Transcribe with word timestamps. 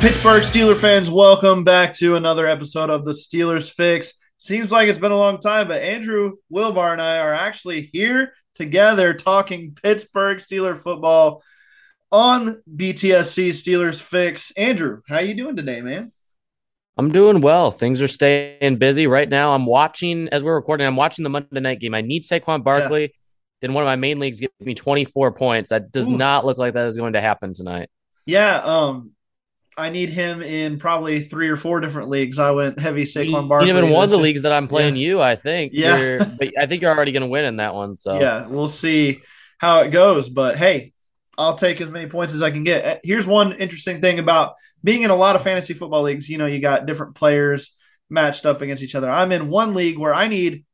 Pittsburgh 0.00 0.44
Steeler 0.44 0.76
fans, 0.76 1.10
welcome 1.10 1.64
back 1.64 1.92
to 1.94 2.14
another 2.14 2.46
episode 2.46 2.88
of 2.88 3.04
the 3.04 3.10
Steelers 3.10 3.68
Fix. 3.68 4.14
Seems 4.36 4.70
like 4.70 4.88
it's 4.88 4.98
been 4.98 5.10
a 5.10 5.16
long 5.16 5.40
time, 5.40 5.66
but 5.66 5.82
Andrew 5.82 6.36
Wilbar 6.52 6.92
and 6.92 7.02
I 7.02 7.18
are 7.18 7.34
actually 7.34 7.90
here 7.92 8.32
together 8.54 9.12
talking 9.12 9.74
Pittsburgh 9.82 10.38
Steeler 10.38 10.80
football 10.80 11.42
on 12.12 12.62
BTSC 12.72 13.50
Steelers 13.50 14.00
Fix. 14.00 14.52
Andrew, 14.52 15.00
how 15.08 15.18
you 15.18 15.34
doing 15.34 15.56
today, 15.56 15.80
man? 15.80 16.12
I'm 16.96 17.10
doing 17.10 17.40
well. 17.40 17.72
Things 17.72 18.00
are 18.00 18.06
staying 18.06 18.76
busy 18.76 19.08
right 19.08 19.28
now. 19.28 19.52
I'm 19.52 19.66
watching 19.66 20.28
as 20.28 20.44
we're 20.44 20.54
recording. 20.54 20.86
I'm 20.86 20.94
watching 20.94 21.24
the 21.24 21.30
Monday 21.30 21.58
night 21.58 21.80
game. 21.80 21.94
I 21.94 22.02
need 22.02 22.22
Saquon 22.22 22.62
Barkley. 22.62 23.02
Yeah. 23.02 23.08
Then 23.62 23.72
one 23.72 23.82
of 23.82 23.86
my 23.88 23.96
main 23.96 24.20
leagues 24.20 24.38
give 24.38 24.50
me 24.60 24.76
24 24.76 25.32
points. 25.32 25.70
That 25.70 25.90
does 25.90 26.06
Ooh. 26.06 26.16
not 26.16 26.46
look 26.46 26.56
like 26.56 26.74
that 26.74 26.86
is 26.86 26.96
going 26.96 27.14
to 27.14 27.20
happen 27.20 27.52
tonight. 27.52 27.90
Yeah, 28.26 28.58
um, 28.58 29.12
I 29.78 29.90
need 29.90 30.10
him 30.10 30.42
in 30.42 30.78
probably 30.78 31.20
three 31.20 31.48
or 31.48 31.56
four 31.56 31.78
different 31.80 32.08
leagues. 32.08 32.38
I 32.38 32.50
went 32.50 32.78
heavy 32.78 33.04
Saquon 33.04 33.48
Barkley. 33.48 33.70
Even 33.70 33.90
one 33.90 34.04
of 34.04 34.10
the 34.10 34.18
leagues 34.18 34.42
that 34.42 34.52
I'm 34.52 34.66
playing 34.66 34.96
yeah. 34.96 35.06
you, 35.06 35.20
I 35.20 35.36
think. 35.36 35.72
Yeah, 35.72 36.28
but 36.38 36.52
I 36.58 36.66
think 36.66 36.82
you're 36.82 36.94
already 36.94 37.12
going 37.12 37.22
to 37.22 37.28
win 37.28 37.44
in 37.44 37.56
that 37.58 37.74
one. 37.74 37.94
So 37.94 38.18
yeah, 38.18 38.46
we'll 38.46 38.68
see 38.68 39.20
how 39.58 39.82
it 39.82 39.90
goes. 39.90 40.28
But 40.28 40.56
hey, 40.56 40.92
I'll 41.38 41.54
take 41.54 41.80
as 41.80 41.88
many 41.88 42.08
points 42.08 42.34
as 42.34 42.42
I 42.42 42.50
can 42.50 42.64
get. 42.64 42.84
Uh, 42.84 42.98
here's 43.04 43.26
one 43.26 43.52
interesting 43.52 44.00
thing 44.00 44.18
about 44.18 44.56
being 44.82 45.02
in 45.02 45.10
a 45.10 45.16
lot 45.16 45.36
of 45.36 45.42
fantasy 45.42 45.74
football 45.74 46.02
leagues. 46.02 46.28
You 46.28 46.38
know, 46.38 46.46
you 46.46 46.60
got 46.60 46.86
different 46.86 47.14
players 47.14 47.74
matched 48.10 48.46
up 48.46 48.60
against 48.60 48.82
each 48.82 48.96
other. 48.96 49.08
I'm 49.08 49.30
in 49.30 49.48
one 49.48 49.74
league 49.74 49.98
where 49.98 50.14
I 50.14 50.26
need 50.26 50.64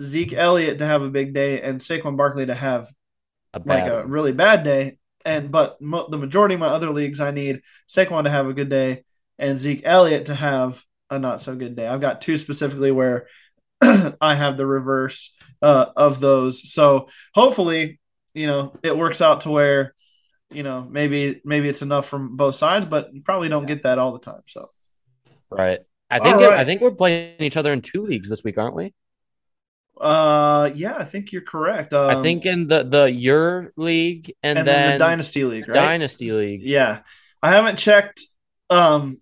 Zeke 0.00 0.32
Elliott 0.32 0.78
to 0.78 0.86
have 0.86 1.02
a 1.02 1.10
big 1.10 1.34
day 1.34 1.60
and 1.60 1.78
Saquon 1.78 2.16
Barkley 2.16 2.46
to 2.46 2.54
have 2.54 2.88
a 3.52 3.60
like 3.64 3.86
a 3.86 4.06
really 4.06 4.32
bad 4.32 4.64
day 4.64 4.98
and 5.26 5.50
but 5.50 5.80
mo- 5.82 6.08
the 6.08 6.16
majority 6.16 6.54
of 6.54 6.60
my 6.60 6.68
other 6.68 6.90
leagues, 6.90 7.20
I 7.20 7.32
need 7.32 7.60
Saquon 7.88 8.24
to 8.24 8.30
have 8.30 8.46
a 8.46 8.54
good 8.54 8.70
day 8.70 9.04
and 9.38 9.60
Zeke 9.60 9.82
Elliott 9.84 10.26
to 10.26 10.34
have 10.34 10.82
a 11.10 11.18
not 11.18 11.42
so 11.42 11.54
good 11.54 11.76
day. 11.76 11.86
I've 11.86 12.00
got 12.00 12.22
two 12.22 12.38
specifically 12.38 12.92
where 12.92 13.26
I 13.82 14.34
have 14.34 14.56
the 14.56 14.66
reverse 14.66 15.34
uh, 15.60 15.86
of 15.96 16.20
those. 16.20 16.72
So 16.72 17.08
hopefully, 17.34 18.00
you 18.34 18.46
know, 18.46 18.74
it 18.82 18.96
works 18.96 19.20
out 19.20 19.42
to 19.42 19.50
where, 19.50 19.94
you 20.50 20.62
know, 20.62 20.86
maybe 20.88 21.40
maybe 21.44 21.68
it's 21.68 21.82
enough 21.82 22.08
from 22.08 22.36
both 22.36 22.54
sides, 22.54 22.86
but 22.86 23.12
you 23.12 23.22
probably 23.22 23.48
don't 23.48 23.66
get 23.66 23.82
that 23.82 23.98
all 23.98 24.12
the 24.12 24.20
time. 24.20 24.42
So, 24.46 24.70
right. 25.50 25.80
I 26.08 26.20
think 26.20 26.36
right. 26.36 26.52
I 26.52 26.64
think 26.64 26.80
we're 26.80 26.92
playing 26.92 27.40
each 27.40 27.56
other 27.56 27.72
in 27.72 27.82
two 27.82 28.02
leagues 28.02 28.28
this 28.28 28.44
week, 28.44 28.58
aren't 28.58 28.76
we? 28.76 28.94
Uh, 29.98 30.70
yeah, 30.74 30.96
I 30.96 31.04
think 31.04 31.32
you're 31.32 31.42
correct. 31.42 31.92
Um, 31.92 32.18
I 32.18 32.22
think 32.22 32.44
in 32.44 32.68
the 32.68 32.84
the 32.84 33.10
your 33.10 33.72
league 33.76 34.32
and, 34.42 34.58
and 34.58 34.68
then, 34.68 34.82
then, 34.82 34.92
the 34.92 34.98
dynasty 34.98 35.44
league, 35.44 35.68
right? 35.68 35.74
Dynasty 35.74 36.32
league. 36.32 36.62
Yeah, 36.62 37.00
I 37.42 37.50
haven't 37.50 37.78
checked 37.78 38.22
um 38.68 39.18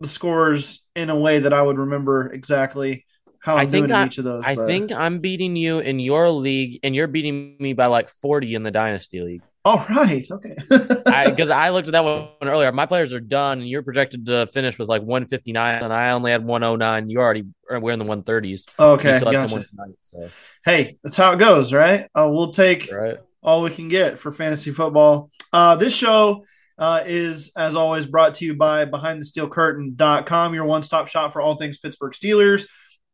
the 0.00 0.08
scores 0.08 0.80
in 0.96 1.10
a 1.10 1.18
way 1.18 1.40
that 1.40 1.52
I 1.52 1.60
would 1.60 1.78
remember 1.78 2.32
exactly 2.32 3.04
how 3.40 3.56
I'm 3.56 3.66
I 3.66 3.70
think 3.70 3.88
doing 3.88 3.92
I, 3.92 4.02
in 4.02 4.08
each 4.08 4.18
of 4.18 4.24
those. 4.24 4.42
I 4.46 4.54
but... 4.54 4.66
think 4.66 4.92
I'm 4.92 5.18
beating 5.18 5.56
you 5.56 5.80
in 5.80 5.98
your 5.98 6.30
league, 6.30 6.80
and 6.82 6.94
you're 6.94 7.06
beating 7.06 7.56
me 7.58 7.72
by 7.72 7.86
like 7.86 8.08
40 8.08 8.54
in 8.54 8.62
the 8.62 8.70
dynasty 8.70 9.20
league. 9.20 9.42
All 9.64 9.84
right. 9.90 10.26
Okay. 10.30 10.54
Because 10.56 11.04
I, 11.50 11.66
I, 11.66 11.70
looked 11.70 11.88
at 11.88 11.92
that 11.92 12.04
one 12.04 12.28
earlier. 12.42 12.72
My 12.72 12.86
players 12.86 13.12
are 13.12 13.20
done, 13.20 13.60
and 13.60 13.68
you're 13.68 13.82
projected 13.82 14.24
to 14.26 14.46
finish 14.46 14.78
with 14.78 14.88
like 14.88 15.02
159, 15.02 15.82
and 15.82 15.92
I 15.92 16.12
only 16.12 16.30
had 16.30 16.44
109. 16.44 17.10
You 17.10 17.18
already 17.18 17.44
we're 17.70 17.92
in 17.92 17.98
the 17.98 18.04
130s. 18.06 18.78
Okay. 18.78 19.20
Gotcha. 19.20 19.64
So. 20.00 20.30
Hey, 20.64 20.98
that's 21.04 21.16
how 21.16 21.32
it 21.32 21.38
goes, 21.38 21.74
right? 21.74 22.08
Uh, 22.14 22.28
we'll 22.30 22.52
take 22.52 22.90
right. 22.90 23.18
all 23.42 23.60
we 23.60 23.70
can 23.70 23.88
get 23.88 24.18
for 24.18 24.32
fantasy 24.32 24.70
football. 24.70 25.30
Uh, 25.52 25.76
this 25.76 25.92
show 25.94 26.44
uh, 26.78 27.02
is, 27.04 27.52
as 27.54 27.76
always, 27.76 28.06
brought 28.06 28.34
to 28.34 28.46
you 28.46 28.54
by 28.54 28.86
BehindTheSteelCurtain.com, 28.86 30.54
your 30.54 30.64
one 30.64 30.82
stop 30.82 31.08
shop 31.08 31.34
for 31.34 31.42
all 31.42 31.56
things 31.56 31.76
Pittsburgh 31.76 32.14
Steelers. 32.14 32.66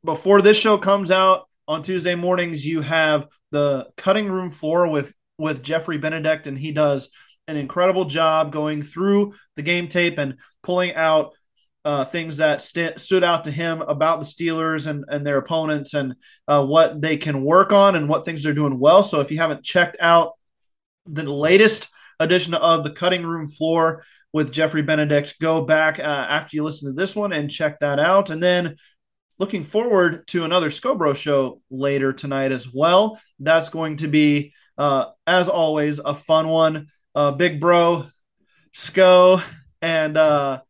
Before 0.04 0.40
this 0.40 0.56
show 0.56 0.78
comes 0.78 1.10
out 1.10 1.48
on 1.66 1.82
Tuesday 1.82 2.14
mornings, 2.14 2.64
you 2.64 2.82
have 2.82 3.26
the 3.50 3.88
cutting 3.96 4.30
room 4.30 4.50
floor 4.50 4.86
with 4.86 5.12
with 5.38 5.62
Jeffrey 5.62 5.98
Benedict, 5.98 6.46
and 6.46 6.58
he 6.58 6.72
does 6.72 7.10
an 7.48 7.56
incredible 7.56 8.04
job 8.04 8.52
going 8.52 8.82
through 8.82 9.34
the 9.54 9.62
game 9.62 9.88
tape 9.88 10.18
and 10.18 10.36
pulling 10.62 10.94
out 10.94 11.32
uh, 11.84 12.04
things 12.04 12.38
that 12.38 12.60
st- 12.60 13.00
stood 13.00 13.22
out 13.22 13.44
to 13.44 13.50
him 13.50 13.80
about 13.82 14.18
the 14.18 14.26
Steelers 14.26 14.88
and, 14.88 15.04
and 15.08 15.24
their 15.24 15.38
opponents 15.38 15.94
and 15.94 16.16
uh, 16.48 16.64
what 16.64 17.00
they 17.00 17.16
can 17.16 17.44
work 17.44 17.72
on 17.72 17.94
and 17.94 18.08
what 18.08 18.24
things 18.24 18.42
they're 18.42 18.52
doing 18.52 18.78
well. 18.80 19.04
So 19.04 19.20
if 19.20 19.30
you 19.30 19.38
haven't 19.38 19.62
checked 19.62 19.96
out 20.00 20.32
the 21.06 21.22
latest 21.22 21.88
edition 22.18 22.54
of 22.54 22.82
the 22.82 22.90
cutting 22.90 23.24
room 23.24 23.46
floor 23.46 24.02
with 24.32 24.50
Jeffrey 24.50 24.82
Benedict, 24.82 25.36
go 25.40 25.60
back 25.60 26.00
uh, 26.00 26.02
after 26.02 26.56
you 26.56 26.64
listen 26.64 26.88
to 26.88 26.92
this 26.92 27.14
one 27.14 27.32
and 27.32 27.48
check 27.48 27.78
that 27.78 28.00
out. 28.00 28.30
And 28.30 28.42
then 28.42 28.74
looking 29.38 29.62
forward 29.62 30.26
to 30.28 30.44
another 30.44 30.70
Scobro 30.70 31.14
show 31.14 31.60
later 31.70 32.12
tonight 32.12 32.50
as 32.50 32.68
well. 32.72 33.20
That's 33.38 33.68
going 33.68 33.98
to 33.98 34.08
be 34.08 34.54
uh, 34.78 35.06
as 35.26 35.48
always, 35.48 35.98
a 35.98 36.14
fun 36.14 36.48
one. 36.48 36.88
Uh, 37.14 37.30
Big 37.30 37.60
Bro, 37.60 38.08
Sco, 38.72 39.40
and 39.80 40.16
uh, 40.16 40.60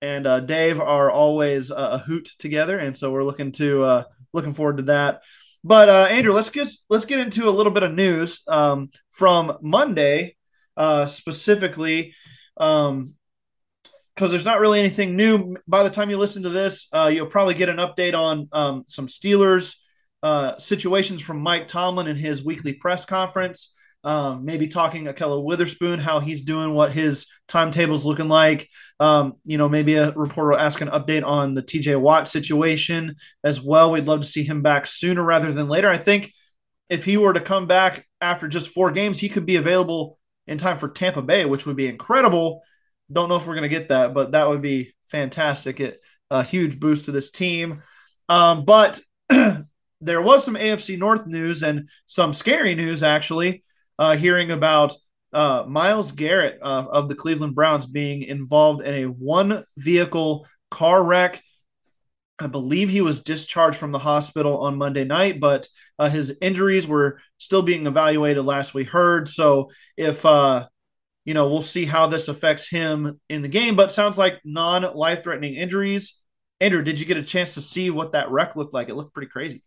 and 0.00 0.26
uh, 0.26 0.40
Dave 0.40 0.80
are 0.80 1.10
always 1.10 1.70
a 1.70 1.98
hoot 1.98 2.30
together, 2.38 2.78
and 2.78 2.96
so 2.96 3.10
we're 3.10 3.24
looking 3.24 3.52
to 3.52 3.84
uh, 3.84 4.04
looking 4.32 4.54
forward 4.54 4.78
to 4.78 4.82
that. 4.84 5.22
But 5.64 5.88
uh, 5.88 6.06
Andrew, 6.10 6.32
let's 6.32 6.50
get 6.50 6.68
let's 6.88 7.04
get 7.04 7.20
into 7.20 7.48
a 7.48 7.50
little 7.50 7.72
bit 7.72 7.82
of 7.82 7.92
news 7.92 8.42
um, 8.46 8.90
from 9.10 9.58
Monday, 9.60 10.36
uh, 10.76 11.06
specifically, 11.06 12.14
because 12.56 12.90
um, 12.90 13.14
there's 14.16 14.44
not 14.44 14.60
really 14.60 14.80
anything 14.80 15.16
new. 15.16 15.56
By 15.66 15.82
the 15.82 15.90
time 15.90 16.10
you 16.10 16.16
listen 16.16 16.44
to 16.44 16.50
this, 16.50 16.88
uh, 16.92 17.10
you'll 17.12 17.26
probably 17.26 17.54
get 17.54 17.68
an 17.68 17.76
update 17.76 18.14
on 18.14 18.48
um, 18.52 18.84
some 18.86 19.06
Steelers 19.06 19.76
uh, 20.22 20.58
situations 20.58 21.22
from 21.22 21.40
Mike 21.40 21.68
Tomlin 21.68 22.08
in 22.08 22.16
his 22.16 22.44
weekly 22.44 22.72
press 22.72 23.04
conference. 23.04 23.74
Um, 24.04 24.44
maybe 24.44 24.68
talking 24.68 25.06
Ahkello 25.06 25.42
Witherspoon, 25.42 25.98
how 25.98 26.20
he's 26.20 26.42
doing, 26.42 26.72
what 26.72 26.92
his 26.92 27.26
timetable's 27.48 28.06
looking 28.06 28.28
like. 28.28 28.68
Um, 29.00 29.34
you 29.44 29.58
know, 29.58 29.68
maybe 29.68 29.94
a 29.94 30.12
reporter 30.12 30.50
will 30.50 30.58
ask 30.58 30.80
an 30.80 30.88
update 30.88 31.26
on 31.26 31.54
the 31.54 31.62
TJ 31.62 32.00
Watt 32.00 32.28
situation 32.28 33.16
as 33.42 33.60
well. 33.60 33.90
We'd 33.90 34.06
love 34.06 34.22
to 34.22 34.28
see 34.28 34.44
him 34.44 34.62
back 34.62 34.86
sooner 34.86 35.22
rather 35.22 35.52
than 35.52 35.68
later. 35.68 35.88
I 35.88 35.98
think 35.98 36.32
if 36.88 37.04
he 37.04 37.16
were 37.16 37.32
to 37.32 37.40
come 37.40 37.66
back 37.66 38.06
after 38.20 38.46
just 38.46 38.68
four 38.68 38.92
games, 38.92 39.18
he 39.18 39.28
could 39.28 39.46
be 39.46 39.56
available 39.56 40.18
in 40.46 40.58
time 40.58 40.78
for 40.78 40.88
Tampa 40.88 41.20
Bay, 41.20 41.44
which 41.44 41.66
would 41.66 41.76
be 41.76 41.88
incredible. 41.88 42.62
Don't 43.12 43.28
know 43.28 43.36
if 43.36 43.46
we're 43.46 43.54
going 43.54 43.62
to 43.62 43.68
get 43.68 43.88
that, 43.88 44.14
but 44.14 44.30
that 44.30 44.48
would 44.48 44.62
be 44.62 44.94
fantastic. 45.08 45.80
It 45.80 46.00
a 46.30 46.42
huge 46.42 46.78
boost 46.78 47.06
to 47.06 47.12
this 47.12 47.30
team. 47.30 47.82
Um, 48.28 48.64
but 48.64 49.00
there 50.00 50.22
was 50.22 50.44
some 50.44 50.54
AFC 50.54 50.98
North 50.98 51.26
news 51.26 51.62
and 51.62 51.88
some 52.06 52.32
scary 52.32 52.74
news 52.74 53.02
actually. 53.02 53.62
Uh, 53.98 54.16
hearing 54.16 54.52
about 54.52 54.94
uh, 55.32 55.64
Myles 55.66 56.12
Garrett 56.12 56.60
uh, 56.62 56.86
of 56.90 57.08
the 57.08 57.16
Cleveland 57.16 57.56
Browns 57.56 57.84
being 57.84 58.22
involved 58.22 58.82
in 58.82 58.94
a 58.94 59.04
one 59.06 59.64
vehicle 59.76 60.46
car 60.70 61.02
wreck. 61.02 61.42
I 62.38 62.46
believe 62.46 62.88
he 62.88 63.00
was 63.00 63.20
discharged 63.20 63.76
from 63.76 63.90
the 63.90 63.98
hospital 63.98 64.58
on 64.58 64.78
Monday 64.78 65.02
night, 65.02 65.40
but 65.40 65.68
uh, 65.98 66.08
his 66.08 66.32
injuries 66.40 66.86
were 66.86 67.18
still 67.38 67.62
being 67.62 67.88
evaluated 67.88 68.44
last 68.44 68.74
we 68.74 68.84
heard. 68.84 69.28
So 69.28 69.72
if 69.96 70.24
uh, 70.24 70.68
you 71.28 71.34
know, 71.34 71.46
we'll 71.46 71.62
see 71.62 71.84
how 71.84 72.06
this 72.06 72.28
affects 72.28 72.70
him 72.70 73.20
in 73.28 73.42
the 73.42 73.48
game. 73.48 73.76
But 73.76 73.92
sounds 73.92 74.16
like 74.16 74.40
non 74.44 74.82
life 74.96 75.22
threatening 75.22 75.56
injuries. 75.56 76.18
Andrew, 76.58 76.82
did 76.82 76.98
you 76.98 77.04
get 77.04 77.18
a 77.18 77.22
chance 77.22 77.52
to 77.52 77.60
see 77.60 77.90
what 77.90 78.12
that 78.12 78.30
wreck 78.30 78.56
looked 78.56 78.72
like? 78.72 78.88
It 78.88 78.94
looked 78.94 79.12
pretty 79.12 79.28
crazy. 79.28 79.62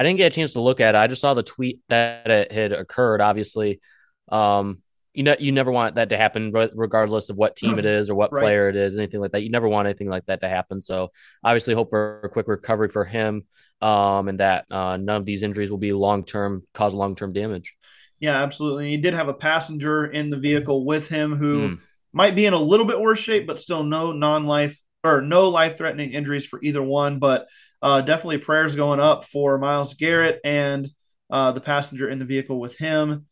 I 0.00 0.02
didn't 0.02 0.16
get 0.16 0.32
a 0.32 0.34
chance 0.34 0.54
to 0.54 0.62
look 0.62 0.80
at 0.80 0.94
it. 0.94 0.98
I 0.98 1.08
just 1.08 1.20
saw 1.20 1.34
the 1.34 1.42
tweet 1.42 1.80
that 1.90 2.30
it 2.30 2.50
had 2.50 2.72
occurred. 2.72 3.20
Obviously, 3.20 3.82
um, 4.30 4.78
you 5.12 5.22
know, 5.22 5.36
you 5.38 5.52
never 5.52 5.70
want 5.70 5.96
that 5.96 6.08
to 6.08 6.16
happen, 6.16 6.52
regardless 6.52 7.28
of 7.28 7.36
what 7.36 7.54
team 7.54 7.78
it 7.78 7.84
is 7.84 8.08
or 8.08 8.14
what 8.14 8.32
right. 8.32 8.40
player 8.40 8.70
it 8.70 8.76
is, 8.76 8.96
anything 8.96 9.20
like 9.20 9.32
that. 9.32 9.42
You 9.42 9.50
never 9.50 9.68
want 9.68 9.88
anything 9.88 10.08
like 10.08 10.24
that 10.24 10.40
to 10.40 10.48
happen. 10.48 10.80
So, 10.80 11.10
obviously, 11.44 11.74
hope 11.74 11.90
for 11.90 12.22
a 12.24 12.30
quick 12.30 12.48
recovery 12.48 12.88
for 12.88 13.04
him, 13.04 13.42
um, 13.82 14.28
and 14.28 14.40
that 14.40 14.64
uh, 14.72 14.96
none 14.96 15.16
of 15.16 15.26
these 15.26 15.42
injuries 15.42 15.70
will 15.70 15.76
be 15.76 15.92
long 15.92 16.24
term, 16.24 16.62
cause 16.72 16.94
long 16.94 17.14
term 17.14 17.34
damage. 17.34 17.76
Yeah, 18.20 18.42
absolutely. 18.42 18.88
He 18.88 18.96
did 18.96 19.12
have 19.12 19.28
a 19.28 19.34
passenger 19.34 20.06
in 20.06 20.30
the 20.30 20.38
vehicle 20.38 20.86
with 20.86 21.10
him 21.10 21.36
who 21.36 21.68
mm. 21.68 21.80
might 22.14 22.34
be 22.34 22.46
in 22.46 22.54
a 22.54 22.58
little 22.58 22.86
bit 22.86 23.02
worse 23.02 23.18
shape, 23.18 23.46
but 23.46 23.60
still 23.60 23.82
no 23.82 24.12
non 24.12 24.46
life 24.46 24.80
or 25.04 25.20
no 25.20 25.50
life 25.50 25.76
threatening 25.76 26.12
injuries 26.12 26.46
for 26.46 26.58
either 26.62 26.82
one. 26.82 27.18
But 27.18 27.48
uh, 27.82 28.00
definitely 28.02 28.38
prayers 28.38 28.76
going 28.76 29.00
up 29.00 29.24
for 29.24 29.58
Myles 29.58 29.94
Garrett 29.94 30.40
and 30.44 30.88
uh, 31.30 31.52
the 31.52 31.60
passenger 31.60 32.08
in 32.08 32.18
the 32.18 32.24
vehicle 32.24 32.58
with 32.60 32.76
him. 32.76 33.26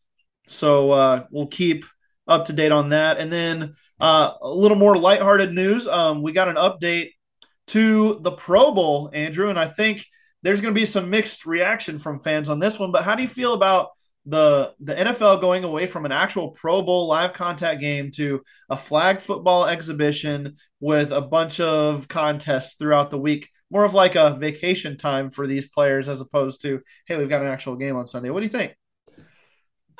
So 0.47 0.91
uh, 0.91 1.25
we'll 1.31 1.47
keep 1.47 1.85
up 2.27 2.45
to 2.45 2.53
date 2.53 2.71
on 2.71 2.89
that. 2.89 3.17
And 3.17 3.31
then 3.31 3.75
uh, 3.99 4.31
a 4.41 4.49
little 4.49 4.77
more 4.77 4.97
lighthearted 4.97 5.53
news. 5.53 5.87
Um, 5.87 6.21
we 6.21 6.31
got 6.31 6.47
an 6.47 6.55
update 6.55 7.11
to 7.67 8.19
the 8.21 8.31
Pro 8.31 8.71
Bowl, 8.71 9.11
Andrew, 9.13 9.49
and 9.49 9.59
I 9.59 9.67
think 9.67 10.05
there's 10.41 10.61
going 10.61 10.73
to 10.73 10.79
be 10.79 10.85
some 10.85 11.09
mixed 11.09 11.45
reaction 11.45 11.99
from 11.99 12.19
fans 12.19 12.49
on 12.49 12.59
this 12.59 12.79
one. 12.79 12.91
But 12.91 13.03
how 13.03 13.15
do 13.15 13.21
you 13.21 13.27
feel 13.27 13.53
about 13.53 13.89
the 14.25 14.73
the 14.79 14.95
NFL 14.95 15.41
going 15.41 15.63
away 15.63 15.87
from 15.87 16.05
an 16.05 16.11
actual 16.11 16.51
Pro 16.51 16.81
Bowl 16.81 17.07
live 17.07 17.33
contact 17.33 17.81
game 17.81 18.11
to 18.11 18.41
a 18.69 18.77
flag 18.77 19.19
football 19.19 19.65
exhibition 19.65 20.57
with 20.79 21.11
a 21.11 21.21
bunch 21.21 21.59
of 21.59 22.07
contests 22.07 22.75
throughout 22.75 23.11
the 23.11 23.19
week. 23.19 23.49
More 23.71 23.85
of 23.85 23.93
like 23.93 24.15
a 24.15 24.35
vacation 24.39 24.97
time 24.97 25.29
for 25.29 25.47
these 25.47 25.67
players 25.67 26.07
as 26.07 26.21
opposed 26.21 26.61
to, 26.61 26.81
hey, 27.05 27.17
we've 27.17 27.29
got 27.29 27.41
an 27.41 27.47
actual 27.47 27.75
game 27.75 27.95
on 27.95 28.07
Sunday. 28.07 28.29
What 28.29 28.39
do 28.39 28.45
you 28.45 28.51
think? 28.51 28.75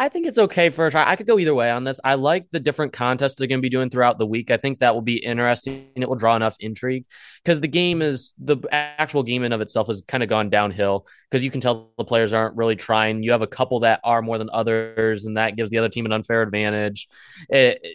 I 0.01 0.07
think 0.07 0.27
it's 0.27 0.37
okay 0.37 0.69
for 0.69 0.87
a 0.87 0.91
try. 0.91 1.03
I 1.05 1.17
could 1.17 1.27
go 1.27 1.37
either 1.37 1.53
way 1.53 1.69
on 1.69 1.83
this. 1.83 1.99
I 2.05 2.13
like 2.13 2.49
the 2.51 2.61
different 2.61 2.93
contests 2.93 3.35
they're 3.35 3.49
going 3.49 3.59
to 3.59 3.61
be 3.61 3.69
doing 3.69 3.89
throughout 3.89 4.17
the 4.17 4.25
week. 4.25 4.49
I 4.49 4.55
think 4.55 4.79
that 4.79 4.93
will 4.95 5.01
be 5.01 5.17
interesting. 5.17 5.89
It 5.97 6.07
will 6.07 6.15
draw 6.15 6.37
enough 6.37 6.55
intrigue 6.61 7.05
because 7.43 7.59
the 7.59 7.67
game 7.67 8.01
is 8.01 8.33
the 8.39 8.59
actual 8.71 9.23
game 9.23 9.43
in 9.43 9.51
of 9.51 9.59
itself 9.59 9.87
has 9.87 10.01
kind 10.07 10.23
of 10.23 10.29
gone 10.29 10.49
downhill 10.49 11.05
because 11.29 11.43
you 11.43 11.51
can 11.51 11.59
tell 11.59 11.91
the 11.97 12.05
players 12.05 12.31
aren't 12.31 12.55
really 12.55 12.77
trying. 12.77 13.23
You 13.23 13.33
have 13.33 13.41
a 13.41 13.47
couple 13.47 13.81
that 13.81 13.99
are 14.05 14.21
more 14.21 14.37
than 14.37 14.49
others, 14.53 15.25
and 15.25 15.35
that 15.35 15.57
gives 15.57 15.69
the 15.69 15.79
other 15.79 15.89
team 15.89 16.05
an 16.05 16.13
unfair 16.13 16.43
advantage. 16.43 17.09
It, 17.49 17.85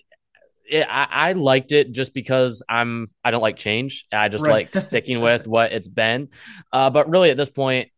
it, 0.64 0.86
I, 0.88 1.06
I, 1.10 1.32
liked 1.32 1.72
it 1.72 1.92
just 1.92 2.14
because 2.14 2.62
I'm 2.68 3.10
I 3.24 3.30
don't 3.30 3.42
like 3.42 3.56
change. 3.56 4.06
I 4.12 4.28
just 4.28 4.44
right. 4.44 4.68
like 4.72 4.82
sticking 4.82 5.20
with 5.22 5.46
what 5.46 5.72
it's 5.72 5.88
been. 5.88 6.28
Uh, 6.72 6.90
but 6.90 7.08
really, 7.08 7.30
at 7.30 7.36
this 7.36 7.50
point, 7.50 7.90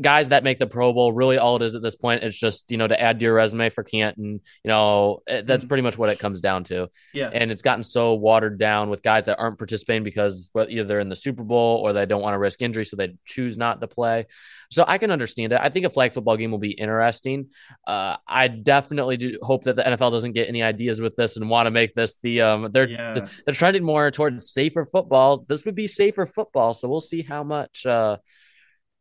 guys 0.00 0.30
that 0.30 0.44
make 0.44 0.58
the 0.58 0.66
Pro 0.66 0.92
Bowl, 0.92 1.12
really 1.12 1.38
all 1.38 1.56
it 1.56 1.62
is 1.62 1.74
at 1.74 1.82
this 1.82 1.94
point 1.94 2.24
is 2.24 2.36
just, 2.36 2.70
you 2.70 2.76
know, 2.76 2.88
to 2.88 3.00
add 3.00 3.18
to 3.18 3.24
your 3.24 3.34
resume 3.34 3.70
for 3.70 3.84
Canton. 3.84 4.40
You 4.64 4.68
know, 4.68 5.22
eh, 5.26 5.42
that's 5.44 5.64
mm-hmm. 5.64 5.68
pretty 5.68 5.82
much 5.82 5.96
what 5.96 6.10
it 6.10 6.18
comes 6.18 6.40
down 6.40 6.64
to. 6.64 6.88
Yeah. 7.12 7.30
And 7.32 7.50
it's 7.50 7.62
gotten 7.62 7.84
so 7.84 8.14
watered 8.14 8.58
down 8.58 8.90
with 8.90 9.02
guys 9.02 9.26
that 9.26 9.38
aren't 9.38 9.58
participating 9.58 10.04
because 10.04 10.50
either 10.56 10.84
they're 10.84 11.00
in 11.00 11.08
the 11.08 11.16
Super 11.16 11.44
Bowl 11.44 11.78
or 11.78 11.92
they 11.92 12.06
don't 12.06 12.22
want 12.22 12.34
to 12.34 12.38
risk 12.38 12.60
injury, 12.62 12.84
so 12.84 12.96
they 12.96 13.16
choose 13.24 13.56
not 13.56 13.80
to 13.80 13.86
play. 13.86 14.26
So 14.70 14.84
I 14.86 14.98
can 14.98 15.10
understand 15.10 15.52
it. 15.52 15.60
I 15.62 15.68
think 15.68 15.86
a 15.86 15.90
flag 15.90 16.12
football 16.12 16.36
game 16.36 16.50
will 16.50 16.58
be 16.58 16.72
interesting. 16.72 17.50
Uh, 17.86 18.16
I 18.26 18.48
definitely 18.48 19.16
do 19.16 19.38
hope 19.42 19.64
that 19.64 19.76
the 19.76 19.82
NFL 19.82 20.10
doesn't 20.10 20.32
get 20.32 20.48
any 20.48 20.62
ideas 20.62 21.00
with 21.00 21.14
this 21.14 21.36
and 21.36 21.48
want 21.48 21.66
to 21.66 21.70
make 21.70 21.94
this 21.94 22.16
the 22.22 22.40
um 22.40 22.70
they're 22.72 22.88
yeah. 22.88 23.26
they're 23.44 23.54
trending 23.54 23.84
more 23.84 24.10
towards 24.10 24.52
safer 24.52 24.84
football. 24.84 25.44
This 25.48 25.64
would 25.64 25.74
be 25.74 25.86
safer 25.86 26.26
football, 26.26 26.74
so 26.74 26.88
we'll 26.88 27.00
see 27.00 27.22
how 27.22 27.44
much 27.44 27.86
uh 27.86 28.16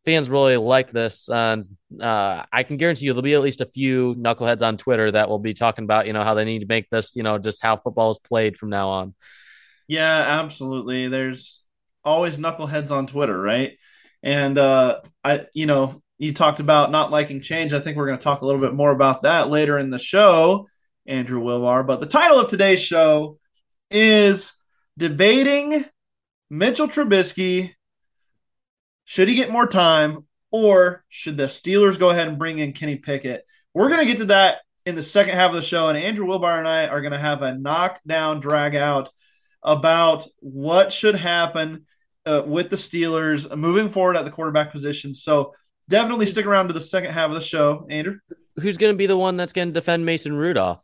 fans 0.05 0.29
really 0.29 0.57
like 0.57 0.91
this, 0.91 1.29
and 1.29 1.65
uh, 2.01 2.43
I 2.51 2.63
can 2.63 2.77
guarantee 2.77 3.05
you 3.05 3.13
there'll 3.13 3.21
be 3.21 3.33
at 3.33 3.41
least 3.41 3.61
a 3.61 3.65
few 3.65 4.15
knuckleheads 4.15 4.61
on 4.61 4.77
Twitter 4.77 5.11
that 5.11 5.29
will 5.29 5.39
be 5.39 5.53
talking 5.53 5.83
about 5.83 6.07
you 6.07 6.13
know 6.13 6.23
how 6.23 6.33
they 6.33 6.45
need 6.45 6.59
to 6.59 6.65
make 6.65 6.89
this 6.89 7.15
you 7.15 7.23
know 7.23 7.37
just 7.37 7.61
how 7.61 7.77
football 7.77 8.11
is 8.11 8.19
played 8.19 8.57
from 8.57 8.69
now 8.69 8.89
on. 8.89 9.13
Yeah, 9.87 10.39
absolutely. 10.41 11.07
There's 11.07 11.63
always 12.03 12.37
knuckleheads 12.37 12.91
on 12.91 13.07
Twitter, 13.07 13.39
right? 13.39 13.77
And 14.21 14.57
uh, 14.57 15.01
I, 15.23 15.47
you 15.53 15.65
know, 15.65 16.01
you 16.17 16.33
talked 16.33 16.59
about 16.59 16.91
not 16.91 17.11
liking 17.11 17.41
change. 17.41 17.73
I 17.73 17.79
think 17.79 17.97
we're 17.97 18.07
going 18.07 18.17
to 18.17 18.23
talk 18.23 18.41
a 18.41 18.45
little 18.45 18.61
bit 18.61 18.73
more 18.73 18.91
about 18.91 19.23
that 19.23 19.49
later 19.49 19.77
in 19.77 19.89
the 19.89 19.99
show, 19.99 20.67
Andrew 21.05 21.41
Wilbar. 21.41 21.85
But 21.85 21.99
the 21.99 22.07
title 22.07 22.39
of 22.39 22.47
today's 22.47 22.81
show 22.81 23.37
is 23.91 24.53
debating 24.97 25.85
Mitchell 26.49 26.87
Trubisky 26.87 27.73
should 29.05 29.27
he 29.27 29.35
get 29.35 29.51
more 29.51 29.67
time, 29.67 30.25
or 30.51 31.03
should 31.09 31.37
the 31.37 31.45
Steelers 31.45 31.99
go 31.99 32.09
ahead 32.09 32.27
and 32.27 32.37
bring 32.37 32.59
in 32.59 32.73
Kenny 32.73 32.95
Pickett? 32.95 33.45
We're 33.73 33.89
going 33.89 33.99
to 33.99 34.05
get 34.05 34.17
to 34.17 34.25
that 34.25 34.59
in 34.85 34.95
the 34.95 35.03
second 35.03 35.35
half 35.35 35.49
of 35.49 35.55
the 35.55 35.61
show, 35.61 35.87
and 35.87 35.97
Andrew 35.97 36.25
Wilbar 36.25 36.57
and 36.59 36.67
I 36.67 36.87
are 36.87 37.01
going 37.01 37.13
to 37.13 37.19
have 37.19 37.41
a 37.41 37.57
knockdown 37.57 38.39
drag 38.39 38.75
out 38.75 39.09
about 39.63 40.27
what 40.39 40.91
should 40.91 41.15
happen 41.15 41.85
uh, 42.25 42.43
with 42.45 42.69
the 42.69 42.75
Steelers 42.75 43.53
moving 43.55 43.89
forward 43.89 44.17
at 44.17 44.25
the 44.25 44.31
quarterback 44.31 44.71
position. 44.71 45.13
So 45.15 45.53
definitely 45.89 46.25
stick 46.25 46.45
around 46.45 46.67
to 46.67 46.73
the 46.73 46.81
second 46.81 47.11
half 47.11 47.29
of 47.29 47.35
the 47.35 47.41
show, 47.41 47.87
Andrew. 47.89 48.19
Who's 48.59 48.77
going 48.77 48.93
to 48.93 48.97
be 48.97 49.07
the 49.07 49.17
one 49.17 49.37
that's 49.37 49.53
going 49.53 49.69
to 49.69 49.73
defend 49.73 50.05
Mason 50.05 50.35
Rudolph? 50.35 50.83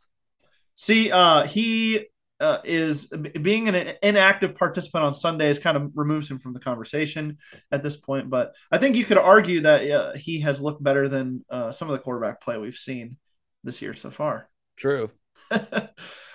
See, 0.74 1.10
uh, 1.10 1.46
he 1.46 2.06
uh, 2.40 2.58
is 2.64 3.06
being 3.06 3.68
an 3.68 3.94
inactive 4.02 4.54
participant 4.54 5.04
on 5.04 5.14
Sundays 5.14 5.58
kind 5.58 5.76
of 5.76 5.92
removes 5.94 6.28
him 6.28 6.38
from 6.38 6.54
the 6.54 6.60
conversation 6.60 7.36
at 7.70 7.82
this 7.82 7.96
point. 7.96 8.30
But 8.30 8.54
I 8.72 8.78
think 8.78 8.96
you 8.96 9.04
could 9.04 9.18
argue 9.18 9.60
that 9.60 9.90
uh, 9.90 10.12
he 10.14 10.40
has 10.40 10.60
looked 10.60 10.82
better 10.82 11.08
than 11.08 11.44
uh, 11.50 11.70
some 11.70 11.88
of 11.88 11.92
the 11.92 12.02
quarterback 12.02 12.40
play 12.40 12.56
we've 12.56 12.74
seen 12.74 13.18
this 13.62 13.82
year 13.82 13.94
so 13.94 14.10
far. 14.10 14.48
True. 14.76 15.10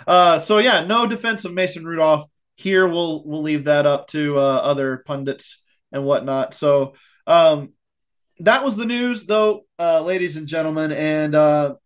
Uh, 0.07 0.40
so 0.40 0.60
yeah, 0.60 0.86
no 0.86 1.07
defense 1.07 1.46
of 1.46 1.54
Mason 1.54 1.84
Rudolph 1.84 2.25
here. 2.58 2.88
We'll 2.88 3.25
we'll 3.25 3.42
leave 3.42 3.63
that 3.63 3.88
up 3.88 4.08
to 4.10 4.38
uh, 4.38 4.42
other 4.42 4.98
pundits 4.98 5.63
and 5.92 6.04
whatnot. 6.06 6.54
So 6.54 6.94
um, 7.25 7.74
that 8.40 8.63
was 8.63 8.75
the 8.75 8.86
news, 8.86 9.25
though, 9.25 9.62
uh, 9.80 10.01
ladies 10.01 10.36
and 10.36 10.46
gentlemen. 10.46 10.92
And 10.92 11.34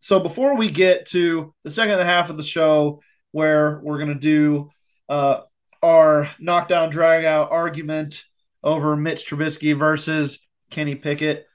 so 0.02 0.20
before 0.20 0.58
we 0.58 0.70
get 0.70 1.06
to 1.10 1.54
the 1.64 1.72
second 1.72 2.00
half 2.00 2.30
of 2.30 2.36
the 2.36 2.44
show 2.44 3.00
where 3.32 3.80
we're 3.84 3.98
going 3.98 4.14
to 4.14 4.16
do 4.16 4.70
uh, 5.08 5.42
our 5.82 6.30
knockdown 6.40 6.90
drag 6.90 7.26
out 7.26 7.52
argument 7.52 8.24
over 8.64 8.96
Mitch 8.96 9.28
Trubisky 9.28 9.78
versus 9.78 10.40
Kenny 10.70 10.96
Pickett. 10.96 11.46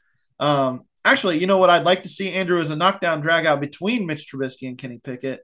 Um, 0.41 0.83
actually, 1.05 1.39
you 1.39 1.47
know 1.47 1.59
what 1.59 1.71
I'd 1.71 1.85
like 1.85 2.03
to 2.05 2.09
see, 2.09 2.33
Andrew, 2.33 2.61
is 2.61 2.71
a 2.71 2.77
knockdown 2.77 3.21
drag 3.21 3.47
out 3.47 3.61
between 3.61 4.07
Mitch 4.07 4.31
Trubisky 4.31 4.69
and 4.69 4.79
Kenny 4.79 5.01
Pickett 5.03 5.41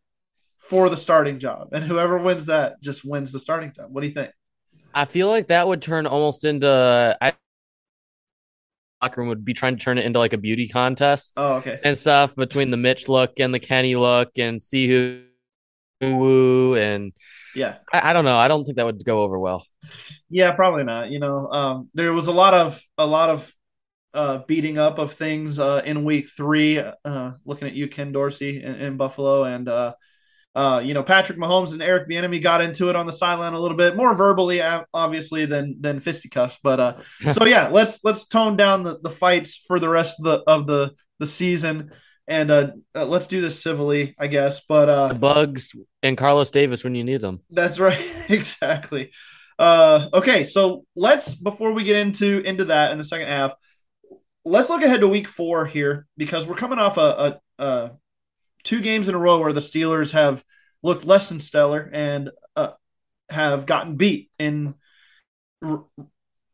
for 0.59 0.88
the 0.88 0.97
starting 0.97 1.38
job. 1.38 1.69
And 1.73 1.85
whoever 1.85 2.19
wins 2.19 2.47
that 2.47 2.81
just 2.83 3.05
wins 3.05 3.33
the 3.33 3.41
starting 3.41 3.73
job. 3.73 3.91
What 3.91 4.03
do 4.03 4.09
you 4.09 4.15
think? 4.15 4.31
I 4.94 5.05
feel 5.05 5.29
like 5.29 5.49
that 5.49 5.69
would 5.69 5.83
turn 5.83 6.06
almost 6.06 6.44
into 6.44 7.17
I 7.21 7.35
locker 9.03 9.21
room 9.21 9.29
would 9.29 9.44
be 9.44 9.55
trying 9.55 9.76
to 9.76 9.83
turn 9.83 9.99
it 9.99 10.05
into 10.05 10.19
like 10.19 10.33
a 10.33 10.38
beauty 10.38 10.69
contest. 10.69 11.35
Oh, 11.37 11.55
okay. 11.55 11.81
And 11.83 11.97
stuff 11.97 12.35
between 12.37 12.71
the 12.71 12.76
Mitch 12.76 13.09
look 13.09 13.41
and 13.41 13.55
the 13.55 13.61
Kenny 13.61 13.97
look 13.97 14.31
and 14.37 14.61
see 14.61 14.88
who 14.88 15.23
woo 16.00 16.75
and 16.75 17.12
yeah. 17.55 17.76
I, 17.93 18.11
I, 18.11 18.12
don't 18.12 18.25
know. 18.25 18.38
I 18.38 18.49
don't 18.49 18.64
think 18.64 18.76
that 18.76 18.87
would 18.87 19.05
go 19.05 19.23
over 19.23 19.38
well. 19.38 19.67
Yeah 20.29 20.52
probably 20.52 20.85
not. 20.85 21.11
You 21.11 21.19
know 21.19 21.49
um, 21.50 21.91
there 21.94 22.12
was 22.12 22.26
a 22.26 22.32
lot 22.32 22.55
of 22.55 22.81
a 22.97 23.06
lot 23.06 23.31
of 23.31 23.52
uh, 24.12 24.38
beating 24.47 24.79
up 24.79 24.99
of 24.99 25.12
things 25.12 25.58
uh, 25.58 25.82
in 25.85 26.05
week 26.05 26.29
three 26.29 26.79
uh, 26.79 27.32
looking 27.44 27.69
at 27.69 27.75
you 27.75 27.88
ken 27.88 28.12
dorsey 28.12 28.62
in, 28.62 28.75
in 28.76 28.97
buffalo 28.97 29.44
and 29.44 29.69
uh, 29.69 29.94
uh, 30.56 30.82
you 30.85 30.94
know 30.94 31.02
patrick 31.05 31.38
mahomes 31.38 31.73
and 31.73 31.81
eric 31.81 32.08
bieniemy 32.08 32.43
got 32.43 32.61
into 32.61 32.88
it 32.88 32.97
on 32.97 33.06
the 33.06 33.12
sideline 33.12 33.52
a 33.52 33.61
little 33.61 33.76
bit 33.76 33.97
more 33.97 34.14
verbally 34.17 34.61
obviously 34.93 35.47
than 35.47 35.76
than 35.81 36.00
fisticuffs 36.00 36.58
but 36.62 36.81
uh, 36.81 36.97
so 37.32 37.44
yeah 37.44 37.69
let's 37.69 38.02
let's 38.02 38.26
tone 38.26 38.57
down 38.57 38.83
the, 38.83 38.99
the 38.99 39.11
fights 39.11 39.57
for 39.57 39.78
the 39.78 39.88
rest 39.88 40.19
of 40.19 40.25
the 40.25 40.42
of 40.50 40.66
the 40.66 40.92
the 41.21 41.26
season 41.26 41.92
and 42.27 42.50
uh, 42.50 42.69
uh, 42.95 43.05
let's 43.05 43.27
do 43.27 43.41
this 43.41 43.62
civilly, 43.62 44.15
I 44.19 44.27
guess. 44.27 44.62
But 44.67 44.89
uh, 44.89 45.09
the 45.09 45.15
bugs 45.15 45.73
and 46.03 46.17
Carlos 46.17 46.50
Davis 46.50 46.85
when 46.85 46.95
you 46.95 47.05
need 47.05 47.21
them. 47.21 47.41
That's 47.50 47.79
right, 47.79 48.00
exactly. 48.29 49.12
Uh, 49.59 50.09
okay, 50.15 50.45
so 50.45 50.85
let's 50.97 51.35
before 51.35 51.73
we 51.73 51.85
get 51.85 51.97
into 51.97 52.41
into 52.41 52.67
that 52.67 52.93
in 52.93 52.99
the 52.99 53.05
second 53.05 53.29
half, 53.29 53.53
let's 54.45 54.71
look 54.71 54.83
ahead 54.83 55.00
to 55.00 55.09
Week 55.09 55.29
Four 55.29 55.67
here 55.67 56.07
because 56.17 56.47
we're 56.47 56.55
coming 56.55 56.79
off 56.79 56.97
a, 56.97 57.41
a, 57.59 57.65
a 57.65 57.91
two 58.65 58.81
games 58.81 59.09
in 59.09 59.15
a 59.15 59.19
row 59.19 59.39
where 59.41 59.53
the 59.53 59.61
Steelers 59.61 60.12
have 60.12 60.43
looked 60.83 61.05
less 61.05 61.29
than 61.29 61.41
stellar 61.41 61.91
and 61.93 62.31
uh, 62.57 62.71
have 63.29 63.67
gotten 63.67 63.97
beat 63.97 64.31
in 64.39 64.75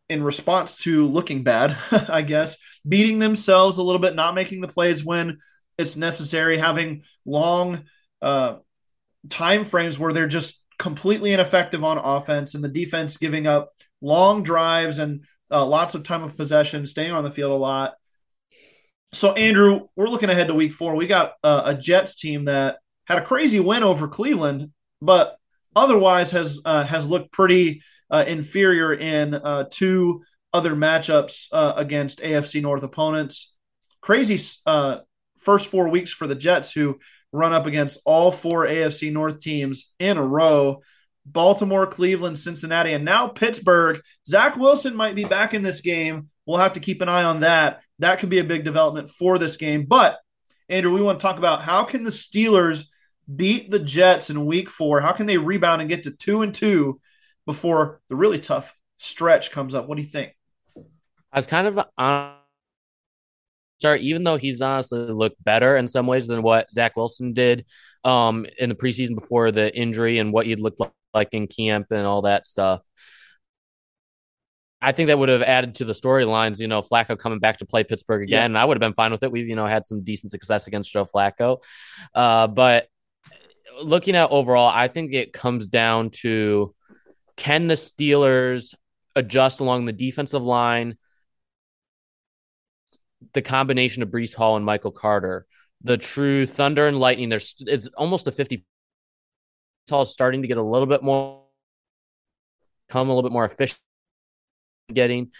in 0.08 0.22
response 0.22 0.76
to 0.76 1.06
looking 1.06 1.42
bad, 1.42 1.76
I 1.90 2.22
guess, 2.22 2.58
beating 2.86 3.18
themselves 3.18 3.78
a 3.78 3.82
little 3.82 4.00
bit, 4.00 4.14
not 4.14 4.34
making 4.34 4.60
the 4.60 4.68
plays 4.68 5.04
when 5.04 5.38
it's 5.78 5.96
necessary 5.96 6.58
having 6.58 7.02
long 7.24 7.84
uh, 8.22 8.56
time 9.28 9.64
frames 9.64 9.98
where 9.98 10.12
they're 10.12 10.26
just 10.26 10.62
completely 10.78 11.32
ineffective 11.32 11.84
on 11.84 11.98
offense 11.98 12.54
and 12.54 12.62
the 12.62 12.68
defense 12.68 13.16
giving 13.16 13.46
up 13.46 13.72
long 14.00 14.42
drives 14.42 14.98
and 14.98 15.24
uh, 15.50 15.64
lots 15.64 15.94
of 15.94 16.02
time 16.02 16.22
of 16.22 16.36
possession, 16.36 16.86
staying 16.86 17.12
on 17.12 17.24
the 17.24 17.30
field 17.30 17.52
a 17.52 17.54
lot. 17.54 17.94
So, 19.12 19.32
Andrew, 19.32 19.86
we're 19.96 20.08
looking 20.08 20.30
ahead 20.30 20.48
to 20.48 20.54
week 20.54 20.72
four. 20.72 20.94
We 20.94 21.06
got 21.06 21.34
uh, 21.42 21.62
a 21.66 21.74
Jets 21.74 22.16
team 22.16 22.46
that 22.46 22.78
had 23.06 23.18
a 23.18 23.24
crazy 23.24 23.60
win 23.60 23.82
over 23.82 24.08
Cleveland, 24.08 24.72
but 25.00 25.38
otherwise 25.74 26.32
has 26.32 26.60
uh, 26.64 26.84
has 26.84 27.06
looked 27.06 27.32
pretty 27.32 27.82
uh, 28.10 28.24
inferior 28.26 28.92
in 28.92 29.34
uh, 29.34 29.64
two 29.70 30.22
other 30.52 30.74
matchups 30.74 31.48
uh, 31.52 31.74
against 31.76 32.20
AFC 32.20 32.60
North 32.60 32.82
opponents. 32.82 33.54
Crazy 34.00 34.38
first 35.46 35.68
four 35.68 35.88
weeks 35.88 36.12
for 36.12 36.26
the 36.26 36.34
Jets, 36.34 36.72
who 36.72 36.98
run 37.32 37.52
up 37.52 37.66
against 37.66 38.00
all 38.04 38.32
four 38.32 38.66
AFC 38.66 39.12
North 39.12 39.40
teams 39.40 39.92
in 40.00 40.18
a 40.18 40.26
row. 40.26 40.82
Baltimore, 41.24 41.86
Cleveland, 41.86 42.38
Cincinnati, 42.38 42.92
and 42.92 43.04
now 43.04 43.28
Pittsburgh. 43.28 44.00
Zach 44.26 44.56
Wilson 44.56 44.94
might 44.94 45.14
be 45.14 45.24
back 45.24 45.54
in 45.54 45.62
this 45.62 45.80
game. 45.80 46.30
We'll 46.46 46.58
have 46.58 46.74
to 46.74 46.80
keep 46.80 47.00
an 47.00 47.08
eye 47.08 47.22
on 47.22 47.40
that. 47.40 47.80
That 48.00 48.18
could 48.18 48.28
be 48.28 48.40
a 48.40 48.44
big 48.44 48.64
development 48.64 49.10
for 49.10 49.38
this 49.38 49.56
game. 49.56 49.86
But 49.86 50.18
Andrew, 50.68 50.92
we 50.92 51.02
want 51.02 51.18
to 51.20 51.22
talk 51.22 51.38
about 51.38 51.62
how 51.62 51.84
can 51.84 52.02
the 52.02 52.10
Steelers 52.10 52.84
beat 53.34 53.70
the 53.70 53.78
Jets 53.78 54.30
in 54.30 54.46
week 54.46 54.68
four? 54.68 55.00
How 55.00 55.12
can 55.12 55.26
they 55.26 55.38
rebound 55.38 55.80
and 55.80 55.88
get 55.88 56.04
to 56.04 56.10
two 56.10 56.42
and 56.42 56.52
two 56.52 57.00
before 57.44 58.00
the 58.08 58.16
really 58.16 58.40
tough 58.40 58.74
stretch 58.98 59.52
comes 59.52 59.74
up? 59.74 59.88
What 59.88 59.96
do 59.96 60.02
you 60.02 60.08
think? 60.08 60.36
I 61.32 61.38
was 61.38 61.46
kind 61.46 61.66
of 61.66 61.80
on 61.98 62.34
start, 63.78 64.00
even 64.00 64.24
though 64.24 64.36
he's 64.36 64.62
honestly 64.62 64.98
looked 64.98 65.42
better 65.42 65.76
in 65.76 65.88
some 65.88 66.06
ways 66.06 66.26
than 66.26 66.42
what 66.42 66.70
Zach 66.72 66.96
Wilson 66.96 67.32
did 67.32 67.66
um, 68.04 68.46
in 68.58 68.68
the 68.68 68.74
preseason 68.74 69.14
before 69.14 69.50
the 69.52 69.74
injury 69.76 70.18
and 70.18 70.32
what 70.32 70.46
he'd 70.46 70.60
looked 70.60 70.80
like 71.14 71.28
in 71.32 71.46
camp 71.46 71.88
and 71.90 72.06
all 72.06 72.22
that 72.22 72.46
stuff. 72.46 72.82
I 74.80 74.92
think 74.92 75.08
that 75.08 75.18
would 75.18 75.30
have 75.30 75.42
added 75.42 75.76
to 75.76 75.84
the 75.84 75.94
storylines, 75.94 76.60
you 76.60 76.68
know, 76.68 76.82
Flacco 76.82 77.18
coming 77.18 77.38
back 77.38 77.58
to 77.58 77.66
play 77.66 77.82
Pittsburgh 77.82 78.22
again. 78.22 78.40
Yeah. 78.40 78.44
And 78.44 78.58
I 78.58 78.64
would 78.64 78.76
have 78.76 78.80
been 78.80 78.94
fine 78.94 79.10
with 79.10 79.22
it. 79.22 79.32
We've, 79.32 79.48
you 79.48 79.56
know, 79.56 79.66
had 79.66 79.84
some 79.84 80.04
decent 80.04 80.30
success 80.30 80.66
against 80.66 80.92
Joe 80.92 81.06
Flacco. 81.06 81.62
Uh, 82.14 82.46
but 82.46 82.86
looking 83.82 84.14
at 84.16 84.30
overall, 84.30 84.68
I 84.68 84.88
think 84.88 85.12
it 85.12 85.32
comes 85.32 85.66
down 85.66 86.10
to 86.20 86.74
can 87.36 87.68
the 87.68 87.74
Steelers 87.74 88.74
adjust 89.14 89.60
along 89.60 89.86
the 89.86 89.92
defensive 89.92 90.44
line, 90.44 90.96
the 93.32 93.42
combination 93.42 94.02
of 94.02 94.08
Breece 94.08 94.34
Hall 94.34 94.56
and 94.56 94.64
Michael 94.64 94.90
Carter, 94.92 95.46
the 95.82 95.96
true 95.96 96.46
thunder 96.46 96.86
and 96.86 96.98
lightning. 96.98 97.28
There's 97.28 97.54
it's 97.60 97.88
almost 97.96 98.26
a 98.26 98.32
50 98.32 98.64
Hall 99.88 100.04
starting 100.04 100.42
to 100.42 100.48
get 100.48 100.56
a 100.56 100.62
little 100.62 100.86
bit 100.86 101.02
more 101.02 101.42
come 102.88 103.08
a 103.08 103.14
little 103.14 103.28
bit 103.28 103.32
more 103.32 103.44
efficient 103.44 103.78
getting. 104.92 105.30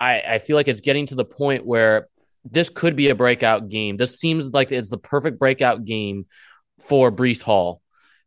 I, 0.00 0.20
I 0.20 0.38
feel 0.38 0.56
like 0.56 0.68
it's 0.68 0.80
getting 0.80 1.06
to 1.06 1.14
the 1.14 1.24
point 1.24 1.66
where 1.66 2.08
this 2.44 2.68
could 2.68 2.96
be 2.96 3.08
a 3.08 3.14
breakout 3.14 3.68
game. 3.68 3.96
This 3.96 4.18
seems 4.18 4.50
like 4.50 4.72
it's 4.72 4.90
the 4.90 4.98
perfect 4.98 5.38
breakout 5.38 5.84
game 5.84 6.26
for 6.80 7.12
Breece 7.12 7.42
Hall. 7.42 7.80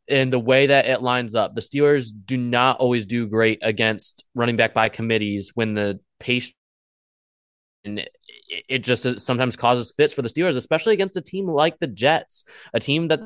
And 0.08 0.32
the 0.32 0.40
way 0.40 0.68
that 0.68 0.86
it 0.86 1.02
lines 1.02 1.36
up, 1.36 1.56
the 1.56 1.62
Steelers 1.62 2.12
do 2.26 2.38
not 2.38 2.78
always 2.78 3.06
do 3.06 3.28
great 3.28 3.60
against 3.62 4.24
running 4.36 4.56
back 4.56 4.74
by 4.74 4.90
committees 4.90 5.52
when 5.56 5.74
the 5.74 6.00
pace 6.20 6.52
and 7.84 8.08
it 8.68 8.80
just 8.80 9.20
sometimes 9.20 9.56
causes 9.56 9.94
fits 9.96 10.14
for 10.14 10.22
the 10.22 10.30
Steelers, 10.30 10.56
especially 10.56 10.94
against 10.94 11.18
a 11.18 11.22
team 11.22 11.48
like 11.48 11.80
the 11.80 11.88
Jets, 11.88 12.44
a 12.74 12.80
team 12.80 13.08
that 13.10 13.22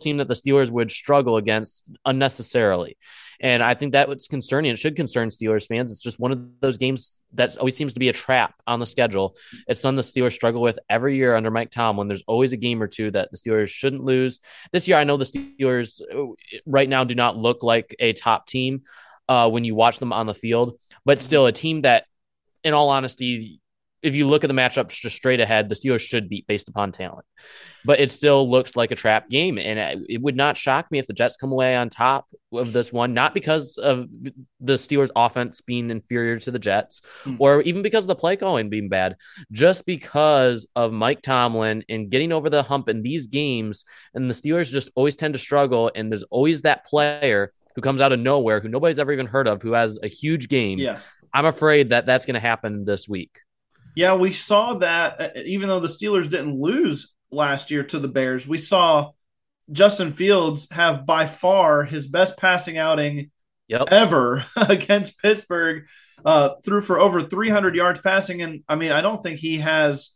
team 0.00 0.16
that 0.16 0.28
the 0.28 0.34
Steelers 0.34 0.70
would 0.70 0.90
struggle 0.90 1.36
against 1.36 1.90
unnecessarily. 2.04 2.96
And 3.42 3.62
I 3.62 3.74
think 3.74 3.92
that 3.92 4.08
what's 4.08 4.28
concerning. 4.28 4.72
It 4.72 4.78
should 4.78 4.96
concern 4.96 5.30
Steelers 5.30 5.66
fans. 5.66 5.90
It's 5.92 6.02
just 6.02 6.20
one 6.20 6.32
of 6.32 6.40
those 6.60 6.76
games 6.76 7.22
that 7.32 7.56
always 7.56 7.76
seems 7.76 7.94
to 7.94 8.00
be 8.00 8.08
a 8.08 8.12
trap 8.12 8.54
on 8.66 8.80
the 8.80 8.86
schedule. 8.86 9.36
It's 9.66 9.80
something 9.80 9.96
the 9.96 10.02
Steelers 10.02 10.34
struggle 10.34 10.60
with 10.60 10.78
every 10.90 11.16
year 11.16 11.34
under 11.34 11.50
Mike 11.50 11.70
Tomlin. 11.70 12.08
There's 12.08 12.24
always 12.26 12.52
a 12.52 12.58
game 12.58 12.82
or 12.82 12.86
two 12.86 13.10
that 13.12 13.30
the 13.30 13.38
Steelers 13.38 13.68
shouldn't 13.68 14.04
lose. 14.04 14.40
This 14.72 14.86
year, 14.88 14.98
I 14.98 15.04
know 15.04 15.16
the 15.16 15.24
Steelers 15.24 16.00
uh, 16.02 16.34
right 16.66 16.88
now 16.88 17.04
do 17.04 17.14
not 17.14 17.36
look 17.36 17.62
like 17.62 17.96
a 17.98 18.12
top 18.12 18.46
team 18.46 18.82
uh, 19.28 19.48
when 19.48 19.64
you 19.64 19.74
watch 19.74 20.00
them 20.00 20.12
on 20.12 20.26
the 20.26 20.34
field, 20.34 20.78
but 21.04 21.20
still 21.20 21.46
a 21.46 21.52
team 21.52 21.82
that, 21.82 22.04
in 22.62 22.74
all 22.74 22.90
honesty, 22.90 23.59
if 24.02 24.14
you 24.14 24.26
look 24.26 24.44
at 24.44 24.48
the 24.48 24.54
matchups 24.54 25.00
just 25.00 25.16
straight 25.16 25.40
ahead, 25.40 25.68
the 25.68 25.74
Steelers 25.74 26.00
should 26.00 26.28
beat 26.28 26.46
based 26.46 26.68
upon 26.68 26.92
talent. 26.92 27.26
But 27.84 28.00
it 28.00 28.10
still 28.10 28.48
looks 28.48 28.76
like 28.76 28.90
a 28.90 28.96
trap 28.96 29.28
game. 29.28 29.58
And 29.58 30.04
it 30.08 30.20
would 30.20 30.36
not 30.36 30.56
shock 30.56 30.90
me 30.90 30.98
if 30.98 31.06
the 31.06 31.12
Jets 31.12 31.36
come 31.36 31.52
away 31.52 31.76
on 31.76 31.90
top 31.90 32.26
of 32.52 32.72
this 32.72 32.92
one, 32.92 33.14
not 33.14 33.34
because 33.34 33.78
of 33.78 34.06
the 34.60 34.74
Steelers' 34.74 35.10
offense 35.14 35.60
being 35.60 35.90
inferior 35.90 36.38
to 36.40 36.50
the 36.50 36.58
Jets 36.58 37.02
mm. 37.24 37.36
or 37.38 37.62
even 37.62 37.82
because 37.82 38.04
of 38.04 38.08
the 38.08 38.14
play 38.14 38.36
calling 38.36 38.68
being 38.68 38.88
bad, 38.88 39.16
just 39.52 39.86
because 39.86 40.66
of 40.76 40.92
Mike 40.92 41.22
Tomlin 41.22 41.84
and 41.88 42.10
getting 42.10 42.32
over 42.32 42.50
the 42.50 42.62
hump 42.62 42.88
in 42.88 43.02
these 43.02 43.26
games. 43.26 43.84
And 44.14 44.28
the 44.28 44.34
Steelers 44.34 44.70
just 44.70 44.90
always 44.94 45.16
tend 45.16 45.34
to 45.34 45.40
struggle. 45.40 45.90
And 45.94 46.10
there's 46.10 46.24
always 46.24 46.62
that 46.62 46.86
player 46.86 47.52
who 47.74 47.82
comes 47.82 48.00
out 48.00 48.12
of 48.12 48.18
nowhere 48.18 48.60
who 48.60 48.68
nobody's 48.68 48.98
ever 48.98 49.12
even 49.12 49.26
heard 49.26 49.46
of 49.46 49.62
who 49.62 49.72
has 49.72 49.98
a 50.02 50.08
huge 50.08 50.48
game. 50.48 50.78
Yeah. 50.78 50.98
I'm 51.32 51.46
afraid 51.46 51.90
that 51.90 52.06
that's 52.06 52.26
going 52.26 52.34
to 52.34 52.40
happen 52.40 52.84
this 52.84 53.08
week. 53.08 53.38
Yeah, 53.94 54.14
we 54.14 54.32
saw 54.32 54.74
that 54.74 55.20
uh, 55.20 55.28
even 55.44 55.68
though 55.68 55.80
the 55.80 55.88
Steelers 55.88 56.30
didn't 56.30 56.60
lose 56.60 57.12
last 57.30 57.70
year 57.70 57.82
to 57.84 57.98
the 57.98 58.08
Bears, 58.08 58.46
we 58.46 58.58
saw 58.58 59.10
Justin 59.72 60.12
Fields 60.12 60.68
have 60.70 61.06
by 61.06 61.26
far 61.26 61.84
his 61.84 62.06
best 62.06 62.36
passing 62.36 62.78
outing 62.78 63.30
yep. 63.68 63.88
ever 63.90 64.44
against 64.56 65.18
Pittsburgh. 65.18 65.84
Uh, 66.24 66.50
threw 66.64 66.82
for 66.82 66.98
over 66.98 67.22
300 67.22 67.74
yards 67.74 68.00
passing, 68.00 68.42
and 68.42 68.62
I 68.68 68.74
mean, 68.74 68.92
I 68.92 69.00
don't 69.00 69.22
think 69.22 69.38
he 69.38 69.58
has 69.58 70.10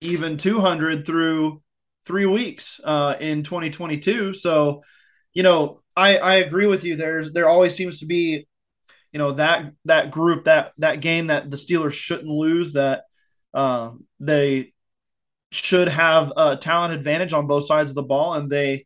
even 0.00 0.38
200 0.38 1.06
through 1.06 1.62
three 2.06 2.24
weeks 2.24 2.80
uh, 2.82 3.16
in 3.20 3.42
2022. 3.42 4.32
So, 4.32 4.82
you 5.34 5.42
know, 5.42 5.82
I 5.94 6.16
I 6.16 6.34
agree 6.36 6.66
with 6.66 6.84
you. 6.84 6.96
There's 6.96 7.30
there 7.32 7.48
always 7.48 7.74
seems 7.74 8.00
to 8.00 8.06
be 8.06 8.47
you 9.12 9.18
know 9.18 9.32
that 9.32 9.72
that 9.84 10.10
group 10.10 10.44
that 10.44 10.72
that 10.78 11.00
game 11.00 11.28
that 11.28 11.50
the 11.50 11.56
Steelers 11.56 11.92
shouldn't 11.92 12.28
lose 12.28 12.74
that 12.74 13.04
uh, 13.54 13.90
they 14.20 14.72
should 15.50 15.88
have 15.88 16.32
a 16.36 16.56
talent 16.56 16.94
advantage 16.94 17.32
on 17.32 17.46
both 17.46 17.66
sides 17.66 17.88
of 17.88 17.94
the 17.94 18.02
ball 18.02 18.34
and 18.34 18.50
they 18.50 18.84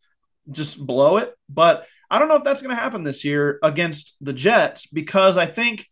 just 0.50 0.84
blow 0.84 1.16
it. 1.16 1.34
But 1.48 1.86
I 2.10 2.18
don't 2.18 2.28
know 2.28 2.36
if 2.36 2.44
that's 2.44 2.62
going 2.62 2.74
to 2.74 2.80
happen 2.80 3.02
this 3.02 3.24
year 3.24 3.58
against 3.62 4.14
the 4.20 4.32
Jets 4.32 4.86
because 4.86 5.36
I 5.36 5.46
think 5.46 5.86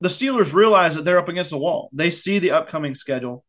the 0.00 0.08
Steelers 0.08 0.52
realize 0.52 0.94
that 0.94 1.04
they're 1.04 1.18
up 1.18 1.28
against 1.28 1.52
a 1.52 1.58
wall. 1.58 1.88
They 1.92 2.10
see 2.10 2.38
the 2.38 2.52
upcoming 2.52 2.94
schedule. 2.94 3.44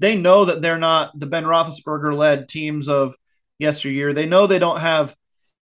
They 0.00 0.16
know 0.16 0.46
that 0.46 0.60
they're 0.60 0.78
not 0.78 1.18
the 1.18 1.26
Ben 1.26 1.44
Roethlisberger 1.44 2.16
led 2.16 2.48
teams 2.48 2.88
of 2.88 3.14
yesteryear. 3.58 4.12
They 4.12 4.26
know 4.26 4.46
they 4.46 4.58
don't 4.58 4.80
have 4.80 5.14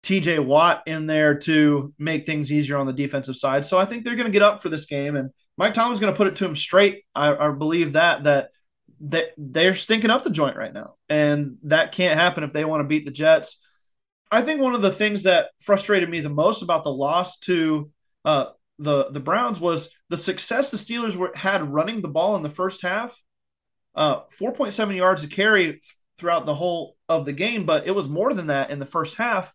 TJ 0.02 0.44
Watt 0.44 0.82
in 0.86 1.06
there 1.06 1.36
to 1.40 1.94
make 1.98 2.26
things 2.26 2.50
easier 2.50 2.76
on 2.76 2.86
the 2.86 2.92
defensive 2.92 3.36
side. 3.36 3.64
So 3.64 3.78
I 3.78 3.84
think 3.84 4.04
they're 4.04 4.16
going 4.16 4.26
to 4.26 4.32
get 4.32 4.42
up 4.42 4.60
for 4.60 4.68
this 4.68 4.86
game, 4.86 5.16
and 5.16 5.30
Mike 5.56 5.74
Tomlin's 5.74 6.00
going 6.00 6.12
to 6.12 6.16
put 6.16 6.26
it 6.26 6.36
to 6.36 6.44
him 6.44 6.56
straight. 6.56 7.04
I, 7.14 7.34
I 7.34 7.50
believe 7.50 7.92
that 7.92 8.24
that 8.24 8.50
that 9.08 9.32
they're 9.36 9.74
stinking 9.74 10.10
up 10.10 10.24
the 10.24 10.30
joint 10.30 10.56
right 10.56 10.72
now, 10.72 10.94
and 11.08 11.56
that 11.64 11.92
can't 11.92 12.18
happen 12.18 12.44
if 12.44 12.52
they 12.52 12.64
want 12.64 12.80
to 12.80 12.88
beat 12.88 13.04
the 13.04 13.12
Jets. 13.12 13.60
I 14.30 14.42
think 14.42 14.60
one 14.60 14.74
of 14.74 14.82
the 14.82 14.90
things 14.90 15.24
that 15.24 15.50
frustrated 15.60 16.08
me 16.08 16.20
the 16.20 16.30
most 16.30 16.62
about 16.62 16.84
the 16.84 16.92
loss 16.92 17.38
to 17.40 17.90
uh, 18.24 18.46
the 18.78 19.10
the 19.10 19.20
Browns 19.20 19.60
was 19.60 19.88
the 20.08 20.18
success 20.18 20.70
the 20.70 20.78
Steelers 20.78 21.14
were, 21.14 21.32
had 21.34 21.72
running 21.72 22.00
the 22.00 22.08
ball 22.08 22.34
in 22.36 22.42
the 22.42 22.50
first 22.50 22.82
half. 22.82 23.16
Uh, 23.94 24.22
4.7 24.40 24.96
yards 24.96 25.22
a 25.22 25.28
carry 25.28 25.78
throughout 26.16 26.46
the 26.46 26.54
whole 26.54 26.96
of 27.10 27.26
the 27.26 27.32
game, 27.32 27.66
but 27.66 27.86
it 27.86 27.94
was 27.94 28.08
more 28.08 28.32
than 28.32 28.46
that 28.46 28.70
in 28.70 28.78
the 28.78 28.86
first 28.86 29.16
half 29.16 29.52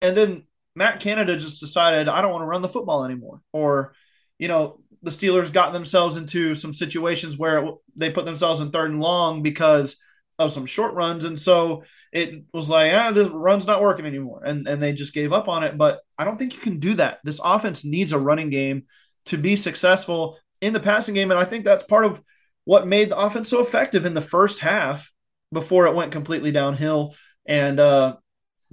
and 0.00 0.16
then 0.16 0.44
Matt 0.74 1.00
Canada 1.00 1.36
just 1.36 1.60
decided 1.60 2.08
I 2.08 2.22
don't 2.22 2.32
want 2.32 2.42
to 2.42 2.46
run 2.46 2.62
the 2.62 2.68
football 2.68 3.04
anymore, 3.04 3.40
or 3.52 3.94
you 4.38 4.48
know 4.48 4.80
the 5.02 5.10
Steelers 5.10 5.52
got 5.52 5.72
themselves 5.72 6.16
into 6.16 6.54
some 6.54 6.72
situations 6.72 7.36
where 7.36 7.68
they 7.96 8.10
put 8.10 8.24
themselves 8.24 8.60
in 8.60 8.70
third 8.70 8.90
and 8.90 9.00
long 9.00 9.42
because 9.42 9.96
of 10.38 10.52
some 10.52 10.66
short 10.66 10.94
runs, 10.94 11.24
and 11.24 11.38
so 11.38 11.82
it 12.12 12.44
was 12.52 12.70
like 12.70 12.94
ah 12.94 13.10
the 13.10 13.30
run's 13.30 13.66
not 13.66 13.82
working 13.82 14.06
anymore, 14.06 14.42
and 14.44 14.68
and 14.68 14.82
they 14.82 14.92
just 14.92 15.14
gave 15.14 15.32
up 15.32 15.48
on 15.48 15.64
it. 15.64 15.76
But 15.76 16.00
I 16.16 16.24
don't 16.24 16.38
think 16.38 16.54
you 16.54 16.60
can 16.60 16.78
do 16.78 16.94
that. 16.94 17.18
This 17.24 17.40
offense 17.42 17.84
needs 17.84 18.12
a 18.12 18.18
running 18.18 18.50
game 18.50 18.84
to 19.26 19.36
be 19.36 19.56
successful 19.56 20.38
in 20.60 20.72
the 20.72 20.80
passing 20.80 21.14
game, 21.14 21.30
and 21.30 21.40
I 21.40 21.44
think 21.44 21.64
that's 21.64 21.84
part 21.84 22.04
of 22.04 22.20
what 22.64 22.86
made 22.86 23.10
the 23.10 23.18
offense 23.18 23.48
so 23.48 23.62
effective 23.62 24.04
in 24.04 24.14
the 24.14 24.20
first 24.20 24.58
half 24.58 25.10
before 25.52 25.86
it 25.86 25.94
went 25.94 26.12
completely 26.12 26.52
downhill. 26.52 27.14
And 27.46 27.80
uh, 27.80 28.16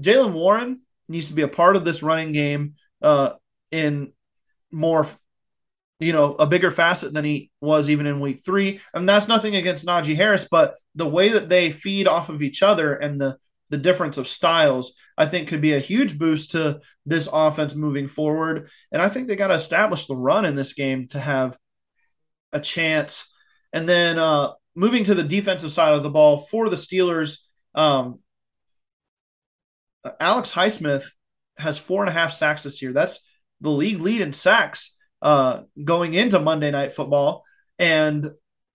Jaylen 0.02 0.34
Warren, 0.34 0.82
needs 1.08 1.30
to 1.30 1.36
be 1.36 1.42
a 1.42 1.48
part 1.48 1.76
of 1.76 1.86
this 1.86 2.04
running 2.04 2.32
game 2.32 2.76
uh, 3.02 3.32
in 3.72 4.14
more, 4.72 5.08
you 6.00 6.14
know, 6.14 6.36
a 6.36 6.48
bigger 6.48 6.72
facet 6.72 7.14
than 7.14 7.26
he 7.26 7.52
was 7.62 7.90
even 7.90 8.06
in 8.06 8.20
week 8.20 8.44
three. 8.44 8.80
And 8.94 9.08
that's 9.08 9.28
nothing 9.28 9.56
against 9.56 9.86
Najee 9.86 10.16
Harris, 10.16 10.48
but 10.50 10.76
the 10.96 11.08
way 11.08 11.30
that 11.30 11.50
they 11.50 11.72
feed 11.72 12.08
off 12.08 12.30
of 12.30 12.42
each 12.42 12.64
other 12.64 12.94
and 12.96 13.20
the 13.20 13.38
the 13.70 13.78
difference 13.78 14.18
of 14.18 14.28
styles, 14.28 14.94
I 15.18 15.26
think 15.26 15.48
could 15.48 15.62
be 15.62 15.74
a 15.74 15.80
huge 15.80 16.18
boost 16.20 16.52
to 16.52 16.82
this 17.06 17.28
offense 17.32 17.74
moving 17.74 18.08
forward. 18.08 18.70
And 18.92 19.02
I 19.02 19.10
think 19.10 19.28
they 19.28 19.36
got 19.36 19.48
to 19.48 19.56
establish 19.56 20.06
the 20.06 20.16
run 20.16 20.46
in 20.46 20.56
this 20.56 20.74
game 20.74 21.08
to 21.10 21.20
have 21.20 21.58
a 22.54 22.60
chance. 22.60 23.28
And 23.74 23.90
then 23.90 24.20
uh, 24.20 24.52
moving 24.76 25.04
to 25.06 25.16
the 25.16 25.24
defensive 25.24 25.72
side 25.72 25.94
of 25.94 26.04
the 26.04 26.10
ball 26.10 26.42
for 26.42 26.70
the 26.70 26.76
Steelers, 26.76 27.40
um, 27.74 28.20
Alex 30.20 30.52
Highsmith 30.52 31.06
has 31.58 31.78
four 31.78 32.04
and 32.04 32.10
a 32.10 32.14
half 32.14 32.34
sacks 32.34 32.64
this 32.64 32.82
year. 32.82 32.94
That's 32.94 33.20
the 33.62 33.72
league 33.72 34.00
lead 34.00 34.22
in 34.22 34.34
sacks 34.34 34.96
uh, 35.22 35.62
going 35.84 36.14
into 36.14 36.40
Monday 36.40 36.72
Night 36.72 36.94
Football, 36.94 37.44
and 37.80 38.30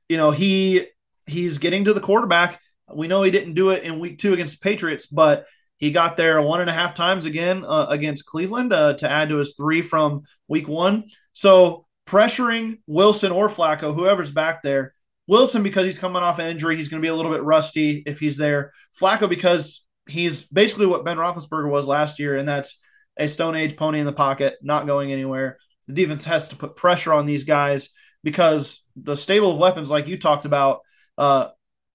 you 0.09 0.17
know 0.17 0.31
he 0.31 0.87
he's 1.27 1.59
getting 1.59 1.85
to 1.85 1.95
the 1.95 2.01
quarterback. 2.01 2.61
We 2.93 3.09
know 3.09 3.23
he 3.23 3.31
didn't 3.31 3.55
do 3.55 3.71
it 3.71 3.85
in 3.85 4.01
Week 4.01 4.19
Two 4.19 4.33
against 4.33 4.61
the 4.61 4.65
Patriots, 4.69 5.07
but 5.07 5.47
he 5.77 5.91
got 5.91 6.17
there 6.17 6.43
one 6.43 6.61
and 6.61 6.69
a 6.69 6.75
half 6.75 6.95
times 6.95 7.25
again 7.25 7.65
uh, 7.65 7.87
against 7.89 8.27
Cleveland 8.27 8.73
uh, 8.73 8.95
to 8.95 9.11
add 9.11 9.29
to 9.29 9.37
his 9.37 9.55
three 9.55 9.83
from 9.83 10.23
Week 10.49 10.69
One. 10.69 11.05
So 11.33 11.87
pressuring 12.07 12.79
Wilson 12.87 13.33
or 13.33 13.49
Flacco, 13.49 13.95
whoever's 13.95 14.33
back 14.33 14.63
there. 14.63 14.95
Wilson 15.27 15.63
because 15.63 15.85
he's 15.85 15.99
coming 15.99 16.23
off 16.23 16.41
an 16.41 16.51
injury, 16.51 16.77
he's 16.77 16.89
going 16.89 17.01
to 17.01 17.07
be 17.07 17.11
a 17.11 17.15
little 17.15 17.31
bit 17.31 17.45
rusty 17.45 18.03
if 18.05 18.19
he's 18.19 18.37
there. 18.37 18.73
Flacco 19.01 19.29
because 19.29 19.85
he's 20.11 20.43
basically 20.43 20.87
what 20.87 21.05
Ben 21.05 21.17
Roethlisberger 21.17 21.71
was 21.71 21.87
last 21.87 22.19
year, 22.19 22.37
and 22.37 22.49
that's 22.49 22.79
a 23.17 23.29
Stone 23.29 23.57
Age 23.57 23.77
pony 23.77 24.01
in 24.01 24.07
the 24.07 24.13
pocket, 24.13 24.57
not 24.63 24.87
going 24.87 25.13
anywhere. 25.13 25.59
the 25.87 25.95
defense 25.95 26.25
has 26.25 26.49
to 26.49 26.57
put 26.57 26.77
pressure 26.77 27.13
on 27.13 27.27
these 27.27 27.45
guys 27.45 27.89
because 28.23 28.83
the 28.97 29.17
stable 29.17 29.53
of 29.53 29.59
weapons, 29.59 29.91
like 29.91 30.09
you 30.09 30.19
talked 30.19 30.45
about, 30.45 30.81
uh, 31.19 31.49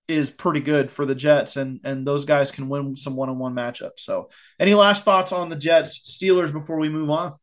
is 0.08 0.30
pretty 0.30 0.60
good 0.60 0.92
for 0.92 1.06
the 1.06 1.16
Jets, 1.16 1.56
and 1.56 1.80
and 1.84 2.06
those 2.06 2.26
guys 2.26 2.52
can 2.52 2.70
win 2.70 2.96
some 2.96 3.16
one 3.16 3.30
on 3.30 3.40
one 3.40 3.56
matchups. 3.56 4.00
So, 4.00 4.30
any 4.60 4.74
last 4.74 5.04
thoughts 5.04 5.32
on 5.32 5.50
the 5.50 5.56
Jets 5.56 6.00
Steelers 6.00 6.52
before 6.52 6.78
we 6.78 6.90
move 6.90 7.10
on? 7.10 7.34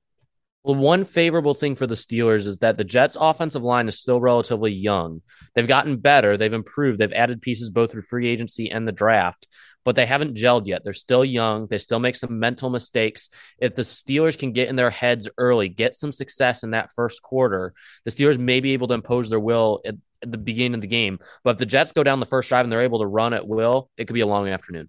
Well, 0.63 0.77
one 0.77 1.05
favorable 1.05 1.55
thing 1.55 1.75
for 1.75 1.89
the 1.89 1.97
Steelers 1.97 2.47
is 2.47 2.59
that 2.59 2.77
the 2.77 2.85
Jets' 2.85 3.17
offensive 3.19 3.65
line 3.65 3.89
is 3.89 3.99
still 3.99 4.21
relatively 4.21 4.71
young. 4.71 5.21
They've 5.55 5.67
gotten 5.67 5.97
better, 5.97 6.37
they've 6.37 6.53
improved, 6.53 7.01
they've 7.01 7.13
added 7.13 7.43
pieces 7.43 7.71
both 7.71 7.91
through 7.91 8.03
free 8.03 8.29
agency 8.29 8.71
and 8.71 8.87
the 8.87 8.93
draft, 8.93 9.49
but 9.85 9.97
they 9.97 10.07
haven't 10.07 10.37
gelled 10.37 10.67
yet. 10.67 10.83
They're 10.85 10.93
still 10.93 11.25
young. 11.25 11.67
They 11.67 11.79
still 11.79 11.99
make 11.99 12.17
some 12.17 12.39
mental 12.39 12.71
mistakes. 12.71 13.29
If 13.59 13.75
the 13.75 13.83
Steelers 13.83 14.39
can 14.39 14.53
get 14.53 14.69
in 14.69 14.77
their 14.77 14.91
heads 14.91 15.29
early, 15.39 15.69
get 15.69 15.97
some 15.97 16.13
success 16.13 16.63
in 16.63 16.71
that 16.71 16.91
first 16.95 17.23
quarter, 17.23 17.75
the 18.05 18.11
Steelers 18.11 18.39
may 18.39 18.61
be 18.61 18.73
able 18.73 18.89
to 18.89 18.95
impose 18.95 19.29
their 19.29 19.41
will 19.41 19.81
at, 19.85 19.95
at 20.23 20.33
the 20.33 20.39
beginning 20.39 20.75
of 20.75 20.81
the 20.81 20.87
game. 20.87 21.19
But 21.45 21.51
if 21.53 21.59
the 21.59 21.67
Jets 21.67 21.93
go 21.93 22.03
down 22.03 22.21
the 22.21 22.27
first 22.27 22.49
drive 22.49 22.65
and 22.65 22.73
they're 22.73 22.83
able 22.83 23.01
to 23.01 23.07
run 23.07 23.35
at 23.35 23.47
will, 23.47 23.91
it 23.97 24.07
could 24.07 24.15
be 24.15 24.21
a 24.21 24.27
long 24.27 24.49
afternoon. 24.49 24.89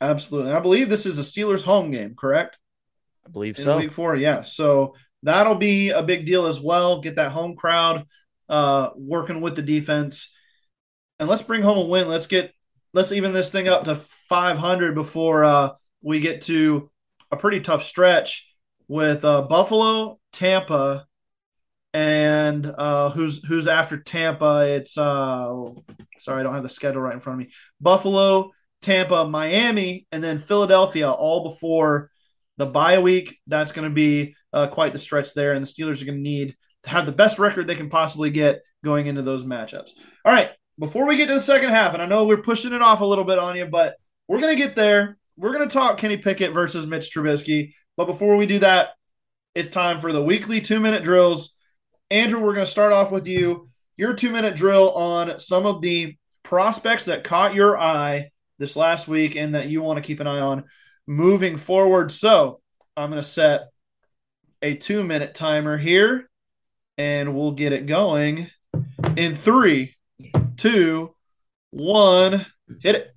Absolutely. 0.00 0.52
I 0.52 0.60
believe 0.60 0.88
this 0.88 1.06
is 1.06 1.18
a 1.18 1.22
Steelers 1.22 1.62
home 1.62 1.90
game, 1.90 2.14
correct? 2.16 2.58
I 3.26 3.30
believe 3.30 3.58
so. 3.58 3.78
Week 3.78 3.92
four, 3.92 4.16
yeah. 4.16 4.42
So 4.42 4.94
that'll 5.22 5.56
be 5.56 5.90
a 5.90 6.02
big 6.02 6.24
deal 6.24 6.46
as 6.46 6.60
well. 6.60 7.00
Get 7.00 7.16
that 7.16 7.32
home 7.32 7.56
crowd 7.56 8.06
uh, 8.48 8.90
working 8.96 9.40
with 9.40 9.56
the 9.56 9.62
defense, 9.62 10.32
and 11.18 11.28
let's 11.28 11.42
bring 11.42 11.62
home 11.62 11.78
a 11.78 11.82
win. 11.82 12.08
Let's 12.08 12.28
get 12.28 12.54
let's 12.92 13.12
even 13.12 13.32
this 13.32 13.50
thing 13.50 13.68
up 13.68 13.84
to 13.84 13.96
500 13.96 14.94
before 14.94 15.44
uh, 15.44 15.70
we 16.02 16.20
get 16.20 16.42
to 16.42 16.90
a 17.30 17.36
pretty 17.36 17.60
tough 17.60 17.82
stretch 17.82 18.46
with 18.88 19.24
uh, 19.24 19.42
Buffalo, 19.42 20.18
Tampa, 20.32 21.06
and 21.94 22.66
uh, 22.66 23.10
who's 23.10 23.44
who's 23.44 23.66
after 23.66 23.98
Tampa? 23.98 24.64
It's 24.68 24.96
uh, 24.96 25.54
sorry, 26.18 26.40
I 26.40 26.42
don't 26.42 26.54
have 26.54 26.62
the 26.62 26.68
schedule 26.68 27.00
right 27.00 27.14
in 27.14 27.20
front 27.20 27.40
of 27.40 27.46
me. 27.46 27.52
Buffalo, 27.80 28.52
Tampa, 28.82 29.26
Miami, 29.26 30.06
and 30.12 30.22
then 30.22 30.38
Philadelphia, 30.38 31.10
all 31.10 31.50
before 31.50 32.10
the 32.56 32.66
bye 32.66 32.98
week. 32.98 33.38
That's 33.46 33.72
going 33.72 33.88
to 33.88 33.94
be 33.94 34.34
uh, 34.52 34.68
quite 34.68 34.92
the 34.92 34.98
stretch 34.98 35.34
there, 35.34 35.52
and 35.52 35.62
the 35.62 35.68
Steelers 35.68 36.02
are 36.02 36.06
going 36.06 36.18
to 36.18 36.22
need 36.22 36.56
to 36.84 36.90
have 36.90 37.06
the 37.06 37.12
best 37.12 37.38
record 37.38 37.66
they 37.66 37.74
can 37.74 37.90
possibly 37.90 38.30
get 38.30 38.60
going 38.84 39.06
into 39.06 39.22
those 39.22 39.44
matchups. 39.44 39.90
All 40.24 40.32
right, 40.32 40.50
before 40.78 41.06
we 41.06 41.16
get 41.16 41.28
to 41.28 41.34
the 41.34 41.40
second 41.40 41.70
half, 41.70 41.94
and 41.94 42.02
I 42.02 42.06
know 42.06 42.24
we're 42.24 42.42
pushing 42.42 42.72
it 42.72 42.82
off 42.82 43.00
a 43.00 43.06
little 43.06 43.24
bit 43.24 43.38
on 43.38 43.56
you, 43.56 43.66
but 43.66 43.96
we're 44.26 44.40
going 44.40 44.56
to 44.56 44.62
get 44.62 44.76
there. 44.76 45.16
We're 45.36 45.52
going 45.52 45.68
to 45.68 45.72
talk 45.72 45.98
Kenny 45.98 46.16
Pickett 46.16 46.52
versus 46.52 46.86
Mitch 46.86 47.12
Trubisky. 47.12 47.72
But 47.96 48.06
before 48.06 48.36
we 48.36 48.46
do 48.46 48.58
that, 48.60 48.90
it's 49.54 49.70
time 49.70 50.00
for 50.00 50.12
the 50.12 50.22
weekly 50.22 50.60
two 50.60 50.80
minute 50.80 51.02
drills. 51.02 51.54
Andrew, 52.10 52.40
we're 52.40 52.54
going 52.54 52.66
to 52.66 52.70
start 52.70 52.92
off 52.92 53.10
with 53.10 53.26
you. 53.26 53.68
Your 53.96 54.14
two 54.14 54.30
minute 54.30 54.54
drill 54.54 54.92
on 54.92 55.40
some 55.40 55.66
of 55.66 55.80
the 55.82 56.16
prospects 56.42 57.06
that 57.06 57.24
caught 57.24 57.54
your 57.54 57.78
eye 57.78 58.30
this 58.58 58.76
last 58.76 59.08
week 59.08 59.36
and 59.36 59.54
that 59.54 59.68
you 59.68 59.82
want 59.82 59.96
to 59.98 60.06
keep 60.06 60.20
an 60.20 60.26
eye 60.26 60.40
on 60.40 60.64
moving 61.06 61.56
forward. 61.56 62.12
So 62.12 62.60
I'm 62.96 63.10
going 63.10 63.22
to 63.22 63.28
set 63.28 63.68
a 64.62 64.74
two 64.74 65.04
minute 65.04 65.34
timer 65.34 65.76
here 65.76 66.28
and 66.96 67.34
we'll 67.34 67.52
get 67.52 67.72
it 67.72 67.86
going 67.86 68.50
in 69.16 69.34
three, 69.34 69.96
two, 70.58 71.14
one. 71.70 72.44
Hit 72.82 72.96
it. 72.96 73.14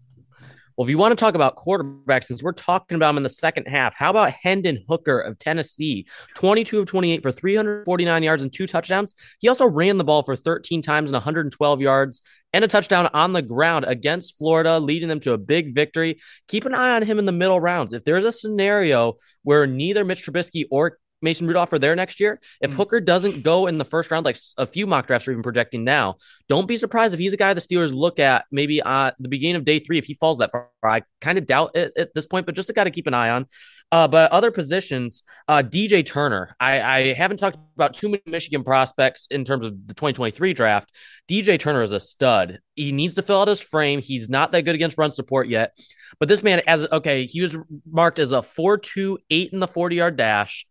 Well, 0.78 0.86
if 0.86 0.90
you 0.90 0.98
want 0.98 1.12
to 1.12 1.16
talk 1.16 1.36
about 1.36 1.58
quarterbacks, 1.58 2.24
since 2.24 2.42
we're 2.42 2.54
talking 2.54 2.96
about 2.96 3.10
them 3.10 3.18
in 3.18 3.24
the 3.24 3.30
second 3.30 3.68
half, 3.68 3.94
how 3.94 4.10
about 4.10 4.32
Hendon 4.32 4.84
Hooker 4.88 5.20
of 5.20 5.38
Tennessee? 5.38 6.08
22 6.36 6.80
of 6.80 6.86
28 6.88 7.22
for 7.22 7.32
349 7.32 8.24
yards 8.24 8.42
and 8.42 8.52
two 8.52 8.66
touchdowns. 8.66 9.14
He 9.40 9.50
also 9.50 9.66
ran 9.66 9.98
the 9.98 10.04
ball 10.04 10.24
for 10.24 10.36
13 10.36 10.82
times 10.82 11.12
and 11.12 11.16
112 11.16 11.82
yards 11.82 12.22
and 12.54 12.64
a 12.64 12.68
touchdown 12.68 13.10
on 13.14 13.34
the 13.34 13.42
ground 13.42 13.86
against 13.88 14.38
Florida, 14.38 14.80
leading 14.80 15.10
them 15.10 15.20
to 15.20 15.34
a 15.34 15.38
big 15.38 15.76
victory. 15.76 16.20
Keep 16.48 16.66
an 16.66 16.74
eye 16.74 16.96
on 16.96 17.04
him 17.04 17.20
in 17.20 17.26
the 17.26 17.32
middle 17.32 17.60
rounds. 17.60 17.94
If 17.94 18.04
there's 18.06 18.26
a 18.26 18.32
scenario 18.32 19.18
where 19.44 19.68
neither 19.68 20.06
Mitch 20.06 20.26
Trubisky 20.26 20.66
or 20.72 20.98
Mason 21.22 21.48
Rudolph 21.48 21.72
are 21.74 21.80
there 21.80 21.96
next 21.96 22.20
year. 22.20 22.40
If 22.62 22.72
mm. 22.72 22.76
Hooker 22.76 23.00
doesn't 23.00 23.44
go 23.44 23.68
in 23.68 23.78
the 23.78 23.86
first 23.86 24.12
round, 24.12 24.26
like 24.26 24.38
a 24.58 24.66
few 24.66 24.88
mock 24.88 25.08
drafts 25.08 25.28
are 25.28 25.32
even 25.32 25.44
projecting 25.44 25.84
now, 25.84 26.16
don't 26.48 26.68
be 26.68 26.78
surprised 26.78 27.14
if 27.14 27.20
he's 27.20 27.34
a 27.34 27.38
guy 27.38 27.54
the 27.54 27.62
Steelers 27.62 27.94
look 27.94 28.20
at 28.20 28.46
maybe 28.52 28.82
at 28.82 29.16
the 29.20 29.30
beginning 29.30 29.56
of 29.58 29.66
day 29.66 29.80
three 29.80 29.98
if 29.98 30.06
he 30.06 30.16
falls 30.16 30.40
that 30.40 30.52
far. 30.52 30.70
I 30.84 31.04
kind 31.20 31.38
of 31.38 31.46
doubt 31.46 31.72
it 31.76 31.94
at 31.98 32.14
this 32.14 32.28
point, 32.28 32.46
but 32.46 32.56
just 32.56 32.70
a 32.70 32.74
guy 32.74 32.84
to 32.84 32.92
keep 32.92 33.08
an 33.08 33.14
eye 33.14 33.30
on. 33.30 33.46
Uh, 33.92 34.08
but 34.08 34.32
other 34.32 34.52
positions, 34.52 35.24
uh, 35.50 35.62
DJ 35.62 36.06
Turner. 36.06 36.56
I, 36.60 36.82
I 36.82 37.14
haven't 37.14 37.38
talked 37.38 37.58
about 37.76 37.94
too 37.94 38.08
many 38.08 38.24
Michigan 38.26 38.64
prospects 38.64 39.28
in 39.30 39.44
terms 39.44 39.66
of 39.66 39.74
the 39.86 39.94
2023 39.94 40.54
draft. 40.54 40.92
DJ 41.30 41.60
Turner 41.60 41.84
is 41.84 41.92
a 41.92 42.00
stud. 42.00 42.60
He 42.76 42.94
needs 42.94 43.16
to 43.16 43.22
fill 43.22 43.42
out 43.42 43.50
his 43.50 43.60
frame. 43.60 44.02
He's 44.02 44.30
not 44.30 44.54
that 44.54 44.64
good 44.64 44.76
against 44.76 44.98
run 44.98 45.12
support 45.12 45.50
yet. 45.50 45.78
But 46.20 46.30
this 46.30 46.42
man, 46.42 46.62
as 46.68 46.88
okay, 46.92 47.26
he 47.26 47.42
was 47.42 47.58
marked 47.90 48.20
as 48.20 48.32
a 48.32 48.42
4 48.42 48.78
2 48.78 49.20
8 49.30 49.54
in 49.54 49.60
the 49.60 49.68
40 49.68 49.96
yard 49.96 50.16
dash 50.16 50.66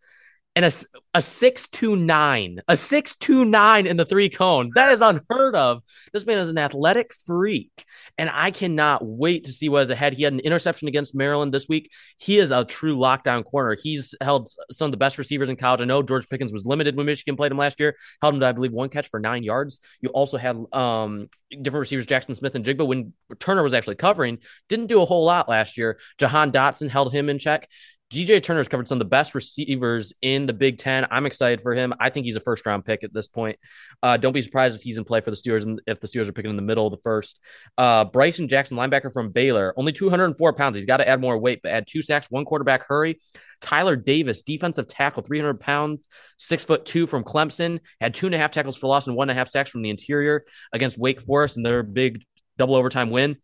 and 0.56 0.64
a, 0.64 0.72
a 1.14 1.22
629, 1.22 2.60
a 2.66 2.76
629 2.76 3.86
in 3.86 3.96
the 3.96 4.04
three 4.04 4.28
cone. 4.28 4.72
That 4.74 4.90
is 4.92 5.00
unheard 5.00 5.54
of. 5.54 5.82
This 6.12 6.26
man 6.26 6.38
is 6.38 6.48
an 6.48 6.58
athletic 6.58 7.14
freak, 7.24 7.84
and 8.18 8.28
I 8.32 8.50
cannot 8.50 9.04
wait 9.04 9.44
to 9.44 9.52
see 9.52 9.68
what 9.68 9.82
is 9.82 9.90
ahead. 9.90 10.14
He 10.14 10.24
had 10.24 10.32
an 10.32 10.40
interception 10.40 10.88
against 10.88 11.14
Maryland 11.14 11.54
this 11.54 11.68
week. 11.68 11.92
He 12.18 12.38
is 12.38 12.50
a 12.50 12.64
true 12.64 12.96
lockdown 12.96 13.44
corner. 13.44 13.76
He's 13.80 14.14
held 14.20 14.48
some 14.72 14.86
of 14.86 14.90
the 14.90 14.96
best 14.96 15.18
receivers 15.18 15.48
in 15.48 15.56
college. 15.56 15.82
I 15.82 15.84
know 15.84 16.02
George 16.02 16.28
Pickens 16.28 16.52
was 16.52 16.66
limited 16.66 16.96
when 16.96 17.06
Michigan 17.06 17.36
played 17.36 17.52
him 17.52 17.58
last 17.58 17.78
year, 17.78 17.96
held 18.20 18.34
him 18.34 18.40
to, 18.40 18.46
I 18.46 18.52
believe, 18.52 18.72
one 18.72 18.88
catch 18.88 19.08
for 19.08 19.20
nine 19.20 19.44
yards. 19.44 19.78
You 20.00 20.08
also 20.08 20.36
had 20.36 20.56
um, 20.72 21.28
different 21.50 21.82
receivers, 21.82 22.06
Jaxon 22.06 22.36
Smith-Njigba, 22.36 22.86
when 22.86 23.12
Turner 23.38 23.62
was 23.62 23.74
actually 23.74 23.96
covering, 23.96 24.38
didn't 24.68 24.86
do 24.86 25.00
a 25.00 25.04
whole 25.04 25.24
lot 25.24 25.48
last 25.48 25.78
year. 25.78 26.00
Jahan 26.18 26.50
Dotson 26.50 26.88
held 26.88 27.12
him 27.12 27.28
in 27.28 27.38
check. 27.38 27.68
DJ 28.12 28.42
Turner's 28.42 28.66
covered 28.66 28.88
some 28.88 28.96
of 28.96 28.98
the 28.98 29.04
best 29.04 29.36
receivers 29.36 30.12
in 30.20 30.46
the 30.46 30.52
Big 30.52 30.78
Ten. 30.78 31.06
I'm 31.12 31.26
excited 31.26 31.62
for 31.62 31.74
him. 31.74 31.94
I 32.00 32.10
think 32.10 32.26
he's 32.26 32.34
a 32.34 32.40
first 32.40 32.66
round 32.66 32.84
pick 32.84 33.04
at 33.04 33.14
this 33.14 33.28
point. 33.28 33.56
Uh, 34.02 34.16
don't 34.16 34.32
be 34.32 34.42
surprised 34.42 34.74
if 34.74 34.82
he's 34.82 34.98
in 34.98 35.04
play 35.04 35.20
for 35.20 35.30
the 35.30 35.36
Steelers 35.36 35.62
and 35.62 35.80
if 35.86 36.00
the 36.00 36.08
Steelers 36.08 36.26
are 36.26 36.32
picking 36.32 36.50
in 36.50 36.56
the 36.56 36.62
middle 36.62 36.84
of 36.86 36.90
the 36.90 37.00
first. 37.04 37.40
Uh, 37.78 38.04
Bryson 38.04 38.48
Jackson, 38.48 38.76
linebacker 38.76 39.12
from 39.12 39.30
Baylor, 39.30 39.72
only 39.76 39.92
204 39.92 40.52
pounds. 40.54 40.74
He's 40.74 40.86
got 40.86 40.96
to 40.96 41.08
add 41.08 41.20
more 41.20 41.38
weight, 41.38 41.60
but 41.62 41.70
add 41.70 41.86
two 41.86 42.02
sacks, 42.02 42.26
one 42.30 42.44
quarterback 42.44 42.84
hurry. 42.88 43.20
Tyler 43.60 43.94
Davis, 43.94 44.42
defensive 44.42 44.88
tackle, 44.88 45.22
300 45.22 45.60
pounds, 45.60 46.04
six 46.36 46.64
foot 46.64 46.84
two 46.84 47.06
from 47.06 47.22
Clemson, 47.22 47.78
had 48.00 48.14
two 48.14 48.26
and 48.26 48.34
a 48.34 48.38
half 48.38 48.50
tackles 48.50 48.76
for 48.76 48.88
loss 48.88 49.06
and 49.06 49.14
one 49.14 49.30
and 49.30 49.36
a 49.36 49.38
half 49.38 49.48
sacks 49.48 49.70
from 49.70 49.82
the 49.82 49.90
interior 49.90 50.44
against 50.72 50.98
Wake 50.98 51.20
Forest 51.20 51.56
in 51.56 51.62
their 51.62 51.84
big 51.84 52.24
double 52.58 52.74
overtime 52.74 53.10
win. 53.10 53.36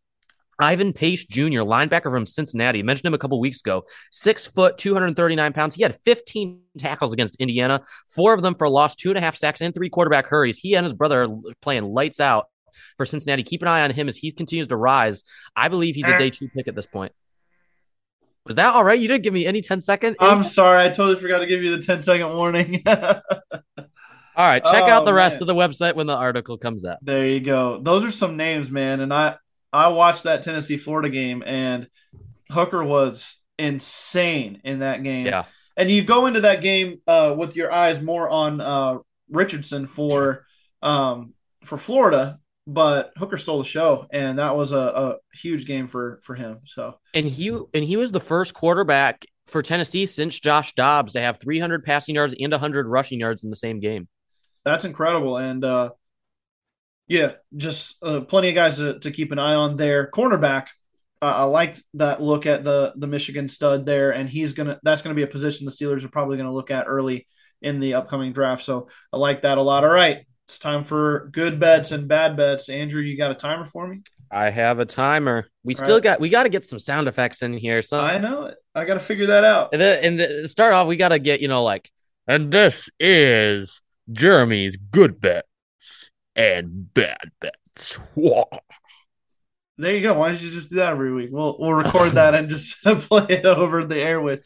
Ivan 0.59 0.93
Pace 0.93 1.25
Jr., 1.25 1.61
linebacker 1.61 2.11
from 2.11 2.27
Cincinnati. 2.27 2.81
I 2.81 2.83
mentioned 2.83 3.07
him 3.07 3.15
a 3.15 3.19
couple 3.19 3.39
weeks 3.41 3.61
ago. 3.61 3.85
Six 4.11 4.47
foot, 4.47 4.79
239 4.79 5.53
pounds. 5.53 5.75
He 5.75 5.83
had 5.83 5.99
15 6.05 6.61
tackles 6.79 7.13
against 7.13 7.37
Indiana, 7.37 7.83
four 8.09 8.35
of 8.35 8.43
them 8.43 8.55
for 8.55 8.65
a 8.65 8.71
loss, 8.71 8.97
two 8.97 9.11
and 9.11 9.19
a 9.19 9.21
half 9.21 9.37
sacks, 9.37 9.61
and 9.61 9.75
three 9.75 9.91
quarterback 9.91 10.27
hurries. 10.27 10.59
He 10.59 10.75
and 10.75 10.85
his 10.85 10.95
brother 10.95 11.25
are 11.25 11.29
playing 11.61 11.85
lights 11.85 12.21
out 12.21 12.47
for 12.97 13.05
Cincinnati. 13.05 13.43
Keep 13.43 13.63
an 13.63 13.69
eye 13.69 13.83
on 13.83 13.91
him 13.91 14.09
as 14.09 14.17
he 14.17 14.33
continues 14.33 14.69
to 14.69 14.77
rise. 14.77 15.23
I 15.55 15.69
believe 15.69 15.95
he's 15.95 16.07
a 16.07 16.19
day 16.19 16.31
two 16.31 16.49
pick 16.49 16.69
at 16.69 16.75
this 16.75 16.87
point. 16.87 17.13
Was 18.45 18.55
that 18.55 18.75
all 18.75 18.85
right? 18.85 18.99
You 18.99 19.09
didn't 19.09 19.25
give 19.25 19.35
me 19.35 19.45
any 19.45 19.61
10 19.61 19.81
second. 19.81 20.17
I'm 20.21 20.45
sorry. 20.45 20.85
I 20.85 20.89
totally 20.89 21.17
forgot 21.17 21.41
to 21.41 21.47
give 21.47 21.65
you 21.65 21.77
the 21.77 21.83
10 21.83 22.01
second 22.01 22.29
warning. 22.29 22.81
all 22.87 22.93
right. 24.37 24.65
Check 24.65 24.85
oh, 24.85 24.89
out 24.89 25.05
the 25.05 25.13
rest 25.13 25.37
man. 25.37 25.43
of 25.43 25.47
the 25.49 25.55
website 25.55 25.97
when 25.97 26.07
the 26.07 26.15
article 26.15 26.57
comes 26.57 26.85
out. 26.85 26.99
There 27.03 27.27
you 27.27 27.41
go. 27.41 27.81
Those 27.83 28.05
are 28.05 28.13
some 28.13 28.37
names, 28.37 28.71
man. 28.71 29.01
And 29.01 29.13
I, 29.13 29.37
I 29.73 29.89
watched 29.89 30.25
that 30.25 30.43
Tennessee 30.43 30.77
Florida 30.77 31.09
game 31.09 31.43
and 31.45 31.89
Hooker 32.51 32.83
was 32.83 33.37
insane 33.59 34.61
in 34.65 34.81
that 34.81 35.03
game. 35.03 35.27
Yeah. 35.27 35.45
And 35.77 35.91
you 35.91 36.03
go 36.03 36.27
into 36.27 36.41
that 36.43 36.63
game 36.63 37.01
uh, 37.07 37.35
with 37.37 37.55
your 37.55 37.73
eyes 37.73 38.01
more 38.01 38.29
on 38.29 38.61
uh, 38.61 38.99
Richardson 39.31 39.87
for 39.87 40.47
um, 40.83 41.35
for 41.65 41.77
Florida, 41.77 42.39
but 42.67 43.13
Hooker 43.19 43.37
stole 43.37 43.59
the 43.59 43.65
show, 43.65 44.07
and 44.11 44.39
that 44.39 44.57
was 44.57 44.73
a, 44.73 44.79
a 44.79 45.17
huge 45.37 45.67
game 45.67 45.89
for 45.89 46.21
for 46.23 46.35
him. 46.35 46.61
So 46.65 46.99
and 47.13 47.27
he 47.27 47.49
and 47.49 47.85
he 47.85 47.97
was 47.97 48.13
the 48.13 48.21
first 48.21 48.55
quarterback 48.55 49.27
for 49.47 49.63
Tennessee 49.63 50.07
since 50.07 50.41
Josh 50.41 50.75
Dobbs 50.75 51.13
to 51.13 51.21
have 51.21 51.39
300 51.39 51.85
passing 51.85 52.15
yards 52.15 52.35
and 52.39 52.53
100 52.53 52.87
rushing 52.87 53.21
yards 53.21 53.45
in 53.45 53.51
the 53.51 53.57
same 53.57 53.81
game. 53.81 54.09
That's 54.65 54.85
incredible, 54.85 55.37
and 55.37 55.63
uh, 55.63 55.91
yeah, 57.09 57.33
just 57.57 58.03
uh, 58.03 58.21
plenty 58.21 58.49
of 58.49 58.55
guys 58.55 58.77
to, 58.77 58.99
to 59.01 59.11
keep 59.11 59.33
an 59.33 59.39
eye 59.39 59.55
on 59.55 59.77
there. 59.77 60.11
Cornerback, 60.11 60.67
uh, 61.23 61.27
I 61.27 61.45
like 61.45 61.81
that 61.95 62.21
look 62.21 62.47
at 62.47 62.65
the 62.65 62.93
the 62.97 63.07
Michigan 63.07 63.49
stud 63.49 63.87
there, 63.87 64.11
and 64.11 64.29
he's 64.29 64.55
gonna 64.55 64.79
that's 64.83 65.03
gonna 65.03 65.15
be 65.15 65.23
a 65.23 65.29
position 65.29 65.65
the 65.65 65.73
Steelers 65.73 66.05
are 66.05 66.09
probably 66.09 66.37
gonna 66.37 66.53
look 66.53 66.71
at 66.71 66.87
early 66.87 67.27
in 67.63 67.81
the 67.81 67.95
upcoming 67.95 68.33
draft. 68.33 68.65
So 68.65 68.89
I 69.13 69.17
like 69.19 69.43
that 69.43 69.59
a 69.59 69.63
lot. 69.63 69.85
All 69.85 69.91
right, 69.91 70.27
it's 70.47 70.59
time 70.59 70.85
for 70.85 71.29
good 71.33 71.61
bets 71.61 71.93
and 71.93 72.09
bad 72.09 72.37
bets. 72.37 72.69
Andrew, 72.69 73.03
you 73.03 73.17
got 73.17 73.31
a 73.31 73.35
timer 73.35 73.67
for 73.67 73.87
me? 73.87 74.03
I 74.31 74.51
have 74.51 74.81
a 74.81 74.85
timer. 74.85 75.47
We 75.63 75.75
All 75.75 75.79
still 75.79 75.97
right. 75.97 76.03
got 76.03 76.21
we 76.21 76.29
got 76.29 76.43
to 76.43 76.49
get 76.49 76.65
some 76.65 76.79
sound 76.79 77.09
effects 77.09 77.43
in 77.43 77.53
here. 77.53 77.83
So 77.83 78.01
I 78.01 78.19
know 78.19 78.47
it. 78.47 78.57
I 78.75 78.85
got 78.85 78.95
to 78.95 79.01
figure 79.01 79.27
that 79.27 79.45
out. 79.45 79.71
And, 79.73 79.81
then, 79.81 80.05
and 80.05 80.19
to 80.19 80.49
start 80.49 80.73
off, 80.73 80.89
we 80.89 80.97
got 80.97 81.11
to 81.11 81.19
get 81.19 81.41
you 81.41 81.49
know 81.49 81.63
like 81.63 81.91
And 82.27 82.53
this 82.53 82.89
is 82.99 83.81
Jeremy's 84.11 84.77
good 84.77 85.21
bets 85.21 86.11
and 86.37 86.93
bad 86.95 87.33
bets. 87.41 87.99
There 89.79 89.95
you 89.95 90.01
go. 90.01 90.15
Why 90.15 90.31
don't 90.31 90.41
you 90.41 90.51
just 90.51 90.71
do 90.71 90.77
that 90.77 90.93
every 90.93 91.13
week? 91.13 91.29
We'll 91.31 91.59
we'll 91.59 91.75
record 91.75 92.13
that 92.13 92.35
and 92.35 92.49
just 92.49 92.83
play 92.83 93.27
it 93.29 93.45
over 93.45 93.85
the 93.85 93.99
air 93.99 94.23
with. 94.23 94.43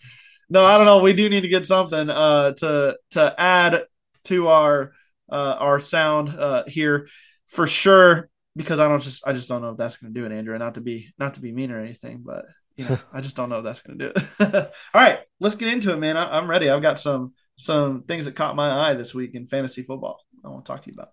No, 0.49 0.65
I 0.65 0.77
don't 0.77 0.87
know. 0.87 0.99
We 0.99 1.13
do 1.13 1.29
need 1.29 1.43
to 1.43 1.49
get 1.49 1.67
something 1.67 2.11
uh, 2.11 2.51
to 2.55 2.97
to 3.13 3.35
add 3.39 3.85
to 4.25 4.49
our 4.49 4.93
uh, 5.31 5.55
our 5.61 5.79
sound 5.79 6.31
uh, 6.31 6.65
here 6.67 7.07
for 7.47 7.69
sure 7.69 8.29
because 8.57 8.81
I 8.81 8.89
don't 8.89 9.01
just 9.01 9.23
I 9.25 9.33
just 9.33 9.49
don't 9.49 9.63
know 9.63 9.71
if 9.71 9.77
that's 9.77 9.99
going 9.99 10.13
to 10.13 10.21
do 10.21 10.27
it, 10.27 10.33
Andrew. 10.37 10.59
Not 10.59 10.75
to 10.75 10.81
be 10.81 11.13
not 11.17 11.35
to 11.35 11.41
be 11.41 11.53
mean 11.53 11.71
or 11.71 11.79
anything, 11.79 12.25
but 12.27 12.47
you 12.77 12.89
know 12.89 12.99
I 13.13 13.21
just 13.21 13.37
don't 13.37 13.51
know 13.51 13.59
if 13.59 13.65
that's 13.65 13.83
going 13.83 14.01
to 14.01 14.09
do 14.09 14.13
it. 14.17 14.55
All 14.95 15.01
right, 15.01 15.21
let's 15.39 15.55
get 15.55 15.73
into 15.73 15.93
it, 15.93 15.99
man. 15.99 16.17
I, 16.17 16.37
I'm 16.37 16.51
ready. 16.51 16.69
I've 16.69 16.83
got 16.83 16.99
some 16.99 17.35
some 17.55 18.03
things 18.03 18.25
that 18.25 18.35
caught 18.35 18.57
my 18.57 18.89
eye 18.89 18.95
this 18.95 19.15
week 19.15 19.37
in 19.37 19.47
fantasy 19.47 19.85
football. 19.85 20.19
I 20.45 20.49
want 20.49 20.65
to 20.65 20.73
talk 20.73 20.83
to 20.83 20.89
you 20.91 20.95
about. 20.95 21.11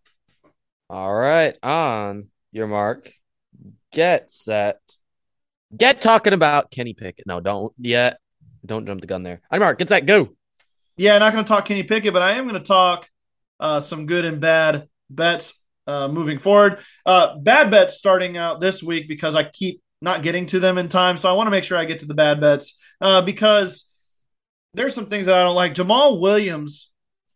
All 0.89 1.13
right, 1.13 1.57
on 1.61 2.29
your 2.51 2.67
mark, 2.67 3.11
get 3.91 4.31
set, 4.31 4.79
get 5.75 5.99
talking 6.01 6.33
about 6.33 6.71
Kenny 6.71 6.93
Pickett. 6.93 7.27
No, 7.27 7.39
don't 7.39 7.73
yet. 7.77 8.19
Don't 8.65 8.85
jump 8.85 9.01
the 9.01 9.07
gun 9.07 9.23
there. 9.23 9.41
On 9.51 9.59
mark, 9.59 9.79
get 9.79 9.89
set, 9.89 10.05
go. 10.05 10.29
Yeah, 10.95 11.17
not 11.17 11.33
going 11.33 11.43
to 11.43 11.47
talk 11.47 11.65
Kenny 11.65 11.83
Pickett, 11.83 12.13
but 12.13 12.21
I 12.21 12.33
am 12.33 12.47
going 12.47 12.61
to 12.61 12.67
talk 12.67 13.07
uh, 13.59 13.81
some 13.81 14.05
good 14.05 14.25
and 14.25 14.39
bad 14.39 14.87
bets 15.09 15.53
uh, 15.85 16.07
moving 16.07 16.39
forward. 16.39 16.79
Uh, 17.05 17.37
bad 17.37 17.69
bets 17.69 17.97
starting 17.97 18.37
out 18.37 18.59
this 18.59 18.81
week 18.81 19.07
because 19.07 19.35
I 19.35 19.43
keep 19.43 19.81
not 20.01 20.23
getting 20.23 20.45
to 20.47 20.59
them 20.59 20.77
in 20.77 20.89
time. 20.89 21.17
So 21.17 21.29
I 21.29 21.33
want 21.33 21.47
to 21.47 21.51
make 21.51 21.63
sure 21.63 21.77
I 21.77 21.85
get 21.85 21.99
to 21.99 22.05
the 22.05 22.13
bad 22.13 22.41
bets 22.41 22.77
uh, 23.01 23.21
because 23.21 23.85
there's 24.73 24.93
some 24.93 25.07
things 25.07 25.25
that 25.25 25.35
I 25.35 25.43
don't 25.43 25.55
like. 25.55 25.73
Jamaal 25.73 26.19
Williams, 26.19 26.86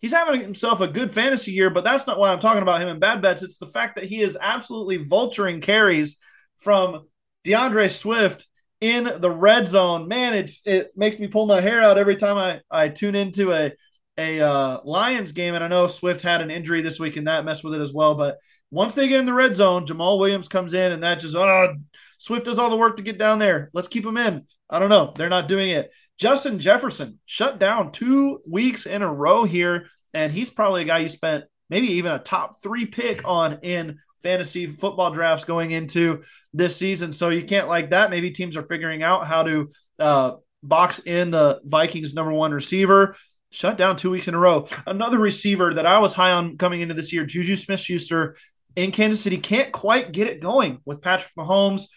he's 0.01 0.13
having 0.13 0.41
himself 0.41 0.81
a 0.81 0.87
good 0.87 1.11
fantasy 1.11 1.51
year, 1.51 1.69
but 1.69 1.83
that's 1.83 2.07
not 2.07 2.17
why 2.17 2.31
I'm 2.31 2.39
talking 2.39 2.63
about 2.63 2.81
him 2.81 2.89
in 2.89 2.99
bad 2.99 3.21
bets. 3.21 3.43
It's 3.43 3.57
the 3.57 3.67
fact 3.67 3.95
that 3.95 4.05
he 4.05 4.21
is 4.21 4.37
absolutely 4.39 5.05
vulturing 5.05 5.61
carries 5.61 6.17
from 6.57 7.07
DeAndre 7.45 7.91
Swift 7.91 8.47
in 8.81 9.09
the 9.19 9.31
red 9.31 9.67
zone. 9.67 10.07
Man, 10.07 10.33
it's 10.33 10.61
it 10.65 10.91
makes 10.95 11.19
me 11.19 11.27
pull 11.27 11.45
my 11.45 11.61
hair 11.61 11.81
out 11.81 11.97
every 11.97 12.15
time 12.15 12.37
I, 12.37 12.61
I 12.69 12.89
tune 12.89 13.15
into 13.15 13.53
a 13.53 13.71
a 14.17 14.41
uh, 14.41 14.79
Lions 14.83 15.31
game, 15.31 15.55
and 15.55 15.63
I 15.63 15.67
know 15.67 15.87
Swift 15.87 16.21
had 16.21 16.41
an 16.41 16.51
injury 16.51 16.81
this 16.81 16.99
week, 16.99 17.15
and 17.15 17.27
that 17.27 17.45
messed 17.45 17.63
with 17.63 17.73
it 17.73 17.81
as 17.81 17.93
well. 17.93 18.15
But 18.15 18.37
once 18.69 18.95
they 18.95 19.07
get 19.07 19.19
in 19.19 19.25
the 19.25 19.33
red 19.33 19.55
zone, 19.55 19.85
Jamaal 19.85 20.19
Williams 20.19 20.47
comes 20.47 20.73
in, 20.73 20.91
and 20.91 21.03
that 21.03 21.19
just 21.19 21.35
oh, 21.35 21.75
Swift 22.17 22.45
does 22.45 22.59
all 22.59 22.69
the 22.69 22.77
work 22.77 22.97
to 22.97 23.03
get 23.03 23.17
down 23.17 23.39
there. 23.39 23.69
Let's 23.73 23.87
keep 23.87 24.05
him 24.05 24.17
in. 24.17 24.45
I 24.69 24.79
don't 24.79 24.89
know. 24.89 25.13
They're 25.15 25.29
not 25.29 25.47
doing 25.47 25.69
it. 25.69 25.91
Justin 26.21 26.59
Jefferson 26.59 27.17
shut 27.25 27.57
down 27.57 27.91
two 27.91 28.41
weeks 28.47 28.85
in 28.85 29.01
a 29.01 29.11
row 29.11 29.43
here, 29.43 29.87
and 30.13 30.31
he's 30.31 30.51
probably 30.51 30.83
a 30.83 30.85
guy 30.85 30.99
you 30.99 31.09
spent 31.09 31.45
maybe 31.67 31.93
even 31.93 32.11
a 32.11 32.19
top 32.19 32.61
three 32.61 32.85
pick 32.85 33.27
on 33.27 33.57
in 33.63 33.97
fantasy 34.21 34.67
football 34.67 35.09
drafts 35.09 35.45
going 35.45 35.71
into 35.71 36.21
this 36.53 36.77
season. 36.77 37.11
So 37.11 37.29
you 37.29 37.43
can't 37.43 37.67
like 37.67 37.89
that. 37.89 38.11
Maybe 38.11 38.29
teams 38.29 38.55
are 38.55 38.61
figuring 38.61 39.01
out 39.01 39.25
how 39.25 39.41
to 39.41 39.69
uh, 39.97 40.33
box 40.61 40.99
in 40.99 41.31
the 41.31 41.59
Vikings' 41.65 42.13
number 42.13 42.31
one 42.31 42.53
receiver 42.53 43.15
shut 43.49 43.79
down 43.79 43.95
two 43.95 44.11
weeks 44.11 44.27
in 44.27 44.35
a 44.35 44.39
row. 44.39 44.67
Another 44.85 45.17
receiver 45.17 45.73
that 45.73 45.87
I 45.87 45.97
was 45.97 46.13
high 46.13 46.33
on 46.33 46.55
coming 46.55 46.81
into 46.81 46.93
this 46.93 47.11
year, 47.11 47.25
Juju 47.25 47.55
Smith 47.55 47.79
Schuster 47.79 48.35
in 48.75 48.91
Kansas 48.91 49.21
City, 49.21 49.39
can't 49.39 49.71
quite 49.71 50.11
get 50.11 50.27
it 50.27 50.39
going 50.39 50.81
with 50.85 51.01
Patrick 51.01 51.33
Mahomes. 51.35 51.87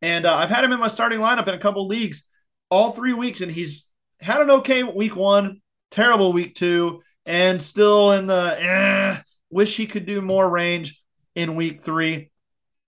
And 0.00 0.24
uh, 0.24 0.36
I've 0.36 0.50
had 0.50 0.62
him 0.62 0.72
in 0.72 0.78
my 0.78 0.86
starting 0.86 1.18
lineup 1.18 1.48
in 1.48 1.54
a 1.54 1.58
couple 1.58 1.88
leagues 1.88 2.22
all 2.72 2.92
three 2.92 3.12
weeks, 3.12 3.42
and 3.42 3.52
he's 3.52 3.86
had 4.18 4.40
an 4.40 4.50
okay 4.50 4.82
week 4.82 5.14
one, 5.14 5.60
terrible 5.90 6.32
week 6.32 6.54
two, 6.54 7.02
and 7.26 7.62
still 7.62 8.12
in 8.12 8.26
the 8.26 8.56
eh, 8.58 9.20
wish 9.50 9.76
he 9.76 9.84
could 9.84 10.06
do 10.06 10.22
more 10.22 10.48
range 10.48 10.98
in 11.34 11.54
week 11.54 11.82
three. 11.82 12.30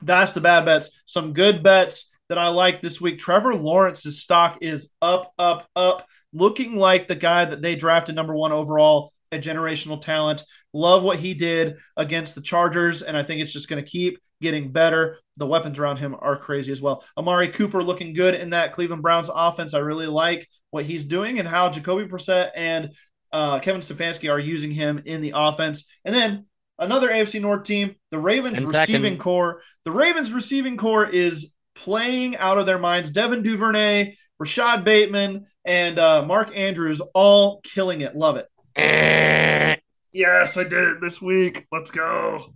That's 0.00 0.32
the 0.32 0.40
bad 0.40 0.64
bets. 0.64 0.88
Some 1.04 1.34
good 1.34 1.62
bets 1.62 2.08
that 2.30 2.38
I 2.38 2.48
like 2.48 2.80
this 2.80 2.98
week. 2.98 3.18
Trevor 3.18 3.54
Lawrence's 3.54 4.22
stock 4.22 4.56
is 4.62 4.88
up, 5.02 5.34
up, 5.38 5.68
up 5.76 6.06
looking 6.32 6.76
like 6.76 7.06
the 7.06 7.14
guy 7.14 7.44
that 7.44 7.60
they 7.60 7.76
drafted 7.76 8.14
number 8.14 8.34
one 8.34 8.52
overall, 8.52 9.12
a 9.32 9.38
generational 9.38 10.00
talent. 10.00 10.44
Love 10.74 11.04
what 11.04 11.18
he 11.18 11.32
did 11.34 11.76
against 11.96 12.34
the 12.34 12.40
Chargers, 12.40 13.00
and 13.02 13.16
I 13.16 13.22
think 13.22 13.40
it's 13.40 13.52
just 13.52 13.68
going 13.68 13.82
to 13.82 13.88
keep 13.88 14.18
getting 14.42 14.72
better. 14.72 15.18
The 15.36 15.46
weapons 15.46 15.78
around 15.78 15.98
him 15.98 16.16
are 16.18 16.36
crazy 16.36 16.72
as 16.72 16.82
well. 16.82 17.04
Amari 17.16 17.48
Cooper 17.48 17.82
looking 17.82 18.12
good 18.12 18.34
in 18.34 18.50
that 18.50 18.72
Cleveland 18.72 19.02
Browns 19.02 19.30
offense. 19.32 19.72
I 19.72 19.78
really 19.78 20.08
like 20.08 20.48
what 20.70 20.84
he's 20.84 21.04
doing 21.04 21.38
and 21.38 21.48
how 21.48 21.70
Jacoby 21.70 22.06
Brissett 22.06 22.50
and 22.56 22.92
uh, 23.32 23.60
Kevin 23.60 23.80
Stefanski 23.80 24.30
are 24.30 24.38
using 24.38 24.72
him 24.72 25.00
in 25.04 25.20
the 25.20 25.32
offense. 25.34 25.84
And 26.04 26.14
then 26.14 26.46
another 26.78 27.08
AFC 27.08 27.40
North 27.40 27.64
team, 27.64 27.94
the 28.10 28.18
Ravens 28.18 28.58
and 28.58 28.68
receiving 28.68 29.02
second. 29.02 29.18
corps. 29.20 29.62
The 29.84 29.92
Ravens 29.92 30.32
receiving 30.32 30.76
corps 30.76 31.06
is 31.06 31.52
playing 31.74 32.36
out 32.36 32.58
of 32.58 32.66
their 32.66 32.78
minds. 32.78 33.10
Devin 33.10 33.42
Duvernay, 33.42 34.16
Rashod 34.38 34.84
Bateman, 34.84 35.46
and 35.64 35.98
uh, 35.98 36.22
Mark 36.22 36.56
Andrews 36.56 37.00
all 37.14 37.60
killing 37.62 38.00
it. 38.00 38.16
Love 38.16 38.36
it. 38.36 39.53
Yes, 40.14 40.56
I 40.56 40.64
did 40.64 40.84
it 40.84 41.00
this 41.02 41.20
week. 41.20 41.66
Let's 41.70 41.90
go. 41.90 42.54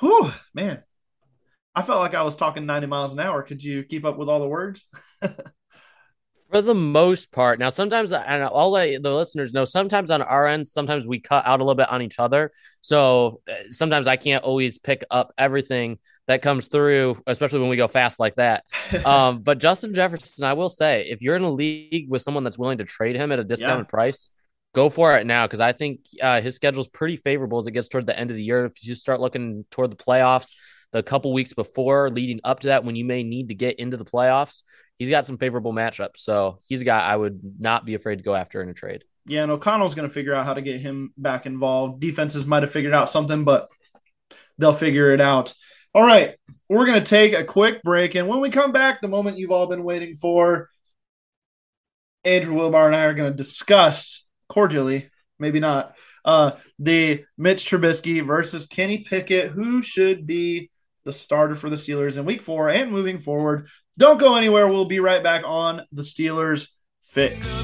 Whew, 0.00 0.32
man. 0.52 0.82
I 1.74 1.82
felt 1.82 2.00
like 2.00 2.14
I 2.14 2.22
was 2.22 2.36
talking 2.36 2.66
90 2.66 2.86
miles 2.86 3.12
an 3.12 3.20
hour. 3.20 3.42
Could 3.42 3.62
you 3.62 3.82
keep 3.84 4.04
up 4.04 4.18
with 4.18 4.28
all 4.28 4.40
the 4.40 4.46
words? 4.46 4.86
For 6.50 6.62
the 6.62 6.74
most 6.74 7.32
part. 7.32 7.58
Now, 7.58 7.70
sometimes, 7.70 8.12
and 8.12 8.44
I'll 8.44 8.70
let 8.70 9.02
the 9.02 9.12
listeners 9.12 9.52
know, 9.52 9.64
sometimes 9.64 10.10
on 10.10 10.22
our 10.22 10.46
end, 10.46 10.68
sometimes 10.68 11.06
we 11.06 11.18
cut 11.18 11.46
out 11.46 11.60
a 11.60 11.64
little 11.64 11.74
bit 11.74 11.90
on 11.90 12.02
each 12.02 12.18
other. 12.18 12.52
So 12.80 13.40
uh, 13.50 13.70
sometimes 13.70 14.06
I 14.06 14.16
can't 14.16 14.44
always 14.44 14.78
pick 14.78 15.04
up 15.10 15.32
everything 15.36 15.98
that 16.28 16.42
comes 16.42 16.68
through, 16.68 17.20
especially 17.26 17.60
when 17.60 17.70
we 17.70 17.76
go 17.76 17.88
fast 17.88 18.20
like 18.20 18.36
that. 18.36 18.64
um, 19.04 19.40
but 19.42 19.58
Justin 19.58 19.94
Jefferson, 19.94 20.44
I 20.44 20.52
will 20.52 20.68
say, 20.68 21.08
if 21.08 21.22
you're 21.22 21.36
in 21.36 21.42
a 21.42 21.50
league 21.50 22.08
with 22.08 22.22
someone 22.22 22.44
that's 22.44 22.58
willing 22.58 22.78
to 22.78 22.84
trade 22.84 23.16
him 23.16 23.32
at 23.32 23.40
a 23.40 23.44
discounted 23.44 23.86
yeah. 23.86 23.90
price, 23.90 24.30
go 24.74 24.90
for 24.90 25.16
it 25.16 25.26
now 25.26 25.46
because 25.46 25.60
I 25.60 25.72
think 25.72 26.00
uh, 26.20 26.42
his 26.42 26.56
schedule 26.56 26.82
is 26.82 26.88
pretty 26.88 27.16
favorable 27.16 27.58
as 27.58 27.66
it 27.66 27.70
gets 27.70 27.88
toward 27.88 28.06
the 28.06 28.18
end 28.18 28.30
of 28.30 28.36
the 28.36 28.42
year. 28.42 28.66
If 28.66 28.84
you 28.86 28.94
start 28.94 29.20
looking 29.20 29.64
toward 29.70 29.90
the 29.90 29.96
playoffs, 29.96 30.54
the 30.92 31.02
couple 31.02 31.32
weeks 31.32 31.54
before 31.54 32.10
leading 32.10 32.40
up 32.44 32.60
to 32.60 32.68
that, 32.68 32.84
when 32.84 32.96
you 32.96 33.04
may 33.04 33.22
need 33.22 33.48
to 33.48 33.54
get 33.54 33.78
into 33.78 33.96
the 33.96 34.04
playoffs, 34.04 34.62
he's 34.98 35.10
got 35.10 35.26
some 35.26 35.38
favorable 35.38 35.72
matchups. 35.72 36.18
So 36.18 36.58
he's 36.68 36.82
a 36.82 36.84
guy 36.84 37.00
I 37.00 37.16
would 37.16 37.40
not 37.58 37.86
be 37.86 37.94
afraid 37.94 38.16
to 38.16 38.24
go 38.24 38.34
after 38.34 38.60
in 38.60 38.68
a 38.68 38.74
trade. 38.74 39.04
Yeah, 39.26 39.42
and 39.42 39.50
O'Connell's 39.50 39.94
going 39.94 40.08
to 40.08 40.12
figure 40.12 40.34
out 40.34 40.44
how 40.44 40.54
to 40.54 40.60
get 40.60 40.80
him 40.80 41.12
back 41.16 41.46
involved. 41.46 42.00
Defenses 42.00 42.46
might 42.46 42.62
have 42.62 42.72
figured 42.72 42.94
out 42.94 43.08
something, 43.08 43.44
but 43.44 43.68
they'll 44.58 44.74
figure 44.74 45.12
it 45.12 45.20
out. 45.20 45.54
All 45.94 46.04
right, 46.04 46.34
we're 46.68 46.86
going 46.86 47.02
to 47.02 47.08
take 47.08 47.32
a 47.32 47.44
quick 47.44 47.82
break. 47.82 48.16
And 48.16 48.28
when 48.28 48.40
we 48.40 48.50
come 48.50 48.72
back, 48.72 49.00
the 49.00 49.08
moment 49.08 49.38
you've 49.38 49.52
all 49.52 49.66
been 49.66 49.84
waiting 49.84 50.14
for, 50.14 50.68
Andrew 52.24 52.54
Wilbar 52.54 52.86
and 52.86 52.96
I 52.96 53.04
are 53.04 53.14
going 53.14 53.30
to 53.30 53.36
discuss 53.36 54.23
cordially, 54.48 55.10
maybe 55.38 55.60
not, 55.60 55.94
uh, 56.24 56.52
the 56.78 57.24
Mitch 57.36 57.68
Trubisky 57.68 58.24
versus 58.24 58.66
Kenny 58.66 58.98
Pickett, 58.98 59.50
who 59.50 59.82
should 59.82 60.26
be 60.26 60.70
the 61.04 61.12
starter 61.12 61.54
for 61.54 61.68
the 61.70 61.76
Steelers 61.76 62.16
in 62.16 62.24
week 62.24 62.42
four 62.42 62.70
and 62.70 62.90
moving 62.90 63.18
forward. 63.18 63.68
Don't 63.98 64.18
go 64.18 64.36
anywhere. 64.36 64.66
We'll 64.66 64.86
be 64.86 65.00
right 65.00 65.22
back 65.22 65.42
on 65.46 65.82
the 65.92 66.02
Steelers 66.02 66.68
Fix. 67.04 67.62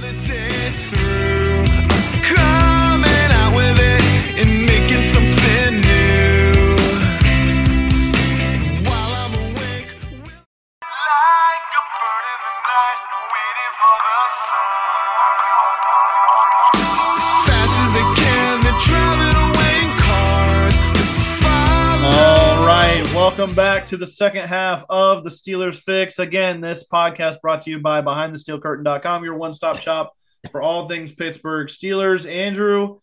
Welcome 23.51 23.65
back 23.65 23.85
to 23.85 23.97
the 23.97 24.07
second 24.07 24.47
half 24.47 24.85
of 24.89 25.25
the 25.25 25.31
Steelers 25.31 25.81
Fix. 25.81 26.21
Again, 26.21 26.61
this 26.61 26.87
podcast 26.87 27.41
brought 27.41 27.63
to 27.63 27.71
you 27.71 27.81
by 27.81 28.01
BehindTheSteelCurtain.com, 28.01 29.25
your 29.25 29.35
one-stop 29.35 29.81
shop 29.81 30.13
for 30.53 30.63
all 30.63 30.89
things 30.89 31.11
Pittsburgh 31.11 31.67
Steelers. 31.67 32.31
Andrew, 32.31 33.01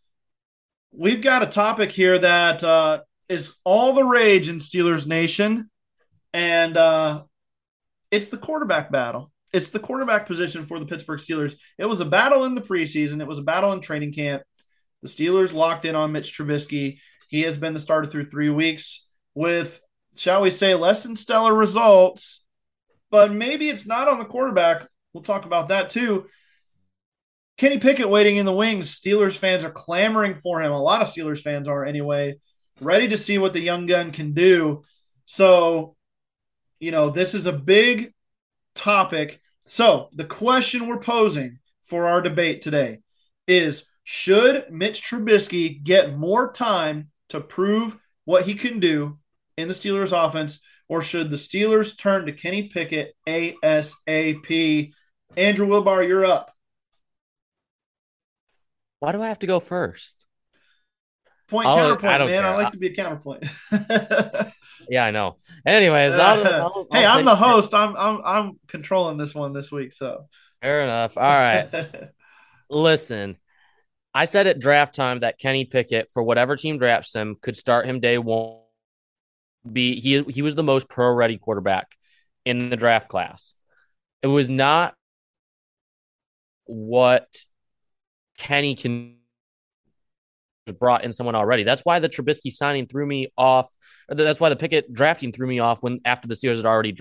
we've 0.94 1.22
got 1.22 1.44
a 1.44 1.48
topic 1.48 1.92
here 1.92 2.18
that 2.18 2.64
uh, 2.64 3.02
is 3.28 3.56
all 3.66 3.92
the 3.92 4.06
rage 4.06 4.48
in 4.48 4.60
Steelers 4.60 5.06
Nation, 5.06 5.70
and 6.34 6.78
uh, 6.78 7.24
it's 8.10 8.30
the 8.30 8.38
quarterback 8.38 8.90
battle. 8.90 9.34
It's 9.52 9.72
the 9.72 9.80
quarterback 9.80 10.28
position 10.28 10.66
for 10.66 10.80
the 10.80 10.86
Pittsburgh 10.86 11.20
Steelers. 11.20 11.58
It 11.78 11.88
was 11.88 12.00
a 12.00 12.06
battle 12.06 12.46
in 12.46 12.56
the 12.56 12.62
preseason. 12.62 13.20
It 13.20 13.28
was 13.28 13.40
a 13.40 13.44
battle 13.44 13.74
in 13.74 13.82
training 13.82 14.14
camp. 14.14 14.44
The 15.02 15.10
Steelers 15.10 15.52
locked 15.52 15.84
in 15.84 15.96
on 15.98 16.14
Mitch 16.14 16.38
Trubisky. 16.38 17.00
He 17.28 17.42
has 17.42 17.58
been 17.58 17.74
the 17.74 17.82
starter 17.82 18.10
through 18.10 18.26
three 18.26 18.50
weeks 18.50 19.06
with 19.36 19.82
shall 20.18 20.42
we 20.42 20.52
say, 20.52 20.76
less 20.76 21.04
than 21.04 21.16
stellar 21.16 21.54
results, 21.54 22.44
but 23.10 23.32
maybe 23.32 23.70
it's 23.70 23.86
not 23.86 24.08
on 24.08 24.20
the 24.20 24.26
quarterback. 24.26 24.88
We'll 25.14 25.24
talk 25.24 25.46
about 25.46 25.70
that 25.70 25.90
too. 25.90 26.28
Kenny 27.58 27.80
Pickett 27.80 28.10
waiting 28.10 28.38
in 28.38 28.46
the 28.46 28.54
wings. 28.54 29.00
Steelers 29.00 29.36
fans 29.36 29.64
are 29.64 29.72
clamoring 29.72 30.36
for 30.36 30.62
him. 30.62 30.72
A 30.72 30.82
lot 30.82 31.02
of 31.02 31.08
Steelers 31.08 31.42
fans 31.42 31.68
are 31.68 31.86
anyway, 31.86 32.36
ready 32.80 33.08
to 33.08 33.18
see 33.18 33.38
what 33.38 33.54
the 33.54 33.60
young 33.60 33.88
gun 33.88 34.12
can 34.12 34.34
do. 34.34 34.84
So, 35.26 35.96
you 36.80 36.92
know, 36.92 37.10
this 37.10 37.34
is 37.34 37.48
a 37.48 37.54
big 37.54 38.14
topic. 38.76 39.42
So, 39.66 40.10
the 40.14 40.26
question 40.26 40.88
we're 40.88 41.00
posing 41.00 41.60
for 41.84 42.08
our 42.08 42.22
debate 42.22 42.62
today 42.62 43.00
is 43.48 43.86
should 44.04 44.72
Mitch 44.72 45.02
Trubisky 45.02 45.84
get 45.84 46.18
more 46.18 46.52
time 46.52 47.10
to 47.30 47.42
prove 47.42 47.98
what 48.26 48.44
he 48.46 48.54
can 48.54 48.80
do 48.80 49.18
in 49.58 49.68
the 49.68 49.74
Steelers 49.74 50.14
offense, 50.14 50.60
or 50.88 51.02
should 51.02 51.30
the 51.30 51.38
Steelers 51.38 51.98
turn 51.98 52.26
to 52.26 52.32
Kenny 52.32 52.70
Pickett 52.70 53.16
ASAP? 53.28 54.92
Andrew 55.36 55.68
Wilbar, 55.68 56.08
you're 56.08 56.26
up. 56.26 56.54
Why 59.00 59.12
do 59.12 59.22
I 59.22 59.28
have 59.28 59.40
to 59.40 59.48
go 59.48 59.60
first? 59.60 60.26
Point 61.48 61.68
oh, 61.68 61.72
I'll, 61.72 61.78
counterpoint, 61.78 62.22
I 62.22 62.26
man. 62.26 62.42
Care. 62.42 62.46
I 62.46 62.56
like 62.56 62.72
to 62.74 62.78
be 62.78 62.88
a 62.88 62.96
counterpoint. 62.96 63.46
yeah, 64.90 65.06
I 65.06 65.12
know. 65.12 65.38
Anyways, 65.66 66.14
I'll, 66.14 66.46
I'll, 66.62 66.88
hey, 66.92 67.06
I'm 67.06 67.24
the 67.24 67.36
host. 67.36 67.74
I'm 67.74 67.96
I'm 67.96 68.22
I'm 68.26 68.60
controlling 68.68 69.18
this 69.18 69.34
one 69.34 69.54
this 69.54 69.72
week. 69.72 69.94
So 69.94 70.28
fair 70.62 70.82
enough. 70.82 71.16
All 71.16 71.24
right. 71.24 71.70
Listen, 72.70 73.38
I 74.14 74.26
said 74.26 74.48
at 74.48 74.60
draft 74.60 74.94
time 74.94 75.22
that 75.22 75.40
Kenny 75.40 75.64
Pickett, 75.64 76.10
for 76.12 76.22
whatever 76.22 76.58
team 76.58 76.78
drafts 76.78 77.16
him, 77.16 77.38
could 77.42 77.56
start 77.56 77.86
him 77.86 78.02
day 78.02 78.18
one. 78.18 78.60
Be 79.72 80.00
he 80.00 80.24
he 80.24 80.42
was 80.42 80.56
the 80.56 80.64
most 80.64 80.90
pro 80.90 81.12
ready 81.12 81.38
quarterback 81.38 81.96
in 82.46 82.70
the 82.70 82.78
draft 82.78 83.10
class. 83.10 83.54
It 84.22 84.28
was 84.28 84.50
not 84.50 84.96
what 86.66 87.28
Kenny 88.38 88.76
can 88.76 89.18
brought 90.80 91.04
in 91.04 91.14
someone 91.14 91.36
already. 91.36 91.64
That's 91.64 91.82
why 91.84 92.00
the 92.00 92.10
Trubisky 92.10 92.52
signing 92.52 92.88
threw 92.88 93.06
me 93.06 93.32
off. 93.38 93.68
That's 94.10 94.40
why 94.40 94.50
the 94.50 94.56
Pickett 94.56 94.92
drafting 94.92 95.32
threw 95.32 95.48
me 95.48 95.60
off 95.60 95.82
when 95.82 96.00
after 96.06 96.28
the 96.28 96.36
Steelers 96.36 96.58
had 96.58 96.66
already 96.66 96.96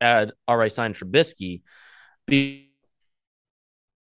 had 0.00 0.32
already 0.48 0.70
signed 0.70 0.94
Trubisky. 0.94 1.62
Be 2.26 2.70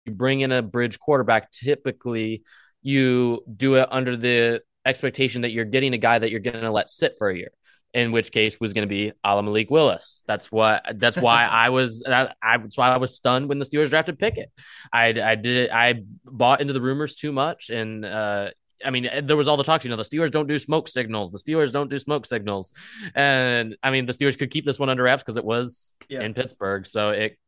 you 0.07 0.13
bring 0.13 0.41
in 0.41 0.53
a 0.53 0.63
bridge 0.63 0.99
quarterback, 0.99 1.51
typically 1.51 2.43
you 2.83 3.43
do 3.57 3.77
it 3.77 3.89
under 3.91 4.17
the 4.17 4.63
expectation 4.85 5.43
that 5.43 5.51
you're 5.51 5.65
getting 5.65 5.95
a 5.95 5.99
guy 5.99 6.19
that 6.19 6.31
you're 6.31 6.41
going 6.41 6.61
to 6.61 6.71
let 6.71 6.91
sit 6.91 7.15
for 7.17 7.31
a 7.31 7.37
year. 7.37 7.51
In 7.95 8.11
which 8.11 8.33
case 8.33 8.59
was 8.59 8.73
going 8.73 8.83
to 8.83 8.89
be 8.89 9.13
Ala 9.25 9.43
Malik 9.45 9.71
Willis. 9.71 10.25
That's 10.27 10.51
what. 10.51 10.85
That's 10.97 11.17
why 11.17 11.45
I 11.51 11.69
was. 11.69 12.03
I, 12.05 12.29
I, 12.43 12.59
that's 12.59 12.77
why 12.77 12.89
I 12.89 12.97
was 12.97 13.15
stunned 13.15 13.49
when 13.49 13.61
the 13.61 13.65
Steelers 13.65 13.89
drafted 13.89 14.19
Pickett. 14.19 14.51
I, 14.93 15.15
I 15.23 15.37
did. 15.37 15.71
I 15.71 16.03
bought 16.25 16.61
into 16.61 16.73
the 16.73 16.81
rumors 16.81 17.15
too 17.15 17.31
much, 17.31 17.71
and 17.71 18.05
uh, 18.05 18.51
I 18.85 18.91
mean, 18.91 19.09
there 19.23 19.37
was 19.37 19.49
all 19.49 19.57
the 19.57 19.65
talk. 19.65 19.85
You 19.85 19.91
know, 19.91 19.97
the 19.97 20.03
Steelers 20.03 20.31
don't 20.31 20.49
do 20.49 20.59
smoke 20.59 20.89
signals. 20.89 21.31
The 21.31 21.39
Steelers 21.39 21.73
don't 21.73 21.89
do 21.89 21.99
smoke 21.99 22.27
signals, 22.27 22.73
and 23.15 23.77
I 23.83 23.91
mean, 23.91 24.07
the 24.07 24.13
Steelers 24.13 24.39
could 24.39 24.51
keep 24.51 24.65
this 24.65 24.79
one 24.79 24.89
under 24.89 25.05
wraps 25.05 25.23
because 25.23 25.37
it 25.37 25.45
was 25.45 25.95
yeah. 26.09 26.23
in 26.23 26.35
Pittsburgh, 26.35 26.87
so 26.87 27.11
it 27.11 27.39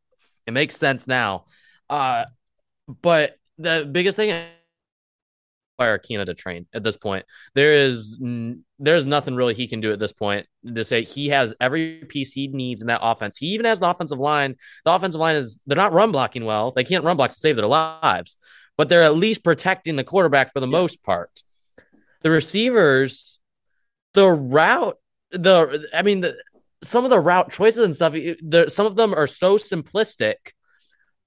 it 0.45 0.51
makes 0.51 0.77
sense 0.77 1.07
now. 1.07 1.45
Uh, 1.89 2.25
but 3.01 3.37
the 3.57 3.87
biggest 3.91 4.15
thing 4.15 4.29
fire 5.77 5.97
Canada 5.97 6.33
train 6.33 6.65
at 6.73 6.83
this 6.83 6.97
point. 6.97 7.25
There 7.53 7.73
is 7.73 8.17
there's 8.79 9.05
nothing 9.05 9.35
really 9.35 9.53
he 9.53 9.67
can 9.67 9.81
do 9.81 9.91
at 9.91 9.99
this 9.99 10.13
point 10.13 10.47
to 10.73 10.83
say 10.83 11.03
he 11.03 11.29
has 11.29 11.55
every 11.61 12.03
piece 12.07 12.33
he 12.33 12.47
needs 12.47 12.81
in 12.81 12.87
that 12.87 12.99
offense. 13.01 13.37
He 13.37 13.47
even 13.47 13.65
has 13.65 13.79
the 13.79 13.89
offensive 13.89 14.19
line. 14.19 14.55
The 14.85 14.91
offensive 14.91 15.21
line 15.21 15.35
is 15.35 15.59
they're 15.65 15.77
not 15.77 15.93
run 15.93 16.11
blocking 16.11 16.45
well. 16.45 16.71
They 16.71 16.83
can't 16.83 17.03
run 17.03 17.17
block 17.17 17.31
to 17.31 17.37
save 17.37 17.55
their 17.55 17.67
lives, 17.67 18.37
but 18.77 18.89
they're 18.89 19.03
at 19.03 19.15
least 19.15 19.43
protecting 19.43 19.95
the 19.95 20.03
quarterback 20.03 20.51
for 20.51 20.59
the 20.59 20.67
yeah. 20.67 20.71
most 20.71 21.03
part. 21.03 21.43
The 22.21 22.31
receivers, 22.31 23.39
the 24.13 24.27
route, 24.27 24.97
the 25.31 25.87
I 25.93 26.01
mean 26.01 26.21
the 26.21 26.35
some 26.83 27.03
of 27.03 27.09
the 27.09 27.19
route 27.19 27.51
choices 27.51 27.83
and 27.83 27.95
stuff. 27.95 28.13
The, 28.13 28.65
some 28.69 28.85
of 28.85 28.95
them 28.95 29.13
are 29.13 29.27
so 29.27 29.57
simplistic 29.57 30.35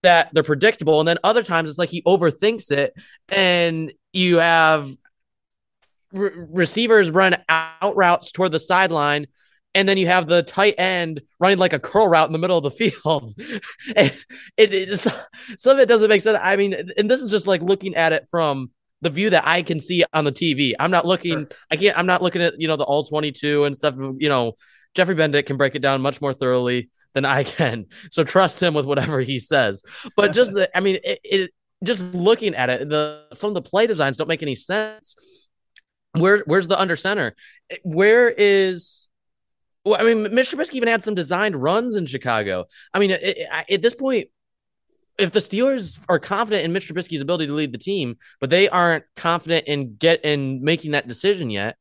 that 0.02 0.30
they're 0.32 0.42
predictable. 0.42 1.00
And 1.00 1.08
then 1.08 1.18
other 1.22 1.42
times 1.42 1.68
it's 1.68 1.78
like 1.78 1.90
he 1.90 2.02
overthinks 2.02 2.70
it 2.70 2.94
and 3.28 3.92
you 4.12 4.38
have 4.38 4.90
re- 6.12 6.30
receivers 6.34 7.10
run 7.10 7.36
out 7.48 7.96
routes 7.96 8.32
toward 8.32 8.52
the 8.52 8.60
sideline. 8.60 9.26
And 9.72 9.88
then 9.88 9.98
you 9.98 10.08
have 10.08 10.26
the 10.26 10.42
tight 10.42 10.74
end 10.78 11.22
running 11.38 11.58
like 11.58 11.72
a 11.72 11.78
curl 11.78 12.08
route 12.08 12.28
in 12.28 12.32
the 12.32 12.38
middle 12.38 12.58
of 12.58 12.64
the 12.64 12.70
field. 12.90 13.32
and 13.94 14.12
it, 14.56 14.74
it, 14.74 14.98
some 14.98 15.76
of 15.76 15.78
it 15.78 15.88
doesn't 15.88 16.08
make 16.08 16.22
sense. 16.22 16.38
I 16.42 16.56
mean, 16.56 16.74
and 16.96 17.10
this 17.10 17.20
is 17.20 17.30
just 17.30 17.46
like 17.46 17.62
looking 17.62 17.94
at 17.94 18.12
it 18.12 18.26
from 18.30 18.70
the 19.00 19.10
view 19.10 19.30
that 19.30 19.46
I 19.46 19.62
can 19.62 19.78
see 19.78 20.04
on 20.12 20.24
the 20.24 20.32
TV. 20.32 20.74
I'm 20.78 20.90
not 20.90 21.06
looking, 21.06 21.46
sure. 21.46 21.48
I 21.70 21.76
can't, 21.76 21.96
I'm 21.96 22.06
not 22.06 22.20
looking 22.20 22.42
at, 22.42 22.60
you 22.60 22.66
know, 22.66 22.76
the 22.76 22.84
all 22.84 23.04
22 23.04 23.64
and 23.64 23.76
stuff. 23.76 23.94
You 23.96 24.28
know, 24.28 24.54
Jeffrey 24.94 25.14
Benedict 25.14 25.46
can 25.46 25.56
break 25.56 25.76
it 25.76 25.82
down 25.82 26.02
much 26.02 26.20
more 26.20 26.34
thoroughly 26.34 26.90
than 27.14 27.24
I 27.24 27.44
can. 27.44 27.86
So 28.10 28.24
trust 28.24 28.62
him 28.62 28.74
with 28.74 28.86
whatever 28.86 29.20
he 29.20 29.38
says. 29.38 29.82
But 30.16 30.32
just 30.32 30.52
the, 30.52 30.76
I 30.76 30.80
mean, 30.80 30.98
it, 31.04 31.20
it 31.22 31.50
just 31.84 32.00
looking 32.14 32.54
at 32.54 32.70
it, 32.70 32.88
the 32.88 33.24
some 33.32 33.48
of 33.48 33.54
the 33.54 33.62
play 33.62 33.86
designs 33.86 34.16
don't 34.16 34.28
make 34.28 34.42
any 34.42 34.54
sense. 34.54 35.14
Where 36.12 36.42
where's 36.46 36.68
the 36.68 36.78
under 36.78 36.96
center? 36.96 37.34
Where 37.82 38.28
is 38.28 39.08
well, 39.84 40.00
I 40.00 40.04
mean, 40.04 40.34
Mitch 40.34 40.50
Trubisky 40.50 40.74
even 40.74 40.88
had 40.88 41.04
some 41.04 41.14
designed 41.14 41.56
runs 41.56 41.96
in 41.96 42.04
Chicago. 42.06 42.66
I 42.92 42.98
mean, 42.98 43.12
it, 43.12 43.22
it, 43.22 43.48
at 43.70 43.82
this 43.82 43.94
point, 43.94 44.28
if 45.18 45.32
the 45.32 45.40
Steelers 45.40 46.02
are 46.08 46.18
confident 46.18 46.64
in 46.64 46.72
Mitch 46.72 46.88
Trubisky's 46.88 47.22
ability 47.22 47.46
to 47.46 47.54
lead 47.54 47.72
the 47.72 47.78
team, 47.78 48.16
but 48.40 48.50
they 48.50 48.68
aren't 48.68 49.04
confident 49.16 49.66
in 49.66 49.96
get 49.96 50.24
in 50.24 50.62
making 50.62 50.92
that 50.92 51.08
decision 51.08 51.48
yet, 51.48 51.76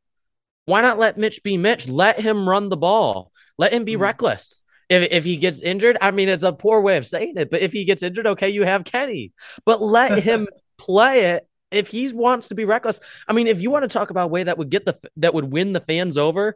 why 0.65 0.81
not 0.81 0.99
let 0.99 1.17
Mitch 1.17 1.43
be 1.43 1.57
Mitch? 1.57 1.89
Let 1.89 2.21
him 2.21 2.47
run 2.47 2.69
the 2.69 2.77
ball. 2.77 3.31
Let 3.57 3.73
him 3.73 3.83
be 3.83 3.95
mm. 3.95 4.01
reckless 4.01 4.63
if, 4.89 5.11
if 5.11 5.23
he 5.23 5.37
gets 5.37 5.61
injured, 5.61 5.97
I 6.01 6.11
mean, 6.11 6.29
it's 6.29 6.43
a 6.43 6.51
poor 6.51 6.81
way 6.81 6.97
of 6.97 7.05
saying 7.05 7.35
it, 7.37 7.49
but 7.49 7.61
if 7.61 7.71
he 7.71 7.85
gets 7.85 8.03
injured, 8.03 8.27
okay, 8.27 8.49
you 8.49 8.63
have 8.63 8.83
Kenny, 8.83 9.31
but 9.65 9.81
let 9.81 10.19
him 10.23 10.47
play 10.77 11.31
it 11.31 11.47
if 11.71 11.87
he 11.87 12.11
wants 12.11 12.47
to 12.47 12.55
be 12.55 12.65
reckless. 12.65 12.99
I 13.27 13.33
mean, 13.33 13.47
if 13.47 13.61
you 13.61 13.69
want 13.69 13.83
to 13.83 13.87
talk 13.87 14.09
about 14.09 14.25
a 14.25 14.27
way 14.27 14.43
that 14.43 14.57
would 14.57 14.69
get 14.69 14.85
the 14.85 14.97
that 15.17 15.33
would 15.33 15.45
win 15.45 15.73
the 15.73 15.79
fans 15.79 16.17
over, 16.17 16.55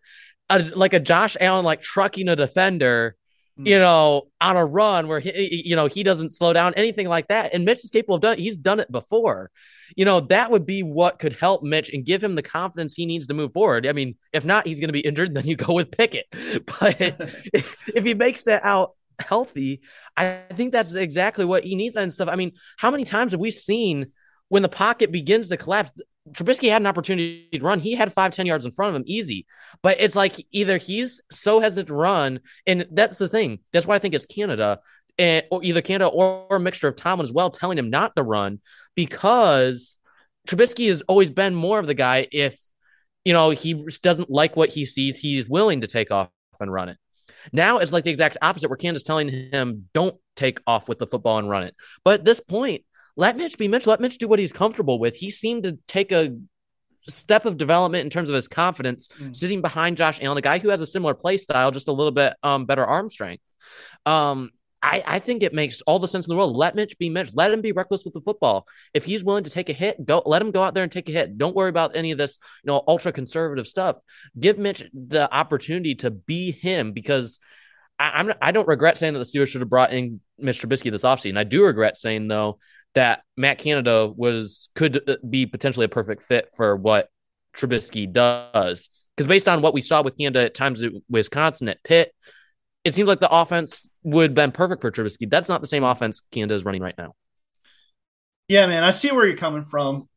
like 0.76 0.94
a 0.94 1.00
Josh 1.00 1.38
Allen 1.40 1.66
like 1.66 1.82
trucking 1.82 2.30
a 2.30 2.36
defender. 2.36 3.16
Hmm. 3.58 3.68
you 3.68 3.78
know, 3.78 4.24
on 4.42 4.58
a 4.58 4.66
run 4.66 5.08
where 5.08 5.20
he, 5.20 5.64
you 5.66 5.76
know, 5.76 5.86
he 5.88 6.04
doesn't 6.04 6.34
slow 6.34 6.54
down, 6.54 6.74
anything 6.76 7.08
like 7.08 7.28
that. 7.28 7.54
And 7.54 7.66
Mitch 7.66 7.84
is 7.84 7.90
capable 7.90 8.16
of 8.16 8.22
doing. 8.22 8.40
He's 8.40 8.58
done 8.58 8.80
it 8.80 8.92
before 8.92 9.52
you 9.96 10.06
know, 10.06 10.22
that 10.22 10.52
would 10.52 10.66
be 10.66 10.84
what 10.84 11.20
could 11.20 11.34
help 11.34 11.64
Mitch 11.64 11.92
and 11.92 12.06
give 12.06 12.24
him 12.24 12.36
the 12.36 12.42
confidence 12.42 12.94
he 12.96 13.06
needs 13.06 13.28
to 13.28 13.34
move 13.34 13.54
forward. 13.54 13.86
I 13.86 13.92
mean, 13.92 14.16
if 14.32 14.46
not, 14.46 14.68
he's 14.68 14.80
going 14.80 14.90
to 14.90 14.94
be 14.94 15.02
injured, 15.02 15.34
then 15.34 15.46
you 15.46 15.56
go 15.56 15.74
with 15.74 15.92
Pickett. 15.92 16.26
But 16.66 16.98
if 17.54 18.04
he 18.04 18.14
makes 18.14 18.44
that 18.44 18.64
out 18.64 18.96
healthy, 19.20 19.82
I 20.16 20.44
think 20.54 20.72
that's 20.72 20.94
exactly 20.94 21.46
what 21.46 21.64
he 21.64 21.76
needs 21.76 21.96
and 21.96 22.14
stuff. 22.14 22.30
I 22.30 22.36
mean, 22.36 22.54
how 22.78 22.92
many 22.92 23.06
times 23.06 23.32
have 23.32 23.42
we 23.42 23.52
seen 23.52 24.12
when 24.50 24.62
the 24.64 24.70
pocket 24.70 25.12
begins 25.12 25.50
to 25.50 25.58
collapse? 25.58 25.92
Trubisky 26.32 26.70
had 26.70 26.82
an 26.82 26.88
opportunity 26.88 27.50
to 27.52 27.60
run. 27.60 27.80
He 27.80 27.96
had 27.96 28.14
five, 28.14 28.32
10 28.32 28.46
yards 28.46 28.66
in 28.66 28.72
front 28.72 28.90
of 28.90 29.02
him, 29.02 29.04
easy. 29.06 29.46
But 29.82 30.00
it's 30.00 30.16
like 30.16 30.46
either 30.52 30.78
he's 30.78 31.22
so 31.32 31.60
hesitant 31.60 31.88
to 31.88 31.94
run, 31.94 32.40
and 32.66 32.88
that's 32.92 33.18
the 33.18 33.28
thing. 33.28 33.60
That's 33.74 33.86
why 33.86 33.96
I 33.96 34.00
think 34.00 34.14
it's 34.14 34.26
Canada 34.26 34.80
and 35.18 35.46
or 35.52 35.64
either 35.64 35.82
Canada 35.82 36.10
or, 36.10 36.46
or 36.50 36.58
a 36.58 36.60
mixture 36.60 36.88
of 36.88 36.96
Tomlin 36.96 37.26
as 37.26 37.34
well, 37.34 37.50
telling 37.50 37.78
him 37.78 37.90
not 37.90 38.16
to 38.16 38.24
run 38.24 38.62
because 38.96 39.98
Trubisky 40.48 40.88
has 40.88 41.02
always 41.04 41.30
been 41.30 41.56
more 41.56 41.80
of 41.80 41.88
the 41.88 41.94
guy. 41.94 42.28
If 42.32 42.60
you 43.26 43.34
know 43.34 43.52
he 43.52 43.86
doesn't 44.02 44.30
like 44.30 44.56
what 44.56 44.70
he 44.70 44.86
sees, 44.86 45.18
he's 45.18 45.50
willing 45.50 45.82
to 45.82 45.88
take 45.88 46.12
off 46.12 46.30
and 46.60 46.72
run 46.72 46.90
it. 46.90 46.98
Now 47.52 47.80
it's 47.80 47.92
like 47.92 48.06
the 48.06 48.10
exact 48.10 48.38
opposite, 48.42 48.70
where 48.70 48.78
Canada's 48.78 49.04
telling 49.04 49.30
him 49.30 49.90
don't 49.94 50.16
take 50.36 50.60
off 50.66 50.88
with 50.88 51.00
the 51.00 51.08
football 51.08 51.38
and 51.38 51.50
run 51.50 51.64
it. 51.64 51.76
But 52.04 52.16
at 52.16 52.26
this 52.26 52.40
point, 52.40 52.84
let 53.16 53.38
Mitch 53.38 53.58
be 53.58 53.68
Mitch. 53.68 53.88
Let 53.88 54.00
Mitch 54.00 54.18
do 54.18 54.28
what 54.28 54.40
he's 54.40 54.52
comfortable 54.52 55.00
with. 55.00 55.16
He 55.16 55.30
seemed 55.30 55.64
to 55.64 55.78
take 55.88 56.12
a 56.12 56.36
step 57.08 57.46
of 57.46 57.58
development 57.58 58.04
in 58.04 58.10
terms 58.10 58.30
of 58.30 58.36
his 58.36 58.48
confidence, 58.48 59.10
mm. 59.20 59.36
sitting 59.36 59.62
behind 59.62 59.98
Josh 59.98 60.20
Allen, 60.22 60.38
a 60.38 60.42
guy 60.42 60.60
who 60.60 60.70
has 60.70 60.82
a 60.82 60.88
similar 60.88 61.14
play 61.14 61.38
style, 61.38 61.72
just 61.72 61.88
a 61.88 61.92
little 61.92 62.12
bit 62.12 62.34
um, 62.44 62.66
better 62.66 62.86
arm 62.86 63.10
strength. 63.10 63.44
Um, 64.06 64.52
I, 64.82 65.02
I 65.06 65.20
think 65.20 65.44
it 65.44 65.54
makes 65.54 65.82
all 65.82 65.98
the 65.98 66.10
sense 66.10 66.28
in 66.28 66.30
the 66.30 66.36
world. 66.36 66.58
Let 66.58 66.76
Mitch 66.76 66.98
be 66.98 67.10
Mitch. 67.10 67.32
Let 67.34 67.54
him 67.54 67.62
be 67.62 67.72
reckless 67.72 68.04
with 68.04 68.14
the 68.14 68.22
football. 68.22 68.68
If 68.94 69.06
he's 69.06 69.24
willing 69.24 69.46
to 69.46 69.50
take 69.50 69.70
a 69.70 69.74
hit, 69.74 70.04
go 70.04 70.22
let 70.26 70.42
him 70.42 70.52
go 70.52 70.62
out 70.62 70.74
there 70.74 70.84
and 70.84 70.92
take 70.92 71.08
a 71.08 71.14
hit. 71.14 71.38
Don't 71.38 71.56
worry 71.56 71.70
about 71.70 71.96
any 71.96 72.12
of 72.12 72.18
this, 72.18 72.38
you 72.64 72.68
know, 72.68 72.84
ultra 72.86 73.14
conservative 73.14 73.66
stuff. 73.66 73.96
Give 74.38 74.58
Mitch 74.58 74.84
the 74.94 75.34
opportunity 75.34 75.96
to 75.96 76.12
be 76.12 76.52
him 76.52 76.92
because 76.92 77.40
I, 77.98 78.10
I'm 78.10 78.34
I 78.42 78.52
don't 78.52 78.68
regret 78.68 78.98
saying 78.98 79.14
that 79.14 79.20
the 79.20 79.26
Steelers 79.26 79.48
should 79.48 79.62
have 79.62 79.70
brought 79.70 79.94
in 79.94 80.20
Mitch 80.38 80.62
Trubisky 80.62 80.92
this 80.92 81.04
offseason. 81.04 81.38
I 81.38 81.46
do 81.46 81.64
regret 81.64 81.98
saying 81.98 82.28
though 82.28 82.60
that 82.94 83.24
Matt 83.36 83.58
Canada 83.58 84.08
was 84.08 84.70
could 84.76 85.10
uh, 85.10 85.16
be 85.28 85.46
potentially 85.46 85.86
a 85.86 85.90
perfect 85.90 86.24
fit 86.24 86.50
for 86.56 86.76
what 86.76 87.10
Trubisky 87.56 88.12
does. 88.12 88.90
Because 89.16 89.28
based 89.28 89.48
on 89.48 89.62
what 89.62 89.74
we 89.74 89.82
saw 89.82 90.02
with 90.02 90.18
Canada 90.18 90.46
at 90.46 90.56
times 90.56 90.84
at 90.84 90.92
Wisconsin 91.10 91.70
at 91.70 91.84
Pitt, 91.84 92.14
it 92.84 92.94
seems 92.94 93.08
like 93.08 93.20
the 93.20 93.32
offense 93.32 93.88
would 94.04 94.32
have 94.32 94.36
been 94.36 94.52
perfect 94.52 94.82
for 94.82 94.92
Trubisky. 94.92 95.30
That's 95.30 95.50
not 95.50 95.62
the 95.62 95.68
same 95.68 95.84
offense 95.84 96.22
Canada 96.32 96.56
is 96.56 96.66
running 96.66 96.82
right 96.82 96.98
now. 96.98 97.14
Yeah, 98.48 98.66
man, 98.68 98.84
I 98.84 98.92
see 98.92 99.12
where 99.12 99.26
you're 99.26 99.38
coming 99.38 99.66
from. 99.66 100.10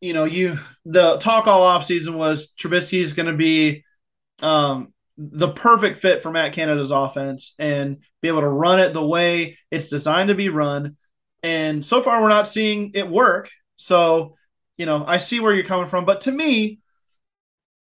You 0.00 0.12
know, 0.12 0.24
you 0.24 0.58
the 0.84 1.18
talk 1.18 1.46
all 1.46 1.62
off 1.62 1.84
season 1.84 2.14
was 2.14 2.52
Trubisky 2.58 3.00
is 3.00 3.12
going 3.12 3.26
to 3.26 3.36
be 3.36 3.84
um, 4.42 4.92
the 5.16 5.48
perfect 5.48 6.00
fit 6.00 6.22
for 6.22 6.30
Matt 6.30 6.52
Canada's 6.52 6.90
offense 6.90 7.54
and 7.58 7.98
be 8.20 8.28
able 8.28 8.40
to 8.40 8.48
run 8.48 8.80
it 8.80 8.92
the 8.92 9.06
way 9.06 9.58
it's 9.70 9.88
designed 9.88 10.28
to 10.28 10.34
be 10.34 10.48
run. 10.48 10.96
And 11.44 11.84
so 11.84 12.00
far, 12.00 12.22
we're 12.22 12.30
not 12.30 12.48
seeing 12.48 12.92
it 12.94 13.06
work. 13.06 13.50
So, 13.76 14.34
you 14.78 14.86
know, 14.86 15.04
I 15.06 15.18
see 15.18 15.40
where 15.40 15.52
you're 15.52 15.64
coming 15.64 15.86
from. 15.86 16.06
But 16.06 16.22
to 16.22 16.32
me, 16.32 16.80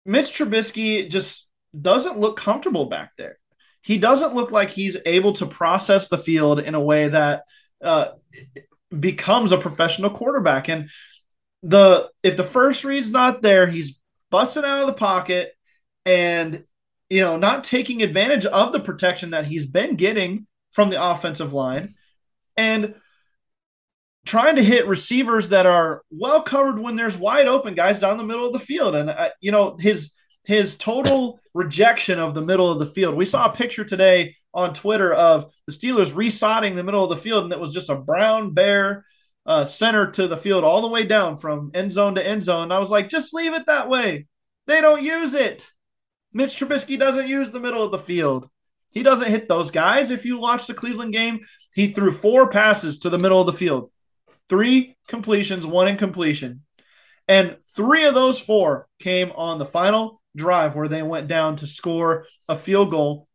Mitch 0.04 0.36
Trubisky 0.36 1.08
just 1.08 1.48
doesn't 1.80 2.18
look 2.18 2.36
comfortable 2.36 2.86
back 2.86 3.12
there. 3.16 3.38
He 3.80 3.98
doesn't 3.98 4.34
look 4.34 4.50
like 4.50 4.70
he's 4.70 4.96
able 5.06 5.32
to 5.34 5.46
process 5.46 6.08
the 6.08 6.18
field 6.18 6.58
in 6.58 6.74
a 6.74 6.80
way 6.80 7.06
that 7.06 7.44
uh, 7.80 8.08
becomes 8.98 9.52
a 9.52 9.58
professional 9.58 10.10
quarterback. 10.10 10.68
And 10.68 10.90
the 11.62 12.10
if 12.24 12.36
the 12.36 12.42
first 12.42 12.82
read's 12.82 13.12
not 13.12 13.42
there, 13.42 13.68
he's 13.68 14.00
busting 14.30 14.64
out 14.64 14.80
of 14.80 14.88
the 14.88 14.92
pocket 14.92 15.52
and 16.04 16.64
you 17.08 17.20
know 17.20 17.36
not 17.36 17.62
taking 17.62 18.02
advantage 18.02 18.44
of 18.44 18.72
the 18.72 18.80
protection 18.80 19.30
that 19.30 19.46
he's 19.46 19.66
been 19.66 19.94
getting 19.94 20.48
from 20.72 20.90
the 20.90 21.10
offensive 21.10 21.52
line 21.52 21.94
and 22.56 22.94
trying 24.24 24.56
to 24.56 24.64
hit 24.64 24.86
receivers 24.86 25.48
that 25.48 25.66
are 25.66 26.02
well 26.10 26.42
covered 26.42 26.78
when 26.78 26.96
there's 26.96 27.16
wide 27.16 27.48
open 27.48 27.74
guys 27.74 27.98
down 27.98 28.16
the 28.16 28.24
middle 28.24 28.46
of 28.46 28.52
the 28.52 28.58
field. 28.58 28.94
And 28.94 29.10
uh, 29.10 29.30
you 29.40 29.50
know 29.52 29.76
his 29.78 30.10
his 30.44 30.76
total 30.76 31.40
rejection 31.54 32.18
of 32.18 32.34
the 32.34 32.42
middle 32.42 32.70
of 32.70 32.78
the 32.78 32.86
field. 32.86 33.14
We 33.14 33.26
saw 33.26 33.46
a 33.46 33.54
picture 33.54 33.84
today 33.84 34.36
on 34.54 34.74
twitter 34.74 35.12
of 35.14 35.50
the 35.66 35.72
steelers 35.72 36.12
resodding 36.12 36.76
the 36.76 36.84
middle 36.84 37.02
of 37.02 37.08
the 37.08 37.16
field 37.16 37.44
and 37.44 37.52
it 37.52 37.60
was 37.60 37.72
just 37.72 37.88
a 37.88 37.96
brown 37.96 38.52
bare 38.52 39.04
uh, 39.46 39.64
center 39.64 40.10
to 40.10 40.28
the 40.28 40.36
field 40.36 40.62
all 40.62 40.82
the 40.82 40.88
way 40.88 41.04
down 41.04 41.36
from 41.36 41.70
end 41.74 41.92
zone 41.92 42.14
to 42.14 42.26
end 42.26 42.44
zone. 42.44 42.70
I 42.70 42.78
was 42.78 42.90
like 42.90 43.08
just 43.08 43.34
leave 43.34 43.54
it 43.54 43.66
that 43.66 43.88
way. 43.88 44.26
They 44.66 44.80
don't 44.80 45.02
use 45.02 45.34
it. 45.34 45.66
Mitch 46.32 46.58
Trubisky 46.58 46.98
doesn't 46.98 47.28
use 47.28 47.50
the 47.50 47.60
middle 47.60 47.82
of 47.82 47.92
the 47.92 47.98
field. 47.98 48.48
He 48.92 49.02
doesn't 49.02 49.30
hit 49.30 49.48
those 49.48 49.70
guys. 49.70 50.10
If 50.10 50.24
you 50.24 50.38
watch 50.38 50.66
the 50.66 50.74
Cleveland 50.74 51.12
game, 51.12 51.40
he 51.74 51.88
threw 51.88 52.12
four 52.12 52.50
passes 52.50 53.00
to 53.00 53.10
the 53.10 53.18
middle 53.18 53.40
of 53.40 53.46
the 53.46 53.52
field, 53.52 53.90
three 54.48 54.96
completions, 55.08 55.66
one 55.66 55.88
incompletion. 55.88 56.62
And 57.28 57.56
three 57.74 58.04
of 58.04 58.14
those 58.14 58.38
four 58.38 58.88
came 58.98 59.32
on 59.32 59.58
the 59.58 59.66
final 59.66 60.20
drive 60.36 60.74
where 60.74 60.88
they 60.88 61.02
went 61.02 61.28
down 61.28 61.56
to 61.56 61.66
score 61.66 62.26
a 62.48 62.56
field 62.56 62.90
goal 62.90 63.28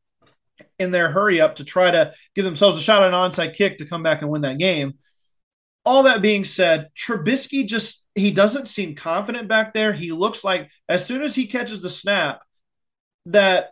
in 0.79 0.91
their 0.91 1.09
hurry 1.09 1.39
up 1.41 1.55
to 1.55 1.63
try 1.63 1.89
to 1.89 2.13
give 2.35 2.45
themselves 2.45 2.77
a 2.77 2.81
shot 2.81 3.01
at 3.01 3.09
an 3.09 3.13
onside 3.13 3.55
kick 3.55 3.77
to 3.77 3.85
come 3.85 4.03
back 4.03 4.21
and 4.21 4.29
win 4.29 4.41
that 4.41 4.57
game. 4.57 4.93
All 5.85 6.03
that 6.03 6.21
being 6.21 6.43
said, 6.43 6.89
Trubisky 6.95 7.65
just 7.65 8.05
he 8.13 8.31
doesn't 8.31 8.67
seem 8.67 8.95
confident 8.95 9.47
back 9.47 9.73
there. 9.73 9.93
He 9.93 10.11
looks 10.11 10.43
like 10.43 10.69
as 10.89 11.05
soon 11.05 11.21
as 11.21 11.35
he 11.35 11.47
catches 11.47 11.81
the 11.81 11.89
snap, 11.89 12.41
that 13.27 13.69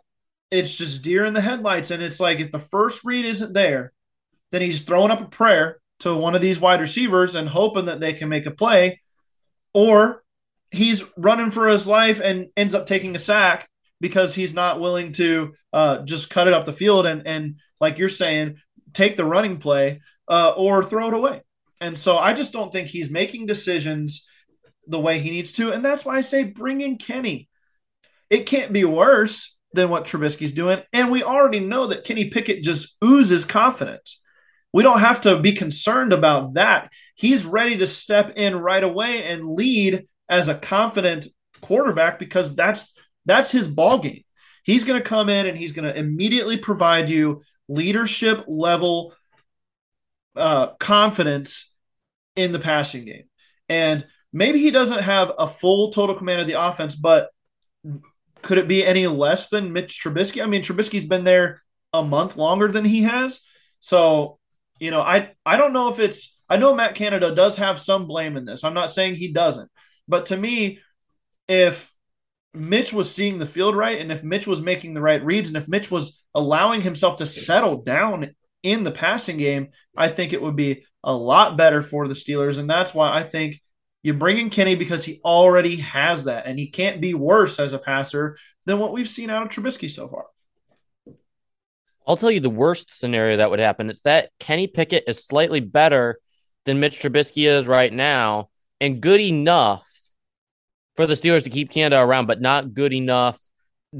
it's 0.50 0.74
just 0.74 1.02
deer 1.02 1.24
in 1.24 1.34
the 1.34 1.40
headlights. 1.40 1.90
And 1.90 2.02
it's 2.02 2.20
like 2.20 2.40
if 2.40 2.52
the 2.52 2.58
first 2.58 3.04
read 3.04 3.24
isn't 3.24 3.52
there, 3.52 3.92
then 4.52 4.62
he's 4.62 4.82
throwing 4.82 5.10
up 5.10 5.20
a 5.20 5.28
prayer 5.28 5.78
to 6.00 6.14
one 6.14 6.34
of 6.34 6.40
these 6.40 6.60
wide 6.60 6.80
receivers 6.80 7.34
and 7.34 7.48
hoping 7.48 7.86
that 7.86 8.00
they 8.00 8.12
can 8.12 8.28
make 8.28 8.46
a 8.46 8.50
play, 8.50 9.00
or 9.72 10.22
he's 10.70 11.04
running 11.16 11.50
for 11.50 11.68
his 11.68 11.86
life 11.86 12.20
and 12.22 12.48
ends 12.56 12.74
up 12.74 12.86
taking 12.86 13.16
a 13.16 13.18
sack 13.18 13.68
because 14.00 14.34
he's 14.34 14.54
not 14.54 14.80
willing 14.80 15.12
to 15.12 15.54
uh, 15.72 16.02
just 16.02 16.30
cut 16.30 16.46
it 16.46 16.52
up 16.52 16.66
the 16.66 16.72
field 16.72 17.06
and 17.06 17.26
and 17.26 17.60
like 17.80 17.98
you're 17.98 18.08
saying, 18.08 18.56
take 18.92 19.16
the 19.16 19.24
running 19.24 19.58
play 19.58 20.00
uh, 20.28 20.52
or 20.56 20.82
throw 20.82 21.08
it 21.08 21.14
away. 21.14 21.42
And 21.80 21.98
so 21.98 22.16
I 22.16 22.32
just 22.32 22.52
don't 22.52 22.72
think 22.72 22.88
he's 22.88 23.10
making 23.10 23.46
decisions 23.46 24.26
the 24.86 25.00
way 25.00 25.18
he 25.18 25.30
needs 25.30 25.52
to, 25.52 25.72
and 25.72 25.84
that's 25.84 26.04
why 26.04 26.16
I 26.16 26.22
say 26.22 26.44
bring 26.44 26.80
in 26.80 26.96
Kenny. 26.96 27.48
It 28.30 28.46
can't 28.46 28.72
be 28.72 28.84
worse 28.84 29.54
than 29.72 29.90
what 29.90 30.04
Trubisky's 30.04 30.52
doing. 30.52 30.82
And 30.92 31.10
we 31.10 31.22
already 31.22 31.60
know 31.60 31.86
that 31.86 32.04
Kenny 32.04 32.30
Pickett 32.30 32.64
just 32.64 32.96
oozes 33.04 33.44
confidence. 33.44 34.20
We 34.76 34.82
don't 34.82 35.00
have 35.00 35.22
to 35.22 35.38
be 35.38 35.52
concerned 35.52 36.12
about 36.12 36.52
that. 36.52 36.92
He's 37.14 37.46
ready 37.46 37.78
to 37.78 37.86
step 37.86 38.34
in 38.36 38.54
right 38.54 38.84
away 38.84 39.24
and 39.24 39.54
lead 39.54 40.06
as 40.28 40.48
a 40.48 40.54
confident 40.54 41.28
quarterback 41.62 42.18
because 42.18 42.54
that's 42.54 42.92
that's 43.24 43.50
his 43.50 43.68
ball 43.68 44.00
game. 44.00 44.22
He's 44.64 44.84
going 44.84 45.00
to 45.00 45.08
come 45.08 45.30
in 45.30 45.46
and 45.46 45.56
he's 45.56 45.72
going 45.72 45.90
to 45.90 45.98
immediately 45.98 46.58
provide 46.58 47.08
you 47.08 47.40
leadership 47.68 48.44
level 48.48 49.14
uh, 50.36 50.74
confidence 50.74 51.72
in 52.34 52.52
the 52.52 52.58
passing 52.58 53.06
game. 53.06 53.24
And 53.70 54.04
maybe 54.30 54.58
he 54.58 54.70
doesn't 54.70 55.00
have 55.00 55.32
a 55.38 55.48
full 55.48 55.90
total 55.90 56.16
command 56.16 56.42
of 56.42 56.48
the 56.48 56.62
offense, 56.62 56.94
but 56.94 57.30
could 58.42 58.58
it 58.58 58.68
be 58.68 58.84
any 58.84 59.06
less 59.06 59.48
than 59.48 59.72
Mitch 59.72 60.02
Trubisky? 60.04 60.42
I 60.42 60.46
mean, 60.46 60.62
Trubisky's 60.62 61.06
been 61.06 61.24
there 61.24 61.62
a 61.94 62.02
month 62.02 62.36
longer 62.36 62.68
than 62.70 62.84
he 62.84 63.04
has. 63.04 63.40
So, 63.80 64.38
you 64.78 64.90
know, 64.90 65.02
I 65.02 65.32
I 65.44 65.56
don't 65.56 65.72
know 65.72 65.92
if 65.92 65.98
it's 65.98 66.38
I 66.48 66.56
know 66.56 66.74
Matt 66.74 66.94
Canada 66.94 67.34
does 67.34 67.56
have 67.56 67.78
some 67.78 68.06
blame 68.06 68.36
in 68.36 68.44
this. 68.44 68.64
I'm 68.64 68.74
not 68.74 68.92
saying 68.92 69.16
he 69.16 69.32
doesn't. 69.32 69.70
But 70.08 70.26
to 70.26 70.36
me, 70.36 70.80
if 71.48 71.92
Mitch 72.54 72.92
was 72.92 73.12
seeing 73.12 73.38
the 73.38 73.46
field 73.46 73.76
right 73.76 74.00
and 74.00 74.10
if 74.10 74.22
Mitch 74.22 74.46
was 74.46 74.62
making 74.62 74.94
the 74.94 75.00
right 75.00 75.24
reads 75.24 75.48
and 75.48 75.56
if 75.56 75.68
Mitch 75.68 75.90
was 75.90 76.22
allowing 76.34 76.80
himself 76.80 77.18
to 77.18 77.26
settle 77.26 77.82
down 77.82 78.34
in 78.62 78.84
the 78.84 78.90
passing 78.90 79.36
game, 79.36 79.68
I 79.96 80.08
think 80.08 80.32
it 80.32 80.42
would 80.42 80.56
be 80.56 80.84
a 81.04 81.12
lot 81.12 81.56
better 81.56 81.82
for 81.82 82.08
the 82.08 82.14
Steelers. 82.14 82.58
And 82.58 82.68
that's 82.68 82.94
why 82.94 83.12
I 83.12 83.22
think 83.22 83.60
you 84.02 84.14
bring 84.14 84.38
in 84.38 84.50
Kenny 84.50 84.76
because 84.76 85.04
he 85.04 85.20
already 85.24 85.76
has 85.76 86.24
that, 86.24 86.46
and 86.46 86.58
he 86.58 86.68
can't 86.68 87.00
be 87.00 87.14
worse 87.14 87.58
as 87.58 87.72
a 87.72 87.78
passer 87.78 88.38
than 88.64 88.78
what 88.78 88.92
we've 88.92 89.08
seen 89.08 89.30
out 89.30 89.42
of 89.42 89.48
Trubisky 89.48 89.90
so 89.90 90.08
far. 90.08 90.26
I'll 92.06 92.16
tell 92.16 92.30
you 92.30 92.40
the 92.40 92.50
worst 92.50 92.90
scenario 92.90 93.38
that 93.38 93.50
would 93.50 93.58
happen. 93.58 93.90
It's 93.90 94.02
that 94.02 94.30
Kenny 94.38 94.66
Pickett 94.66 95.04
is 95.06 95.24
slightly 95.24 95.60
better 95.60 96.18
than 96.64 96.80
Mitch 96.80 97.00
Trubisky 97.00 97.46
is 97.46 97.66
right 97.66 97.92
now, 97.92 98.48
and 98.80 99.00
good 99.00 99.20
enough 99.20 99.88
for 100.96 101.06
the 101.06 101.14
Steelers 101.14 101.44
to 101.44 101.50
keep 101.50 101.70
Canada 101.70 102.00
around, 102.00 102.26
but 102.26 102.40
not 102.40 102.74
good 102.74 102.92
enough 102.92 103.38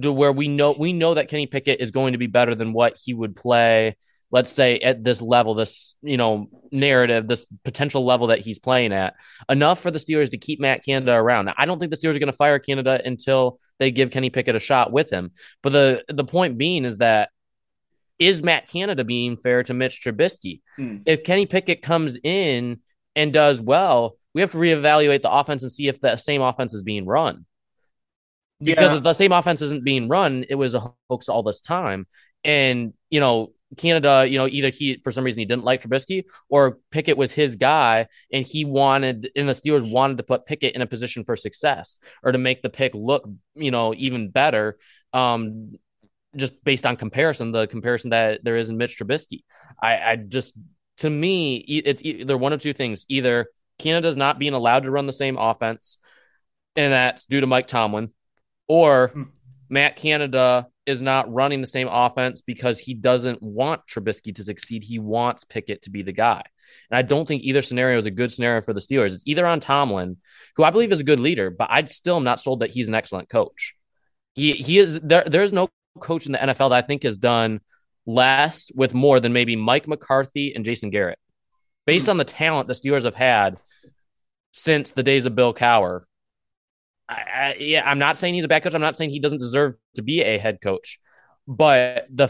to 0.01 0.13
where 0.13 0.33
we 0.33 0.49
know 0.49 0.73
we 0.73 0.93
know 0.93 1.15
that 1.15 1.29
Kenny 1.29 1.47
Pickett 1.47 1.81
is 1.81 1.91
going 1.91 2.13
to 2.13 2.19
be 2.19 2.27
better 2.27 2.55
than 2.55 2.73
what 2.73 2.99
he 3.03 3.15
would 3.15 3.35
play 3.37 3.97
let's 4.31 4.51
say 4.51 4.79
at 4.79 5.05
this 5.05 5.23
level, 5.23 5.55
this 5.55 5.97
you 6.03 6.17
know 6.17 6.49
narrative, 6.71 7.27
this 7.29 7.47
potential 7.65 8.05
level 8.05 8.29
that 8.29 8.41
he's 8.41 8.59
playing 8.59 8.93
at, 8.93 9.15
enough 9.49 9.81
for 9.81 9.91
the 9.91 9.99
Steelers 9.99 10.31
to 10.31 10.39
keep 10.39 10.61
Matt 10.61 10.85
Canada 10.85 11.15
around. 11.15 11.47
Now, 11.47 11.55
I 11.57 11.67
don't 11.67 11.79
think 11.79 11.91
the 11.91 11.97
Steelers 11.97 12.17
are 12.17 12.21
going 12.21 12.33
to 12.33 12.37
fire 12.37 12.59
Canada 12.59 13.01
until 13.05 13.59
they 13.79 13.91
give 13.91 14.11
Kenny 14.11 14.31
Pickett 14.31 14.57
a 14.57 14.61
shot 14.61 14.93
with 14.93 15.11
him. 15.11 15.31
But 15.63 15.73
the 15.73 16.05
the 16.09 16.25
point 16.25 16.59
being 16.59 16.85
is 16.85 16.99
that 16.99 17.31
is 18.19 18.43
Matt 18.43 18.69
Canada 18.69 19.05
being 19.05 19.37
fair 19.37 19.63
to 19.65 19.75
Mitch 19.75 20.03
Trubisky? 20.03 20.61
Hmm. 20.77 20.99
If 21.07 21.25
Kenny 21.25 21.47
Pickett 21.47 21.83
comes 21.83 22.19
in 22.23 22.81
and 23.15 23.33
does 23.33 23.61
well, 23.61 24.17
we 24.35 24.41
have 24.41 24.53
to 24.53 24.59
reevaluate 24.59 25.23
the 25.23 25.33
offense 25.33 25.63
and 25.63 25.73
see 25.73 25.89
if 25.89 26.01
the 26.01 26.17
same 26.17 26.43
offense 26.43 26.75
is 26.75 26.83
being 26.83 27.07
run. 27.07 27.47
Because 28.61 28.93
yeah. 28.93 28.97
if 28.99 29.03
the 29.03 29.15
same 29.15 29.33
offense 29.33 29.61
isn't 29.63 29.85
being 29.85 30.09
run, 30.09 30.45
it 30.49 30.55
was 30.55 30.75
a 30.75 30.93
hoax 31.11 31.29
all 31.29 31.43
this 31.43 31.61
time. 31.61 32.07
And, 32.43 32.95
you 33.11 33.21
know, 33.21 33.53
Canada, 33.77 34.27
you 34.29 34.39
know, 34.39 34.47
either 34.47 34.71
he 34.71 35.01
for 35.03 35.11
some 35.11 35.25
reason 35.25 35.41
he 35.41 35.45
didn't 35.45 35.65
like 35.65 35.83
Trubisky 35.83 36.25
or 36.49 36.79
Pickett 36.91 37.17
was 37.17 37.33
his 37.33 37.57
guy 37.57 38.07
and 38.33 38.47
he 38.47 38.65
wanted 38.65 39.31
and 39.35 39.49
the 39.49 39.53
Steelers 39.53 39.91
wanted 39.91 40.19
to 40.19 40.23
put 40.23 40.47
Pickett 40.47 40.75
in 40.75 40.83
a 40.83 40.87
position 40.87 41.25
for 41.25 41.37
success 41.37 41.99
or 42.23 42.33
to 42.33 42.39
make 42.39 42.63
the 42.63 42.71
pick 42.71 42.95
look, 42.95 43.29
you 43.55 43.71
know, 43.71 43.93
even 43.95 44.31
better. 44.31 44.79
Um, 45.13 45.73
just 46.37 46.63
based 46.65 46.87
on 46.87 46.97
comparison, 46.97 47.53
the 47.53 47.67
comparison 47.67 48.11
that 48.11 48.45
there 48.45 48.57
is 48.57 48.69
in 48.69 48.77
Mitch 48.77 48.99
Trubisky. 48.99 49.43
I, 49.83 49.99
I 49.99 50.17
just 50.17 50.55
to 50.99 51.11
me, 51.11 51.57
it's 51.57 52.03
either 52.03 52.39
one 52.39 52.53
of 52.53 52.63
two 52.63 52.73
things. 52.73 53.05
Either 53.09 53.47
Canada's 53.79 54.17
not 54.17 54.39
being 54.39 54.55
allowed 54.55 54.85
to 54.85 54.91
run 54.91 55.07
the 55.07 55.13
same 55.13 55.37
offense, 55.37 55.99
and 56.75 56.93
that's 56.93 57.27
due 57.27 57.41
to 57.41 57.47
Mike 57.47 57.67
Tomlin, 57.67 58.13
or 58.67 59.09
hmm. 59.09 59.23
Matt 59.69 59.97
Canada 59.97 60.69
is 60.87 61.03
not 61.03 61.33
running 61.33 61.61
the 61.61 61.67
same 61.67 61.89
offense 61.91 62.41
because 62.41 62.79
he 62.79 62.95
doesn't 62.95 63.43
want 63.43 63.83
Trubisky 63.87 64.35
to 64.37 64.45
succeed. 64.45 64.85
He 64.85 64.99
wants 64.99 65.45
Pickett 65.45 65.83
to 65.83 65.91
be 65.91 66.03
the 66.03 66.13
guy. 66.13 66.43
And 66.91 66.97
I 66.97 67.03
don't 67.03 67.27
think 67.27 67.43
either 67.43 67.63
scenario 67.63 67.99
is 67.99 68.07
a 68.07 68.11
good 68.11 68.33
scenario 68.33 68.63
for 68.63 68.73
the 68.73 68.81
Steelers. 68.81 69.15
It's 69.15 69.27
either 69.27 69.47
on 69.47 69.61
Tomlin, 69.61 70.17
who 70.55 70.65
I 70.65 70.71
believe 70.71 70.93
is 70.93 71.01
a 71.01 71.05
good 71.05 71.21
leader, 71.21 71.51
but 71.51 71.69
I 71.71 71.85
still 71.85 72.17
am 72.17 72.25
not 72.25 72.41
sold 72.41 72.61
that 72.61 72.71
he's 72.71 72.89
an 72.89 72.95
excellent 72.95 73.29
coach. 73.29 73.75
He 74.35 74.53
he 74.53 74.79
is 74.79 75.01
there. 75.01 75.25
There's 75.27 75.53
no 75.53 75.69
coach 76.01 76.27
in 76.27 76.33
the 76.33 76.39
NFL 76.39 76.71
that 76.71 76.73
I 76.73 76.83
think 76.83 77.03
has 77.03 77.17
done 77.17 77.61
less 78.07 78.71
with 78.75 78.95
more 78.95 79.21
than 79.21 79.33
maybe 79.33 79.57
Mike 79.57 79.89
McCarthy 79.89 80.55
and 80.55 80.65
Jason 80.65 80.91
Garrett, 80.91 81.19
based 81.87 82.07
hmm. 82.07 82.13
on 82.13 82.17
the 82.17 82.25
talent 82.25 82.69
the 82.69 82.75
Steelers 82.75 83.05
have 83.05 83.15
had 83.15 83.59
since 84.53 84.93
the 84.93 85.03
days 85.03 85.27
of 85.27 85.35
Bill 85.35 85.53
Cowher. 85.53 86.03
I, 87.09 87.15
I, 87.15 87.57
yeah, 87.59 87.89
I'm 87.89 87.99
not 87.99 88.17
saying 88.17 88.35
he's 88.35 88.45
a 88.45 88.49
bad 88.49 88.63
coach. 88.63 88.75
I'm 88.75 88.81
not 88.81 88.97
saying 88.97 89.11
he 89.11 89.21
doesn't 89.21 89.39
deserve 89.39 89.75
to 89.95 90.03
be 90.03 90.23
a 90.23 90.39
head 90.39 90.61
coach, 90.61 90.99
but 91.47 92.07
the 92.11 92.29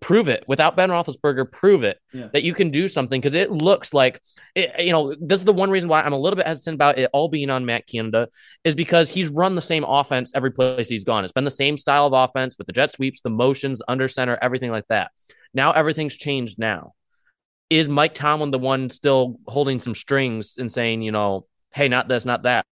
prove 0.00 0.28
it 0.28 0.44
without 0.46 0.76
Ben 0.76 0.90
Roethlisberger. 0.90 1.50
Prove 1.50 1.84
it 1.84 1.98
yeah. 2.12 2.28
that 2.32 2.42
you 2.42 2.54
can 2.54 2.70
do 2.70 2.88
something 2.88 3.20
because 3.20 3.34
it 3.34 3.50
looks 3.50 3.92
like 3.92 4.20
it, 4.54 4.72
you 4.78 4.92
know. 4.92 5.14
This 5.20 5.40
is 5.40 5.44
the 5.44 5.52
one 5.52 5.70
reason 5.70 5.88
why 5.88 6.02
I'm 6.02 6.12
a 6.12 6.18
little 6.18 6.36
bit 6.36 6.46
hesitant 6.46 6.74
about 6.74 6.98
it 6.98 7.10
all 7.12 7.28
being 7.28 7.50
on 7.50 7.64
Matt 7.66 7.86
Canada 7.86 8.28
is 8.64 8.74
because 8.74 9.10
he's 9.10 9.28
run 9.28 9.54
the 9.54 9.62
same 9.62 9.84
offense 9.84 10.32
every 10.34 10.50
place 10.50 10.88
he's 10.88 11.04
gone. 11.04 11.24
It's 11.24 11.32
been 11.32 11.44
the 11.44 11.50
same 11.50 11.76
style 11.76 12.06
of 12.06 12.12
offense 12.12 12.56
with 12.58 12.66
the 12.66 12.72
jet 12.72 12.92
sweeps, 12.92 13.20
the 13.20 13.30
motions, 13.30 13.82
under 13.88 14.08
center, 14.08 14.38
everything 14.40 14.70
like 14.70 14.86
that. 14.88 15.10
Now 15.54 15.72
everything's 15.72 16.16
changed. 16.16 16.58
Now 16.58 16.94
is 17.70 17.88
Mike 17.88 18.14
Tomlin 18.14 18.50
the 18.50 18.58
one 18.58 18.90
still 18.90 19.38
holding 19.46 19.78
some 19.78 19.94
strings 19.94 20.56
and 20.58 20.72
saying, 20.72 21.02
you 21.02 21.12
know, 21.12 21.46
hey, 21.72 21.88
not 21.88 22.08
this, 22.08 22.24
not 22.24 22.42
that. 22.44 22.66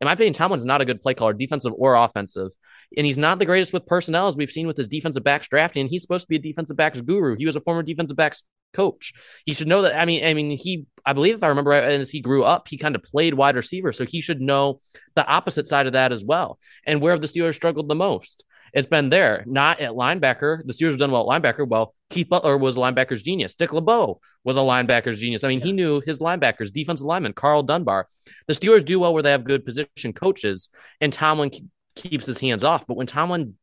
In 0.00 0.06
my 0.06 0.12
opinion, 0.12 0.34
Tomlin's 0.34 0.64
not 0.64 0.80
a 0.80 0.84
good 0.84 1.00
play 1.00 1.14
caller, 1.14 1.32
defensive 1.32 1.72
or 1.76 1.94
offensive. 1.94 2.50
And 2.96 3.06
he's 3.06 3.18
not 3.18 3.38
the 3.38 3.46
greatest 3.46 3.72
with 3.72 3.86
personnel, 3.86 4.28
as 4.28 4.36
we've 4.36 4.50
seen 4.50 4.66
with 4.66 4.76
his 4.76 4.88
defensive 4.88 5.24
backs 5.24 5.48
drafting. 5.48 5.88
He's 5.88 6.02
supposed 6.02 6.24
to 6.24 6.28
be 6.28 6.36
a 6.36 6.38
defensive 6.38 6.76
backs 6.76 7.00
guru. 7.00 7.36
He 7.36 7.46
was 7.46 7.56
a 7.56 7.60
former 7.60 7.82
defensive 7.82 8.16
backs 8.16 8.42
coach. 8.72 9.12
He 9.44 9.54
should 9.54 9.68
know 9.68 9.82
that. 9.82 9.98
I 9.98 10.04
mean, 10.04 10.24
I 10.24 10.34
mean, 10.34 10.56
he, 10.58 10.86
I 11.04 11.12
believe, 11.12 11.36
if 11.36 11.42
I 11.42 11.48
remember 11.48 11.70
right, 11.70 11.84
as 11.84 12.10
he 12.10 12.20
grew 12.20 12.44
up, 12.44 12.68
he 12.68 12.78
kind 12.78 12.94
of 12.94 13.02
played 13.02 13.34
wide 13.34 13.56
receiver, 13.56 13.92
so 13.92 14.04
he 14.04 14.20
should 14.20 14.40
know 14.40 14.80
the 15.14 15.26
opposite 15.26 15.68
side 15.68 15.86
of 15.86 15.94
that 15.94 16.12
as 16.12 16.24
well. 16.24 16.58
And 16.86 17.00
where 17.00 17.12
have 17.12 17.20
the 17.22 17.28
Steelers 17.28 17.54
struggled 17.54 17.88
the 17.88 17.94
most? 17.94 18.44
It's 18.72 18.86
been 18.86 19.10
there, 19.10 19.44
not 19.46 19.80
at 19.80 19.90
linebacker. 19.90 20.64
The 20.64 20.72
Steelers 20.72 20.90
have 20.90 20.98
done 20.98 21.10
well 21.10 21.30
at 21.30 21.42
linebacker. 21.42 21.68
Well, 21.68 21.94
Keith 22.08 22.28
Butler 22.28 22.56
was 22.56 22.76
a 22.76 22.80
linebacker's 22.80 23.22
genius. 23.22 23.54
Dick 23.54 23.72
LeBeau 23.72 24.20
was 24.44 24.56
a 24.56 24.60
linebacker's 24.60 25.18
genius. 25.18 25.44
I 25.44 25.48
mean, 25.48 25.58
yeah. 25.58 25.66
he 25.66 25.72
knew 25.72 26.00
his 26.00 26.20
linebackers, 26.20 26.72
defensive 26.72 27.06
lineman, 27.06 27.34
Karl 27.34 27.62
Dunbar. 27.62 28.06
The 28.46 28.54
Steelers 28.54 28.84
do 28.84 28.98
well 28.98 29.12
where 29.12 29.22
they 29.22 29.30
have 29.30 29.44
good 29.44 29.66
position 29.66 30.12
coaches, 30.14 30.70
and 31.00 31.12
Tomlin 31.12 31.50
keeps 31.96 32.26
his 32.26 32.38
hands 32.38 32.64
off. 32.64 32.86
But 32.86 32.96
when 32.96 33.06
Tomlin 33.06 33.54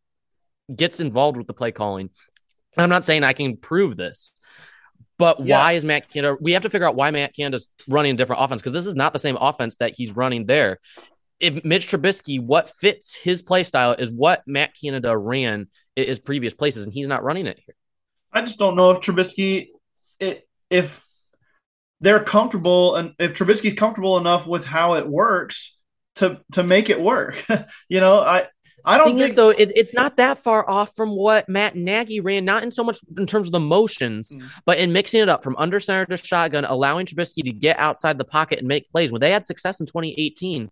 gets 0.74 1.00
involved 1.00 1.38
with 1.38 1.48
the 1.48 1.54
play 1.54 1.72
calling, 1.72 2.12
I'm 2.78 2.90
not 2.90 3.04
saying 3.04 3.24
I 3.24 3.34
can 3.34 3.58
prove 3.58 3.98
this, 3.98 4.34
but 5.18 5.46
yeah. 5.46 5.58
why 5.58 5.72
is 5.74 5.84
Matt 5.84 6.12
Canada? 6.12 6.38
We 6.40 6.52
have 6.52 6.64
to 6.64 6.70
figure 6.70 6.88
out 6.88 6.96
why 6.96 7.10
Matt 7.10 7.36
Canada's 7.36 7.68
running 7.88 8.14
a 8.14 8.18
different 8.18 8.44
offense 8.44 8.62
because 8.62 8.74
this 8.74 8.86
is 8.86 8.96
not 8.96 9.12
the 9.12 9.20
same 9.20 9.38
offense 9.38 9.76
that 9.78 9.96
he's 9.96 10.16
running 10.16 10.46
there 10.46 10.80
if 11.40 11.64
Mitch 11.64 11.88
Trubisky, 11.88 12.42
what 12.42 12.70
fits 12.70 13.16
his 13.16 13.42
play 13.42 13.64
style 13.64 13.94
is 13.94 14.12
what 14.12 14.44
Matt 14.46 14.72
Canada 14.80 15.18
ran 15.18 15.68
in 15.96 16.08
his 16.08 16.20
previous 16.20 16.54
places, 16.54 16.86
and 16.86 16.94
he's 16.94 17.08
not 17.08 17.24
running 17.24 17.48
it 17.48 17.60
here. 17.66 17.76
I 18.32 18.42
just 18.42 18.60
don't 18.60 18.76
know 18.76 18.92
if 18.92 19.00
Trubisky, 19.00 19.70
if 20.70 21.06
they're 22.02 22.24
comfortable 22.24 22.96
and 22.96 23.14
if 23.20 23.34
Trubisky's 23.34 23.78
comfortable 23.78 24.18
enough 24.18 24.48
with 24.48 24.66
how 24.66 24.96
it 24.96 25.08
works 25.08 25.76
to 26.16 26.42
to 26.54 26.64
make 26.64 26.90
it 26.90 27.02
work. 27.02 27.44
you 27.90 28.00
know, 28.00 28.22
I 28.22 28.48
I 28.86 28.98
don't 28.98 29.18
think 29.18 29.32
is, 29.32 29.34
though 29.34 29.50
it, 29.50 29.72
it's 29.76 29.94
not 29.94 30.18
that 30.18 30.40
far 30.40 30.70
off 30.70 30.96
from 30.96 31.10
what 31.10 31.50
Matt 31.50 31.76
Nagy 31.76 32.20
ran, 32.20 32.46
not 32.46 32.64
in 32.64 32.72
so 32.72 32.84
much 32.84 33.00
in 33.18 33.26
terms 33.26 33.48
of 33.48 33.52
the 33.52 33.60
motions, 33.60 34.30
mm. 34.30 34.48
but 34.66 34.78
in 34.78 34.94
mixing 34.94 35.22
it 35.22 35.30
up 35.30 35.44
from 35.44 35.56
under 35.58 35.80
center 35.80 36.06
to 36.06 36.18
shotgun, 36.18 36.66
allowing 36.66 37.06
Trubisky 37.06 37.44
to 37.44 37.52
get 37.52 37.78
outside 37.80 38.18
the 38.18 38.26
pocket 38.26 38.60
and 38.60 38.68
make 38.68 38.90
plays. 38.90 39.12
When 39.12 39.22
they 39.22 39.32
had 39.32 39.46
success 39.46 39.80
in 39.80 39.86
2018, 39.86 40.70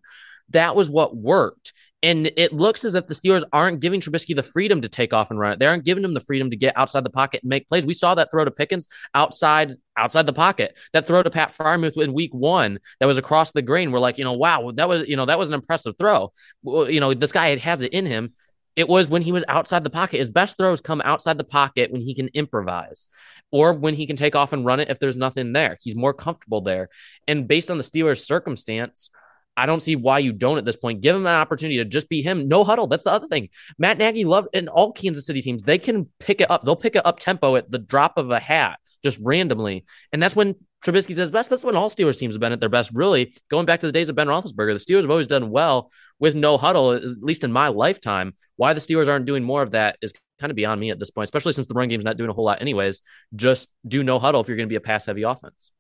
that 0.49 0.75
was 0.75 0.89
what 0.89 1.15
worked. 1.15 1.73
And 2.03 2.31
it 2.37 2.53
looks 2.53 2.85
as 2.85 2.93
if 2.93 3.07
the 3.07 3.15
Steelers 3.15 3.43
aren't 3.51 3.79
giving 3.79 3.99
Trubisky 3.99 4.35
the 4.35 4.43
freedom 4.43 4.81
to 4.81 4.89
take 4.89 5.13
off 5.13 5.31
and 5.31 5.39
run 5.39 5.53
it. 5.53 5.59
They 5.59 5.65
aren't 5.65 5.83
giving 5.83 6.03
him 6.03 6.13
the 6.13 6.21
freedom 6.21 6.51
to 6.51 6.55
get 6.55 6.77
outside 6.77 7.03
the 7.03 7.09
pocket 7.09 7.41
and 7.41 7.49
make 7.49 7.67
plays. 7.67 7.87
We 7.87 7.95
saw 7.95 8.13
that 8.15 8.29
throw 8.29 8.45
to 8.45 8.51
Pickens 8.51 8.87
outside 9.15 9.77
outside 9.97 10.27
the 10.27 10.33
pocket. 10.33 10.77
That 10.93 11.07
throw 11.07 11.23
to 11.23 11.31
Pat 11.31 11.55
Freiermuth 11.57 11.99
in 11.99 12.13
Week 12.13 12.33
One 12.35 12.79
that 12.99 13.07
was 13.07 13.17
across 13.17 13.51
the 13.51 13.63
grain. 13.63 13.91
We're 13.91 13.99
like, 13.99 14.19
you 14.19 14.25
know, 14.25 14.33
wow, 14.33 14.71
that 14.75 14.87
was 14.87 15.07
you 15.07 15.15
know 15.15 15.25
that 15.25 15.39
was 15.39 15.47
an 15.47 15.55
impressive 15.55 15.95
throw. 15.97 16.31
You 16.63 16.99
know, 16.99 17.15
this 17.15 17.31
guy 17.31 17.55
has 17.57 17.81
it 17.81 17.93
in 17.93 18.05
him. 18.05 18.33
It 18.75 18.87
was 18.87 19.09
when 19.09 19.23
he 19.23 19.31
was 19.31 19.43
outside 19.47 19.83
the 19.83 19.89
pocket. 19.89 20.19
His 20.19 20.29
best 20.29 20.55
throws 20.55 20.81
come 20.81 21.01
outside 21.03 21.39
the 21.39 21.43
pocket 21.43 21.91
when 21.91 22.01
he 22.01 22.13
can 22.13 22.27
improvise 22.35 23.07
or 23.51 23.73
when 23.73 23.95
he 23.95 24.05
can 24.05 24.15
take 24.15 24.35
off 24.35 24.53
and 24.53 24.63
run 24.63 24.79
it 24.79 24.91
if 24.91 24.99
there's 24.99 25.17
nothing 25.17 25.51
there. 25.51 25.77
He's 25.81 25.95
more 25.95 26.13
comfortable 26.13 26.61
there. 26.61 26.89
And 27.27 27.47
based 27.47 27.71
on 27.71 27.79
the 27.79 27.83
Steelers' 27.83 28.23
circumstance, 28.23 29.09
I 29.57 29.65
don't 29.65 29.81
see 29.81 29.95
why 29.95 30.19
you 30.19 30.31
don't 30.31 30.59
at 30.59 30.65
this 30.65 30.75
point. 30.75 31.01
Give 31.01 31.15
him 31.15 31.25
an 31.25 31.35
opportunity 31.35 31.77
to 31.77 31.85
just 31.85 32.07
be 32.07 32.21
him. 32.21 32.47
No 32.47 32.63
huddle. 32.63 32.85
That's 32.85 33.03
the 33.03 33.11
other 33.11 33.27
thing. 33.27 33.49
Matt 33.79 33.97
Nagy 33.97 34.23
loved 34.23 34.49
and 34.53 34.69
all 34.69 34.91
Kansas 34.91 35.25
City 35.25 35.41
teams, 35.41 35.63
they 35.63 35.79
can 35.79 36.07
pick 36.19 36.39
it 36.39 36.51
up. 36.51 36.63
They'll 36.63 36.75
pick 36.75 36.95
it 36.95 37.05
up 37.05 37.19
tempo 37.19 37.55
at 37.55 37.71
the 37.71 37.79
drop 37.79 38.17
of 38.17 38.29
a 38.29 38.39
hat, 38.39 38.79
just 39.03 39.19
randomly. 39.21 39.85
And 40.13 40.21
that's 40.21 40.35
when 40.35 40.55
Trubisky's 40.85 41.17
his 41.17 41.31
best. 41.31 41.49
That's 41.49 41.63
when 41.63 41.75
all 41.75 41.89
Steelers 41.89 42.19
teams 42.19 42.35
have 42.35 42.39
been 42.39 42.53
at 42.53 42.59
their 42.59 42.69
best. 42.69 42.91
Really, 42.93 43.35
going 43.49 43.65
back 43.65 43.79
to 43.79 43.87
the 43.87 43.91
days 43.91 44.09
of 44.09 44.15
Ben 44.15 44.27
Roethlisberger, 44.27 44.73
the 44.73 44.93
Steelers 44.93 45.01
have 45.01 45.09
always 45.09 45.27
done 45.27 45.49
well 45.49 45.91
with 46.19 46.35
no 46.35 46.57
huddle, 46.57 46.91
at 46.91 47.03
least 47.19 47.43
in 47.43 47.51
my 47.51 47.69
lifetime. 47.69 48.35
Why 48.57 48.73
the 48.73 48.79
Steelers 48.79 49.09
aren't 49.09 49.25
doing 49.25 49.43
more 49.43 49.63
of 49.63 49.71
that 49.71 49.97
is 50.01 50.13
kind 50.39 50.51
of 50.51 50.55
beyond 50.55 50.79
me 50.79 50.91
at 50.91 50.99
this 50.99 51.09
point, 51.09 51.25
especially 51.25 51.53
since 51.53 51.65
the 51.65 51.73
run 51.73 51.89
game's 51.89 52.03
not 52.03 52.17
doing 52.17 52.29
a 52.29 52.33
whole 52.33 52.45
lot 52.45 52.61
anyways. 52.61 53.01
Just 53.35 53.69
do 53.87 54.03
no 54.03 54.19
huddle 54.19 54.39
if 54.39 54.47
you're 54.47 54.57
going 54.57 54.67
to 54.67 54.71
be 54.71 54.75
a 54.75 54.81
pass 54.81 55.07
heavy 55.07 55.23
offense. 55.23 55.71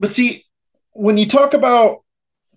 But 0.00 0.10
see, 0.10 0.46
when 0.92 1.18
you 1.18 1.26
talk 1.26 1.52
about 1.52 2.02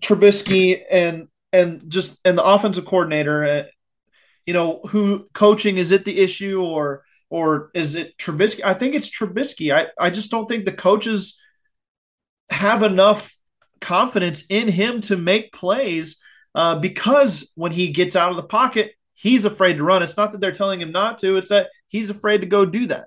Trubisky 0.00 0.82
and 0.90 1.28
and 1.52 1.88
just 1.90 2.18
and 2.24 2.38
the 2.38 2.44
offensive 2.44 2.84
coordinator, 2.84 3.44
uh, 3.44 3.62
you 4.46 4.54
know, 4.54 4.80
who 4.88 5.28
coaching 5.32 5.78
is 5.78 5.90
it 5.90 6.04
the 6.04 6.18
issue 6.18 6.62
or 6.62 7.04
or 7.28 7.70
is 7.74 7.94
it 7.94 8.16
Trubisky? 8.16 8.60
I 8.64 8.74
think 8.74 8.94
it's 8.94 9.08
Trubisky. 9.08 9.74
I 9.74 9.88
I 9.98 10.10
just 10.10 10.30
don't 10.30 10.48
think 10.48 10.64
the 10.64 10.72
coaches 10.72 11.38
have 12.50 12.82
enough 12.82 13.36
confidence 13.80 14.44
in 14.48 14.68
him 14.68 15.00
to 15.00 15.16
make 15.16 15.52
plays 15.52 16.16
uh, 16.54 16.76
because 16.76 17.50
when 17.54 17.72
he 17.72 17.88
gets 17.88 18.16
out 18.16 18.30
of 18.30 18.36
the 18.36 18.42
pocket, 18.42 18.94
he's 19.14 19.44
afraid 19.44 19.76
to 19.76 19.84
run. 19.84 20.02
It's 20.02 20.16
not 20.16 20.32
that 20.32 20.40
they're 20.40 20.52
telling 20.52 20.80
him 20.80 20.92
not 20.92 21.18
to; 21.18 21.36
it's 21.36 21.48
that 21.48 21.70
he's 21.88 22.10
afraid 22.10 22.40
to 22.40 22.46
go 22.46 22.64
do 22.64 22.86
that. 22.86 23.06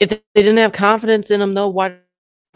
If 0.00 0.10
they 0.10 0.20
didn't 0.34 0.58
have 0.58 0.72
confidence 0.72 1.30
in 1.30 1.40
him, 1.40 1.54
though, 1.54 1.68
why 1.68 1.98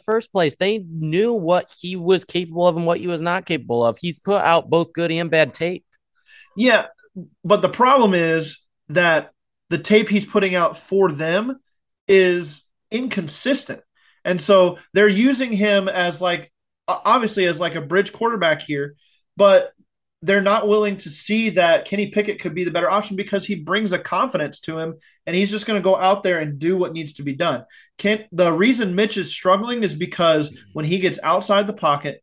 first 0.03 0.33
place. 0.33 0.57
They 0.57 0.79
knew 0.79 1.33
what 1.33 1.71
he 1.81 1.97
was 1.97 2.25
capable 2.25 2.67
of 2.67 2.77
and 2.77 2.87
what 2.87 3.01
he 3.01 3.07
was 3.07 3.21
not 3.21 3.47
capable 3.47 3.85
of. 3.85 3.99
He's 3.99 4.19
put 4.19 4.43
out 4.43 4.71
both 4.71 4.93
good 4.93 5.11
and 5.11 5.31
bad 5.31 5.55
tape. 5.55 5.85
Yeah, 6.57 6.87
but 7.45 7.63
the 7.63 7.69
problem 7.69 8.15
is 8.15 8.61
that 8.89 9.33
the 9.71 9.79
tape 9.79 10.09
he's 10.09 10.27
putting 10.27 10.55
out 10.55 10.79
for 10.79 11.11
them 11.11 11.61
is 12.07 12.65
inconsistent. 12.91 13.83
And 14.25 14.41
so 14.41 14.79
they're 14.95 15.09
using 15.09 15.53
him 15.53 15.89
as 15.89 16.21
like 16.21 16.53
obviously 16.87 17.47
as 17.47 17.61
like 17.61 17.75
a 17.75 17.81
bridge 17.81 18.13
quarterback 18.13 18.63
here, 18.63 18.95
but 19.37 19.73
they're 20.23 20.41
not 20.41 20.67
willing 20.67 20.97
to 20.97 21.11
see 21.11 21.51
that 21.51 21.85
Kenny 21.85 22.09
Pickett 22.09 22.41
could 22.41 22.55
be 22.55 22.65
the 22.65 22.73
better 22.73 22.91
option 22.91 23.17
because 23.17 23.47
he 23.47 23.55
brings 23.55 23.93
a 23.93 23.99
confidence 23.99 24.59
to 24.61 24.79
him 24.79 24.97
and 25.27 25.37
he's 25.37 25.51
just 25.51 25.67
going 25.67 25.81
to 25.81 25.85
go 25.85 25.97
out 25.97 26.25
there 26.25 26.41
and 26.41 26.59
do 26.59 26.77
what 26.77 26.93
needs 26.93 27.15
to 27.15 27.23
be 27.23 27.35
done. 27.35 27.65
Can 27.99 28.25
the 28.33 28.53
reason 28.53 28.97
Mitch 28.97 29.17
is 29.17 29.31
struggling 29.31 29.85
is 29.85 29.95
because 29.95 30.57
when 30.73 30.85
he 30.85 30.99
gets 30.99 31.21
outside 31.23 31.67
the 31.67 31.73
pocket, 31.73 32.23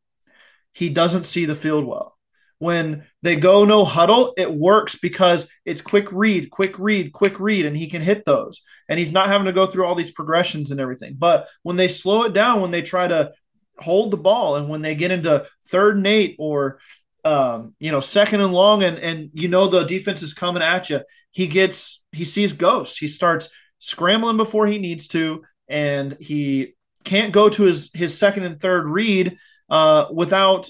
he 0.74 0.90
doesn't 0.90 1.26
see 1.26 1.46
the 1.46 1.56
field 1.56 1.86
well. 1.86 2.18
When 2.60 3.06
they 3.22 3.36
go 3.36 3.64
no 3.64 3.86
huddle, 3.86 4.34
it 4.38 4.52
works 4.52 4.98
because 4.98 5.48
it's 5.66 5.82
quick 5.82 6.12
read, 6.12 6.50
quick 6.50 6.78
read, 6.80 7.14
quick 7.14 7.40
read, 7.40 7.66
and 7.66 7.76
he 7.76 7.90
can 7.90 8.02
hit 8.02 8.26
those. 8.26 8.62
And 8.90 8.98
he's 8.98 9.12
not 9.12 9.28
having 9.28 9.46
to 9.46 9.54
go 9.54 9.66
through 9.66 9.86
all 9.86 9.96
these 9.96 10.12
progressions 10.12 10.72
and 10.72 10.80
everything. 10.80 11.16
But 11.18 11.48
when 11.64 11.76
they 11.76 11.88
slow 11.88 12.24
it 12.24 12.34
down, 12.34 12.62
when 12.62 12.72
they 12.72 12.82
try 12.82 13.08
to 13.08 13.34
hold 13.78 14.12
the 14.12 14.18
ball 14.18 14.56
and 14.56 14.70
when 14.70 14.82
they 14.82 14.96
get 14.96 15.12
into 15.12 15.46
third 15.68 15.98
and 15.98 16.08
eight 16.08 16.36
or 16.40 16.80
um, 17.26 17.74
you 17.80 17.92
know, 17.92 18.02
second 18.02 18.42
and 18.42 18.54
long, 18.54 18.84
and 18.84 19.00
and 19.00 19.32
you 19.34 19.48
know 19.48 19.68
the 19.68 19.84
defense 19.84 20.22
is 20.22 20.34
coming 20.34 20.62
at 20.62 20.90
you. 20.90 21.02
He 21.32 21.48
gets 21.48 22.04
he 22.12 22.24
sees 22.24 22.54
ghosts. 22.54 22.98
He 22.98 23.08
starts 23.08 23.50
scrambling 23.80 24.38
before 24.38 24.68
he 24.68 24.78
needs 24.78 25.08
to, 25.10 25.44
and 25.68 26.16
he 26.22 26.76
can't 27.04 27.34
go 27.34 27.50
to 27.50 27.64
his 27.64 27.90
his 27.94 28.18
second 28.18 28.44
and 28.44 28.62
third 28.62 28.88
read 28.88 29.38
uh, 29.70 30.06
without 30.14 30.70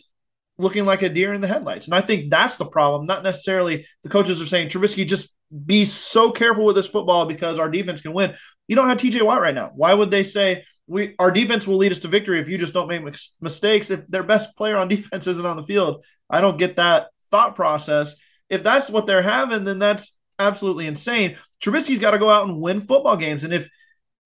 looking 0.57 0.85
like 0.85 1.01
a 1.01 1.09
deer 1.09 1.33
in 1.33 1.41
the 1.41 1.47
headlights. 1.47 1.87
And 1.87 1.93
I 1.93 1.99
think 1.99 2.31
that's 2.31 2.57
the 2.57 2.65
problem. 2.65 3.05
Not 3.05 3.23
necessarily 3.23 3.85
the 4.03 4.09
coaches 4.09 4.41
are 4.41 4.45
saying 4.45 4.69
Trubisky 4.69 5.05
just 5.05 5.33
be 5.65 5.83
so 5.83 6.31
careful 6.31 6.63
with 6.63 6.77
this 6.77 6.87
football 6.87 7.25
because 7.25 7.59
our 7.59 7.69
defense 7.69 8.01
can 8.01 8.13
win. 8.13 8.33
You 8.69 8.77
don't 8.77 8.87
have 8.87 8.97
TJ 8.97 9.21
Watt 9.23 9.41
right 9.41 9.53
now. 9.53 9.71
Why 9.75 9.93
would 9.93 10.09
they 10.09 10.23
say 10.23 10.63
we 10.87 11.15
our 11.19 11.31
defense 11.31 11.67
will 11.67 11.77
lead 11.77 11.91
us 11.91 11.99
to 11.99 12.07
victory 12.07 12.39
if 12.39 12.47
you 12.47 12.57
just 12.57 12.73
don't 12.73 12.87
make 12.87 13.03
mistakes 13.41 13.89
if 13.89 14.07
their 14.07 14.23
best 14.23 14.55
player 14.55 14.77
on 14.77 14.87
defense 14.89 15.27
isn't 15.27 15.45
on 15.45 15.57
the 15.57 15.63
field 15.63 16.05
i 16.29 16.41
don't 16.41 16.57
get 16.57 16.75
that 16.77 17.07
thought 17.31 17.55
process. 17.55 18.15
If 18.49 18.63
that's 18.63 18.89
what 18.89 19.07
they're 19.07 19.21
having 19.21 19.63
then 19.63 19.79
that's 19.79 20.15
absolutely 20.39 20.87
insane. 20.87 21.37
Trubisky's 21.61 21.99
got 21.99 22.11
to 22.11 22.19
go 22.19 22.29
out 22.29 22.47
and 22.47 22.61
win 22.61 22.81
football 22.81 23.17
games. 23.17 23.43
And 23.43 23.53
if 23.53 23.69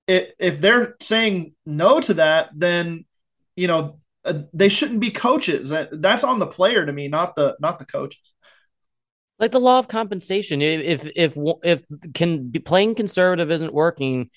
if, 0.07 0.29
if 0.39 0.61
they're 0.61 0.95
saying 1.01 1.53
no 1.65 1.99
to 2.01 2.15
that 2.15 2.49
then 2.55 3.05
you 3.55 3.67
know 3.67 3.99
uh, 4.25 4.41
they 4.53 4.69
shouldn't 4.69 4.99
be 4.99 5.11
coaches. 5.11 5.73
That's 5.91 6.23
on 6.23 6.39
the 6.39 6.47
player 6.47 6.85
to 6.85 6.91
me 6.91 7.07
not 7.07 7.35
the 7.35 7.57
not 7.59 7.79
the 7.79 7.85
coaches. 7.85 8.33
Like 9.39 9.51
the 9.51 9.59
law 9.59 9.79
of 9.79 9.87
compensation 9.87 10.61
if 10.61 11.09
if 11.15 11.37
if 11.63 11.81
can 12.13 12.49
be 12.49 12.59
playing 12.59 12.95
conservative 12.95 13.49
isn't 13.49 13.73
working 13.73 14.29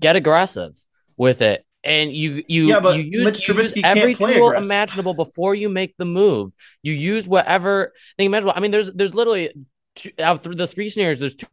get 0.00 0.16
aggressive 0.16 0.74
with 1.16 1.42
it. 1.42 1.64
And 1.84 2.12
you 2.12 2.42
you 2.48 2.68
yeah, 2.68 2.80
but 2.80 2.96
you 2.96 3.04
use, 3.04 3.48
you 3.48 3.54
use 3.54 3.72
every 3.84 4.14
tool 4.14 4.26
aggressive. 4.26 4.64
imaginable 4.64 5.14
before 5.14 5.54
you 5.54 5.68
make 5.68 5.96
the 5.96 6.04
move. 6.04 6.52
You 6.82 6.92
use 6.92 7.28
whatever 7.28 7.92
thing 8.16 8.26
imaginable. 8.26 8.54
I 8.56 8.60
mean, 8.60 8.72
there's 8.72 8.90
there's 8.92 9.14
literally 9.14 9.52
two, 9.94 10.10
out 10.18 10.42
through 10.42 10.56
the 10.56 10.66
three 10.66 10.90
scenarios. 10.90 11.20
There's 11.20 11.36
two 11.36 11.46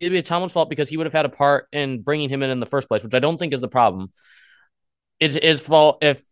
it'd 0.00 0.12
be 0.12 0.22
Tomlin's 0.22 0.52
fault 0.52 0.70
because 0.70 0.88
he 0.88 0.96
would 0.96 1.06
have 1.06 1.12
had 1.12 1.26
a 1.26 1.30
part 1.30 1.68
in 1.72 2.02
bringing 2.02 2.28
him 2.28 2.42
in 2.42 2.50
in 2.50 2.58
the 2.58 2.66
first 2.66 2.88
place, 2.88 3.04
which 3.04 3.14
I 3.14 3.18
don't 3.18 3.38
think 3.38 3.52
is 3.52 3.60
the 3.60 3.68
problem. 3.68 4.10
It's 5.20 5.34
his 5.34 5.60
fault 5.60 5.98
if 6.02 6.22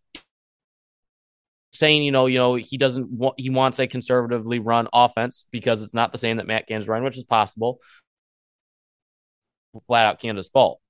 saying, 1.73 2.03
you 2.03 2.11
know, 2.11 2.27
you 2.27 2.39
know, 2.39 2.55
he 2.55 2.79
doesn't 2.79 3.11
want 3.11 3.39
he 3.39 3.51
wants 3.51 3.79
a 3.79 3.87
conservatively 3.87 4.59
run 4.59 4.89
offense 4.93 5.45
because 5.51 5.83
it's 5.83 5.95
not 5.95 6.13
the 6.13 6.19
same 6.19 6.39
that 6.39 6.47
Matt 6.47 6.67
Canada's 6.67 6.89
run, 6.89 7.05
which 7.05 7.19
is 7.19 7.25
possible. 7.25 7.79
Flat 9.87 10.07
out 10.07 10.19
Canada's 10.19 10.49
fault. 10.49 10.81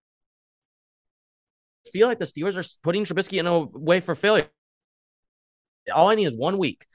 Feel 1.92 2.08
like 2.08 2.18
the 2.18 2.26
Steelers 2.26 2.56
are 2.56 2.78
putting 2.82 3.04
Trubisky 3.04 3.38
in 3.38 3.46
a 3.46 3.60
way 3.60 4.00
for 4.00 4.14
failure. 4.14 4.46
All 5.92 6.08
I 6.08 6.14
need 6.14 6.26
is 6.26 6.34
one 6.34 6.58
week 6.58 6.86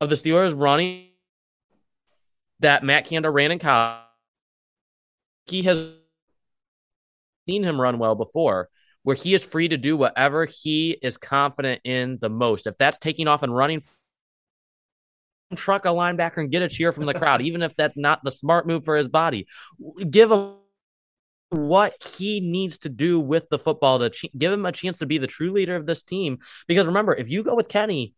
of 0.00 0.08
the 0.08 0.14
Steelers 0.14 0.58
running 0.58 1.08
that 2.60 2.82
Matt 2.82 3.06
Canada 3.06 3.30
ran 3.30 3.50
in 3.50 3.58
college. 3.58 4.04
He 5.46 5.62
has 5.62 5.92
seen 7.46 7.62
him 7.62 7.80
run 7.80 7.98
well 7.98 8.14
before 8.14 8.68
where 9.02 9.16
he 9.16 9.32
is 9.32 9.42
free 9.42 9.68
to 9.68 9.78
do 9.78 9.96
whatever 9.96 10.44
he 10.44 10.90
is 11.02 11.16
confident 11.16 11.80
in 11.84 12.18
the 12.20 12.28
most. 12.28 12.66
If 12.66 12.76
that's 12.76 12.98
taking 12.98 13.26
off 13.26 13.42
and 13.42 13.54
running, 13.54 13.80
truck 15.56 15.86
a 15.86 15.88
linebacker 15.88 16.38
and 16.38 16.50
get 16.50 16.60
a 16.60 16.68
cheer 16.68 16.92
from 16.92 17.06
the 17.06 17.14
crowd, 17.14 17.40
even 17.40 17.62
if 17.62 17.74
that's 17.74 17.96
not 17.96 18.22
the 18.22 18.30
smart 18.30 18.66
move 18.66 18.84
for 18.84 18.98
his 18.98 19.08
body. 19.08 19.46
Give 20.10 20.30
him 20.30 20.56
what 21.50 21.94
he 22.16 22.40
needs 22.40 22.78
to 22.78 22.88
do 22.88 23.18
with 23.18 23.48
the 23.48 23.58
football 23.58 23.98
to 23.98 24.10
ch- 24.10 24.26
give 24.36 24.52
him 24.52 24.66
a 24.66 24.72
chance 24.72 24.98
to 24.98 25.06
be 25.06 25.18
the 25.18 25.26
true 25.26 25.52
leader 25.52 25.76
of 25.76 25.86
this 25.86 26.02
team. 26.02 26.38
Because 26.66 26.86
remember, 26.86 27.14
if 27.14 27.28
you 27.28 27.42
go 27.42 27.54
with 27.54 27.68
Kenny, 27.68 28.14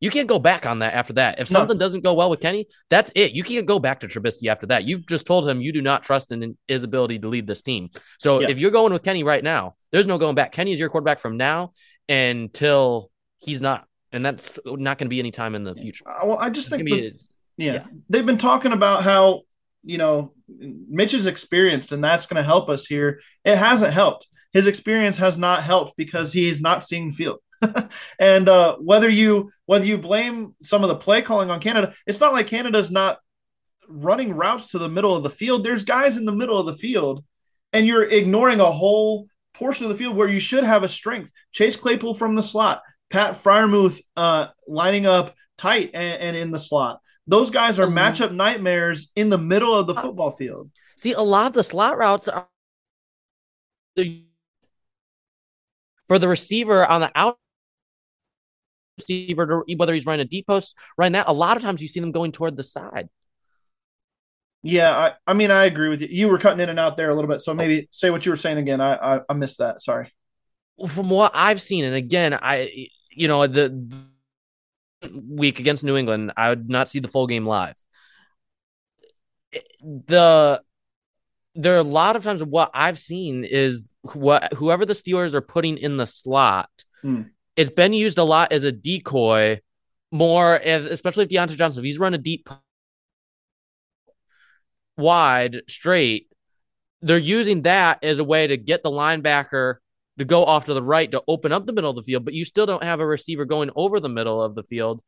you 0.00 0.12
can't 0.12 0.28
go 0.28 0.38
back 0.38 0.64
on 0.64 0.78
that 0.78 0.94
after 0.94 1.14
that. 1.14 1.40
If 1.40 1.48
something 1.48 1.76
no. 1.76 1.80
doesn't 1.80 2.04
go 2.04 2.14
well 2.14 2.30
with 2.30 2.38
Kenny, 2.38 2.68
that's 2.88 3.10
it. 3.16 3.32
You 3.32 3.42
can't 3.42 3.66
go 3.66 3.80
back 3.80 3.98
to 4.00 4.06
Trubisky 4.06 4.48
after 4.48 4.66
that. 4.66 4.84
You've 4.84 5.06
just 5.06 5.26
told 5.26 5.48
him 5.48 5.60
you 5.60 5.72
do 5.72 5.82
not 5.82 6.04
trust 6.04 6.30
in 6.30 6.56
his 6.68 6.84
ability 6.84 7.18
to 7.18 7.28
lead 7.28 7.48
this 7.48 7.62
team. 7.62 7.90
So 8.20 8.40
yeah. 8.40 8.48
if 8.48 8.58
you're 8.58 8.70
going 8.70 8.92
with 8.92 9.02
Kenny 9.02 9.24
right 9.24 9.42
now, 9.42 9.74
there's 9.90 10.06
no 10.06 10.16
going 10.16 10.36
back. 10.36 10.52
Kenny 10.52 10.72
is 10.72 10.78
your 10.78 10.88
quarterback 10.88 11.18
from 11.18 11.36
now 11.36 11.72
until 12.08 13.10
he's 13.38 13.60
not. 13.60 13.86
And 14.12 14.24
that's 14.24 14.58
not 14.64 14.98
going 14.98 15.06
to 15.06 15.10
be 15.10 15.18
any 15.18 15.32
time 15.32 15.54
in 15.56 15.64
the 15.64 15.74
future. 15.74 16.08
Uh, 16.08 16.26
well, 16.26 16.38
I 16.38 16.48
just 16.48 16.70
think, 16.70 16.84
the, 16.84 17.18
yeah, 17.56 17.72
yeah, 17.72 17.84
they've 18.08 18.24
been 18.24 18.38
talking 18.38 18.72
about 18.72 19.02
how, 19.02 19.42
you 19.88 19.96
know, 19.96 20.32
Mitch 20.48 21.14
is 21.14 21.26
experienced 21.26 21.92
and 21.92 22.04
that's 22.04 22.26
going 22.26 22.36
to 22.36 22.42
help 22.42 22.68
us 22.68 22.84
here. 22.84 23.20
It 23.44 23.56
hasn't 23.56 23.94
helped. 23.94 24.28
His 24.52 24.66
experience 24.66 25.16
has 25.16 25.38
not 25.38 25.62
helped 25.62 25.96
because 25.96 26.30
he's 26.30 26.60
not 26.60 26.84
seeing 26.84 27.10
field. 27.10 27.38
and 28.18 28.48
uh, 28.48 28.76
whether 28.76 29.08
you 29.08 29.50
whether 29.64 29.86
you 29.86 29.96
blame 29.96 30.54
some 30.62 30.82
of 30.84 30.88
the 30.88 30.96
play 30.96 31.22
calling 31.22 31.50
on 31.50 31.58
Canada, 31.58 31.94
it's 32.06 32.20
not 32.20 32.34
like 32.34 32.46
Canada's 32.46 32.90
not 32.90 33.18
running 33.88 34.34
routes 34.34 34.68
to 34.68 34.78
the 34.78 34.88
middle 34.90 35.16
of 35.16 35.22
the 35.22 35.30
field. 35.30 35.64
There's 35.64 35.84
guys 35.84 36.18
in 36.18 36.26
the 36.26 36.32
middle 36.32 36.58
of 36.58 36.66
the 36.66 36.76
field, 36.76 37.24
and 37.72 37.86
you're 37.86 38.04
ignoring 38.04 38.60
a 38.60 38.70
whole 38.70 39.26
portion 39.54 39.86
of 39.86 39.90
the 39.90 39.96
field 39.96 40.16
where 40.16 40.28
you 40.28 40.38
should 40.38 40.64
have 40.64 40.84
a 40.84 40.88
strength. 40.88 41.32
Chase 41.52 41.76
Claypool 41.76 42.14
from 42.14 42.34
the 42.34 42.42
slot, 42.42 42.82
Pat 43.08 43.42
Freiermuth 43.42 44.00
uh, 44.16 44.48
lining 44.68 45.06
up 45.06 45.34
tight 45.56 45.90
and, 45.94 46.20
and, 46.20 46.36
in 46.36 46.50
the 46.50 46.58
slot. 46.58 47.00
Those 47.28 47.50
guys 47.50 47.78
are 47.78 47.86
mm-hmm. 47.86 47.98
matchup 47.98 48.34
nightmares 48.34 49.12
in 49.14 49.28
the 49.28 49.38
middle 49.38 49.74
of 49.74 49.86
the 49.86 49.94
uh, 49.94 50.02
football 50.02 50.32
field. 50.32 50.70
See, 50.96 51.12
a 51.12 51.20
lot 51.20 51.46
of 51.46 51.52
the 51.52 51.62
slot 51.62 51.96
routes 51.98 52.26
are 52.26 52.48
for 56.08 56.18
the 56.18 56.28
receiver 56.28 56.86
on 56.86 57.02
the 57.02 57.10
out 57.14 57.38
receiver, 58.98 59.64
whether 59.76 59.94
he's 59.94 60.06
running 60.06 60.24
a 60.24 60.28
deep 60.28 60.46
post, 60.46 60.76
right 60.96 61.12
now, 61.12 61.24
a 61.26 61.32
lot 61.32 61.56
of 61.56 61.62
times 61.62 61.82
you 61.82 61.88
see 61.88 62.00
them 62.00 62.12
going 62.12 62.32
toward 62.32 62.56
the 62.56 62.62
side. 62.62 63.08
Yeah, 64.62 64.96
I, 64.96 65.12
I 65.26 65.34
mean, 65.34 65.50
I 65.50 65.66
agree 65.66 65.88
with 65.88 66.00
you. 66.00 66.08
You 66.10 66.28
were 66.28 66.38
cutting 66.38 66.60
in 66.60 66.68
and 66.68 66.80
out 66.80 66.96
there 66.96 67.10
a 67.10 67.14
little 67.14 67.30
bit, 67.30 67.42
so 67.42 67.54
maybe 67.54 67.88
say 67.92 68.10
what 68.10 68.26
you 68.26 68.32
were 68.32 68.36
saying 68.36 68.58
again. 68.58 68.80
I, 68.80 69.16
I, 69.16 69.20
I 69.28 69.34
missed 69.34 69.58
that. 69.58 69.82
Sorry. 69.82 70.12
From 70.88 71.10
what 71.10 71.32
I've 71.34 71.62
seen, 71.62 71.84
and 71.84 71.94
again, 71.94 72.34
I, 72.34 72.88
you 73.10 73.28
know, 73.28 73.46
the 73.46 73.68
week 75.12 75.60
against 75.60 75.84
New 75.84 75.96
England, 75.96 76.32
I 76.36 76.50
would 76.50 76.68
not 76.68 76.88
see 76.88 76.98
the 76.98 77.08
full 77.08 77.26
game 77.26 77.46
live. 77.46 77.76
The 79.82 80.62
there 81.54 81.74
are 81.74 81.78
a 81.78 81.82
lot 81.82 82.14
of 82.14 82.22
times 82.22 82.42
what 82.42 82.70
I've 82.72 82.98
seen 82.98 83.44
is 83.44 83.92
what 84.02 84.52
whoever 84.54 84.86
the 84.86 84.94
Steelers 84.94 85.34
are 85.34 85.40
putting 85.40 85.76
in 85.78 85.96
the 85.96 86.06
slot 86.06 86.70
mm 87.02 87.30
it's 87.58 87.70
been 87.70 87.92
used 87.92 88.18
a 88.18 88.24
lot 88.24 88.52
as 88.52 88.62
a 88.62 88.70
decoy, 88.70 89.60
more 90.12 90.54
as, 90.60 90.84
especially 90.84 91.24
if 91.24 91.28
Diontae 91.28 91.56
Johnson, 91.56 91.80
if 91.80 91.84
he's 91.84 91.98
run 91.98 92.14
a 92.14 92.18
deep 92.18 92.48
wide 94.96 95.62
straight, 95.66 96.28
they're 97.02 97.18
using 97.18 97.62
that 97.62 97.98
as 98.04 98.20
a 98.20 98.24
way 98.24 98.46
to 98.46 98.56
get 98.56 98.84
the 98.84 98.92
linebacker 98.92 99.78
to 100.18 100.24
go 100.24 100.44
off 100.44 100.66
to 100.66 100.74
the 100.74 100.82
right 100.82 101.10
to 101.12 101.22
open 101.28 101.52
up 101.52 101.66
the 101.66 101.72
middle 101.72 101.90
of 101.90 101.96
the 101.96 102.02
field, 102.02 102.24
but 102.24 102.34
you 102.34 102.44
still 102.44 102.66
don't 102.66 102.82
have 102.82 103.00
a 103.00 103.06
receiver 103.06 103.44
going 103.44 103.70
over 103.74 104.00
the 104.00 104.08
middle 104.08 104.42
of 104.42 104.54
the 104.54 104.62
field 104.64 105.00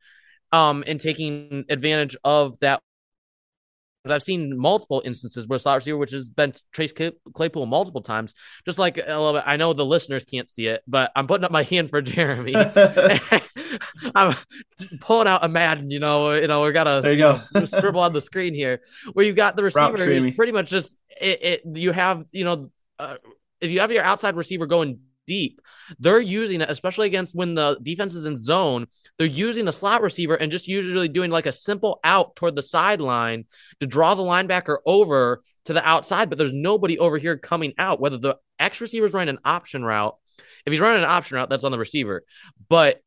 um, 0.51 0.83
and 0.87 0.99
taking 0.99 1.65
advantage 1.69 2.17
of 2.23 2.59
that 2.59 2.81
But 4.03 4.13
I've 4.13 4.23
seen 4.23 4.57
multiple 4.57 5.01
instances 5.05 5.47
where 5.47 5.59
slot 5.59 5.77
receiver, 5.77 5.97
which 5.97 6.11
has 6.11 6.27
been 6.29 6.53
Chase 6.73 6.93
Claypool 7.33 7.65
multiple 7.67 8.01
times, 8.01 8.33
just 8.65 8.79
like 8.79 8.97
a 8.97 9.01
little 9.01 9.33
bit. 9.33 9.43
I 9.45 9.57
know 9.57 9.73
the 9.73 9.85
listeners 9.85 10.25
can't 10.25 10.49
see 10.49 10.67
it, 10.67 10.81
but 10.87 11.11
I'm 11.15 11.27
putting 11.27 11.45
up 11.45 11.51
my 11.51 11.63
hand 11.71 11.89
for 11.89 12.01
Jeremy. 12.01 12.55
I'm 14.15 14.35
pulling 15.01 15.27
out 15.27 15.45
a 15.45 15.49
Madden. 15.49 15.91
You 15.91 15.99
know, 15.99 16.33
you 16.33 16.47
know, 16.47 16.63
we 16.63 16.71
got 16.71 16.87
a 16.87 17.01
there 17.01 17.13
you 17.13 17.19
go 17.19 17.65
scribble 17.65 18.01
on 18.01 18.13
the 18.13 18.21
screen 18.21 18.53
here 18.53 18.81
where 19.13 19.25
you 19.25 19.33
got 19.33 19.55
the 19.55 19.63
receiver. 19.63 20.31
pretty 20.31 20.51
much 20.51 20.69
just 20.69 20.97
it, 21.19 21.43
it. 21.43 21.77
You 21.77 21.91
have 21.91 22.25
you 22.31 22.43
know, 22.43 22.71
uh, 22.97 23.17
if 23.61 23.71
you 23.71 23.79
have 23.79 23.91
your 23.91 24.03
outside 24.03 24.35
receiver 24.35 24.65
going 24.65 24.99
deep. 25.27 25.61
They're 25.99 26.19
using 26.19 26.61
it, 26.61 26.69
especially 26.69 27.07
against 27.07 27.35
when 27.35 27.55
the 27.55 27.79
defense 27.81 28.15
is 28.15 28.25
in 28.25 28.37
zone. 28.37 28.87
They're 29.17 29.27
using 29.27 29.65
the 29.65 29.71
slot 29.71 30.01
receiver 30.01 30.35
and 30.35 30.51
just 30.51 30.67
usually 30.67 31.07
doing 31.07 31.31
like 31.31 31.45
a 31.45 31.51
simple 31.51 31.99
out 32.03 32.35
toward 32.35 32.55
the 32.55 32.63
sideline 32.63 33.45
to 33.79 33.87
draw 33.87 34.15
the 34.15 34.23
linebacker 34.23 34.77
over 34.85 35.41
to 35.65 35.73
the 35.73 35.87
outside. 35.87 36.29
But 36.29 36.37
there's 36.37 36.53
nobody 36.53 36.99
over 36.99 37.17
here 37.17 37.37
coming 37.37 37.73
out, 37.77 37.99
whether 37.99 38.17
the 38.17 38.37
X 38.59 38.81
receiver 38.81 39.05
is 39.05 39.13
running 39.13 39.35
an 39.35 39.41
option 39.45 39.83
route. 39.83 40.17
If 40.65 40.71
he's 40.71 40.79
running 40.79 41.03
an 41.03 41.09
option 41.09 41.37
route, 41.37 41.49
that's 41.49 41.63
on 41.63 41.71
the 41.71 41.79
receiver. 41.79 42.23
But 42.67 43.01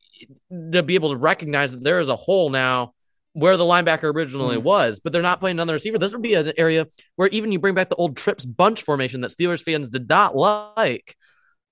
to 0.71 0.83
be 0.83 0.95
able 0.95 1.09
to 1.09 1.17
recognize 1.17 1.71
that 1.71 1.83
there 1.83 1.99
is 1.99 2.07
a 2.07 2.15
hole 2.15 2.49
now 2.49 2.93
where 3.35 3.57
the 3.57 3.65
linebacker 3.65 4.15
originally 4.15 4.55
mm. 4.55 4.63
was, 4.63 5.01
but 5.01 5.11
they're 5.11 5.21
not 5.21 5.41
playing 5.41 5.57
another 5.57 5.73
receiver. 5.73 5.97
This 5.97 6.13
would 6.13 6.21
be 6.21 6.35
an 6.35 6.53
area 6.57 6.87
where 7.17 7.27
even 7.27 7.51
you 7.51 7.59
bring 7.59 7.75
back 7.75 7.89
the 7.89 7.95
old 7.95 8.15
trips 8.15 8.45
bunch 8.45 8.81
formation 8.81 9.21
that 9.21 9.31
Steelers 9.31 9.61
fans 9.61 9.89
did 9.89 10.07
not 10.07 10.37
like. 10.37 11.17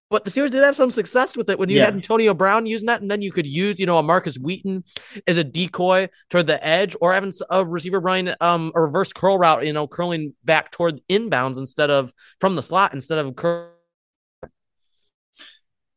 But 0.09 0.25
the 0.25 0.29
Steelers 0.29 0.51
did 0.51 0.61
have 0.61 0.75
some 0.75 0.91
success 0.91 1.37
with 1.37 1.49
it 1.49 1.57
when 1.57 1.69
you 1.69 1.77
yeah. 1.77 1.85
had 1.85 1.95
Antonio 1.95 2.33
Brown 2.33 2.65
using 2.65 2.87
that, 2.87 3.01
and 3.01 3.09
then 3.09 3.21
you 3.21 3.31
could 3.31 3.47
use, 3.47 3.79
you 3.79 3.85
know, 3.85 3.97
a 3.97 4.03
Markus 4.03 4.35
Wheaton 4.35 4.83
as 5.25 5.37
a 5.37 5.43
decoy 5.43 6.09
toward 6.29 6.47
the 6.47 6.63
edge, 6.63 6.97
or 6.99 7.13
having 7.13 7.31
a 7.49 7.65
receiver 7.65 8.01
running 8.01 8.35
um, 8.41 8.73
a 8.75 8.81
reverse 8.81 9.13
curl 9.13 9.39
route, 9.39 9.65
you 9.65 9.71
know, 9.71 9.87
curling 9.87 10.35
back 10.43 10.69
toward 10.69 10.99
inbounds 11.09 11.57
instead 11.57 11.89
of 11.89 12.11
from 12.41 12.55
the 12.55 12.61
slot 12.61 12.93
instead 12.93 13.19
of 13.19 13.35
curl. 13.37 13.71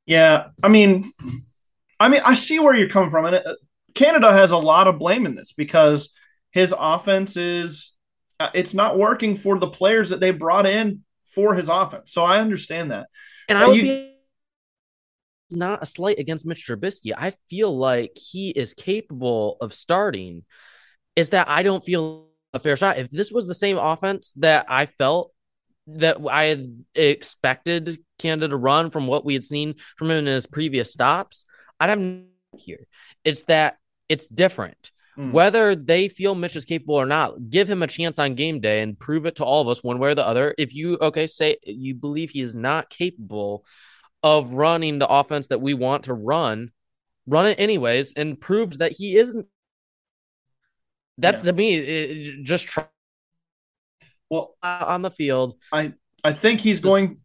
Yeah, 0.06 0.46
I 0.62 0.68
mean, 0.68 1.12
I 1.98 2.08
mean, 2.08 2.22
I 2.24 2.34
see 2.34 2.60
where 2.60 2.74
you're 2.76 2.88
coming 2.88 3.10
from, 3.10 3.26
and 3.26 3.34
it, 3.34 3.46
Canada 3.96 4.32
has 4.32 4.52
a 4.52 4.58
lot 4.58 4.86
of 4.86 4.98
blame 4.98 5.26
in 5.26 5.34
this 5.34 5.52
because 5.52 6.10
his 6.52 6.72
offense 6.78 7.36
is 7.36 7.92
uh, 8.38 8.50
it's 8.54 8.74
not 8.74 8.98
working 8.98 9.36
for 9.36 9.58
the 9.58 9.68
players 9.68 10.10
that 10.10 10.20
they 10.20 10.30
brought 10.30 10.66
in 10.66 11.02
for 11.24 11.54
his 11.54 11.68
offense. 11.68 12.12
So 12.12 12.22
I 12.22 12.38
understand 12.38 12.92
that. 12.92 13.08
And 13.48 13.58
I 13.58 13.66
would 13.66 13.76
you, 13.76 13.82
be 13.82 14.12
not 15.50 15.82
a 15.82 15.86
slight 15.86 16.18
against 16.18 16.46
Mitch 16.46 16.66
Trubisky. 16.68 17.12
I 17.16 17.32
feel 17.48 17.76
like 17.76 18.12
he 18.14 18.50
is 18.50 18.74
capable 18.74 19.56
of 19.60 19.72
starting. 19.72 20.44
Is 21.16 21.30
that 21.30 21.48
I 21.48 21.62
don't 21.62 21.84
feel 21.84 22.28
a 22.52 22.58
fair 22.58 22.76
shot. 22.76 22.98
If 22.98 23.10
this 23.10 23.30
was 23.32 23.46
the 23.46 23.54
same 23.54 23.78
offense 23.78 24.32
that 24.36 24.66
I 24.68 24.86
felt 24.86 25.32
that 25.86 26.18
I 26.30 26.44
had 26.44 26.84
expected 26.94 27.98
Canada 28.18 28.48
to 28.48 28.56
run 28.56 28.90
from 28.90 29.06
what 29.06 29.24
we 29.24 29.34
had 29.34 29.44
seen 29.44 29.76
from 29.96 30.10
him 30.10 30.18
in 30.18 30.26
his 30.26 30.46
previous 30.46 30.92
stops, 30.92 31.46
I'd 31.80 31.90
have 31.90 32.00
here. 32.58 32.86
It's 33.24 33.44
that 33.44 33.78
it's 34.08 34.26
different. 34.26 34.92
Mm. 35.18 35.32
Whether 35.32 35.74
they 35.74 36.08
feel 36.08 36.34
Mitch 36.34 36.56
is 36.56 36.64
capable 36.64 36.96
or 36.96 37.06
not, 37.06 37.48
give 37.48 37.70
him 37.70 37.82
a 37.82 37.86
chance 37.86 38.18
on 38.18 38.34
game 38.34 38.60
day 38.60 38.82
and 38.82 38.98
prove 38.98 39.24
it 39.24 39.36
to 39.36 39.44
all 39.44 39.62
of 39.62 39.68
us 39.68 39.82
one 39.82 39.98
way 39.98 40.10
or 40.10 40.14
the 40.14 40.26
other. 40.26 40.54
If 40.58 40.74
you 40.74 40.98
okay, 41.00 41.26
say 41.26 41.56
you 41.64 41.94
believe 41.94 42.30
he 42.30 42.42
is 42.42 42.54
not 42.54 42.90
capable 42.90 43.64
of 44.22 44.52
running 44.52 44.98
the 44.98 45.08
offense 45.08 45.46
that 45.48 45.60
we 45.60 45.72
want 45.72 46.04
to 46.04 46.14
run, 46.14 46.70
run 47.26 47.46
it 47.46 47.58
anyways, 47.58 48.12
and 48.14 48.38
proved 48.38 48.80
that 48.80 48.92
he 48.92 49.16
isn't. 49.16 49.46
That's 51.16 51.38
yeah. 51.38 51.52
to 51.52 51.56
me 51.56 51.74
it, 51.76 52.42
just 52.44 52.66
try. 52.66 52.86
Well, 54.28 54.56
on 54.62 55.00
the 55.00 55.10
field, 55.10 55.54
I 55.72 55.94
I 56.22 56.34
think 56.34 56.60
he's 56.60 56.80
going. 56.80 57.20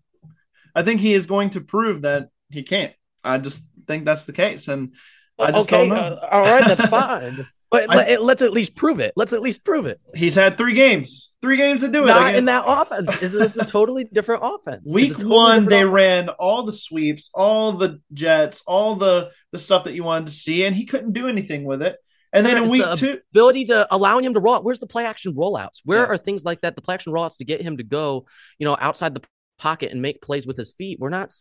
I 0.73 0.83
think 0.83 1.01
he 1.01 1.13
is 1.13 1.25
going 1.25 1.49
to 1.51 1.61
prove 1.61 2.03
that 2.03 2.29
he 2.49 2.63
can't. 2.63 2.93
I 3.21 3.37
just 3.37 3.65
think 3.85 4.05
that's 4.05 4.25
the 4.25 4.33
case, 4.33 4.69
and 4.69 4.93
I 5.39 5.51
just 5.51 5.71
okay, 5.71 5.89
uh, 5.89 6.15
all 6.31 6.41
right, 6.41 6.65
that's 6.65 6.85
fine. 6.87 7.47
But 7.71 7.89
I, 7.89 8.17
let's 8.17 8.41
at 8.41 8.51
least 8.51 8.75
prove 8.75 8.99
it. 8.99 9.13
Let's 9.15 9.31
at 9.31 9.41
least 9.41 9.63
prove 9.63 9.85
it. 9.85 10.01
He's 10.13 10.35
had 10.35 10.57
three 10.57 10.73
games, 10.73 11.31
three 11.41 11.55
games 11.55 11.79
to 11.81 11.87
do 11.87 12.03
it. 12.03 12.07
Not 12.07 12.35
in 12.35 12.45
that 12.45 12.65
offense. 12.67 13.17
This 13.17 13.33
is 13.33 13.57
a 13.57 13.63
totally 13.63 14.03
different 14.03 14.43
offense. 14.43 14.91
Week 14.91 15.13
totally 15.13 15.33
one, 15.33 15.65
they 15.65 15.77
offense. 15.77 15.93
ran 15.93 16.29
all 16.29 16.63
the 16.63 16.73
sweeps, 16.73 17.31
all 17.33 17.71
the 17.71 18.01
jets, 18.13 18.61
all 18.67 18.95
the 18.95 19.31
the 19.53 19.59
stuff 19.59 19.85
that 19.85 19.93
you 19.93 20.03
wanted 20.03 20.27
to 20.27 20.33
see, 20.33 20.65
and 20.65 20.75
he 20.75 20.85
couldn't 20.85 21.13
do 21.13 21.27
anything 21.27 21.63
with 21.63 21.81
it. 21.81 21.97
And 22.33 22.45
then 22.45 22.61
in 22.61 22.69
week 22.69 22.83
the 22.83 22.95
two, 22.95 23.19
ability 23.33 23.65
to 23.65 23.87
allowing 23.89 24.25
him 24.25 24.33
to 24.33 24.41
roll. 24.41 24.61
Where's 24.61 24.79
the 24.79 24.87
play 24.87 25.05
action 25.05 25.33
rollouts? 25.33 25.81
Where 25.85 26.01
yeah. 26.01 26.07
are 26.07 26.17
things 26.17 26.43
like 26.43 26.61
that? 26.61 26.75
The 26.75 26.81
play 26.81 26.95
action 26.95 27.13
rollouts 27.13 27.37
to 27.37 27.45
get 27.45 27.61
him 27.61 27.77
to 27.77 27.83
go, 27.83 28.25
you 28.57 28.65
know, 28.65 28.77
outside 28.79 29.15
the 29.15 29.21
pocket 29.57 29.91
and 29.91 30.01
make 30.01 30.21
plays 30.21 30.45
with 30.45 30.57
his 30.57 30.73
feet. 30.73 30.99
We're 30.99 31.09
not. 31.09 31.33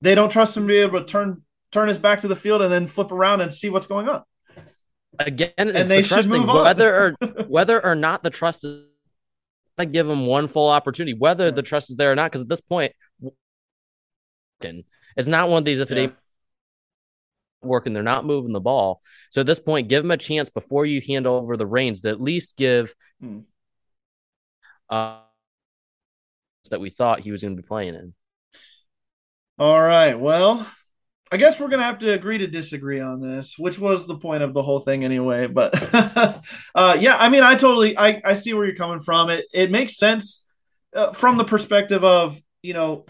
They 0.00 0.14
don't 0.14 0.30
trust 0.30 0.56
him 0.56 0.64
to 0.64 0.68
be 0.68 0.78
able 0.78 1.00
to 1.00 1.06
turn 1.06 1.42
turn 1.72 1.88
his 1.88 1.98
back 1.98 2.20
to 2.20 2.28
the 2.28 2.36
field 2.36 2.62
and 2.62 2.72
then 2.72 2.86
flip 2.86 3.10
around 3.10 3.40
and 3.40 3.52
see 3.52 3.70
what's 3.70 3.88
going 3.88 4.08
on 4.08 4.22
again, 5.18 5.52
and 5.58 5.88
they 5.88 6.02
the 6.02 6.02
should 6.02 6.28
move 6.28 6.48
on. 6.48 6.64
Whether 6.64 6.94
or 6.94 7.10
whether 7.48 7.84
or 7.84 7.94
not 7.94 8.22
the 8.22 8.30
trust 8.30 8.64
is, 8.64 8.84
I 9.78 9.84
give 9.84 10.06
them 10.06 10.26
one 10.26 10.48
full 10.48 10.68
opportunity, 10.68 11.16
whether 11.16 11.50
the 11.50 11.62
trust 11.62 11.90
is 11.90 11.96
there 11.96 12.12
or 12.12 12.14
not. 12.14 12.30
Because 12.30 12.42
at 12.42 12.48
this 12.48 12.60
point, 12.60 12.92
it's 14.60 15.28
not 15.28 15.48
one 15.48 15.58
of 15.58 15.64
these. 15.64 15.80
If 15.80 15.90
it 15.90 15.96
yeah. 15.96 16.02
ain't 16.04 16.14
working, 17.62 17.92
they're 17.92 18.02
not 18.02 18.24
moving 18.24 18.52
the 18.52 18.60
ball. 18.60 19.00
So 19.30 19.40
at 19.40 19.46
this 19.46 19.60
point, 19.60 19.88
give 19.88 20.02
them 20.02 20.10
a 20.10 20.16
chance 20.16 20.50
before 20.50 20.86
you 20.86 21.00
hand 21.00 21.26
over 21.26 21.56
the 21.56 21.66
reins 21.66 22.00
to 22.02 22.10
at 22.10 22.20
least 22.20 22.56
give. 22.56 22.94
Hmm. 23.20 23.40
Uh, 24.88 25.20
that 26.70 26.80
we 26.80 26.90
thought 26.90 27.20
he 27.20 27.32
was 27.32 27.42
going 27.42 27.56
to 27.56 27.62
be 27.62 27.66
playing 27.66 27.94
in. 27.94 28.14
All 29.58 29.80
right. 29.80 30.14
Well, 30.18 30.66
I 31.32 31.38
guess 31.38 31.58
we're 31.58 31.68
gonna 31.68 31.82
have 31.82 32.00
to 32.00 32.12
agree 32.12 32.36
to 32.38 32.46
disagree 32.46 33.00
on 33.00 33.18
this, 33.22 33.58
which 33.58 33.78
was 33.78 34.06
the 34.06 34.18
point 34.18 34.42
of 34.42 34.52
the 34.52 34.62
whole 34.62 34.80
thing 34.80 35.02
anyway. 35.02 35.46
But 35.46 35.72
uh, 36.74 36.96
yeah, 37.00 37.16
I 37.18 37.30
mean, 37.30 37.42
I 37.42 37.54
totally 37.54 37.96
I, 37.96 38.20
I 38.22 38.34
see 38.34 38.52
where 38.52 38.66
you're 38.66 38.76
coming 38.76 39.00
from. 39.00 39.30
It 39.30 39.46
it 39.54 39.70
makes 39.70 39.96
sense 39.96 40.44
uh, 40.94 41.12
from 41.12 41.38
the 41.38 41.44
perspective 41.44 42.04
of 42.04 42.38
you 42.62 42.74
know 42.74 43.06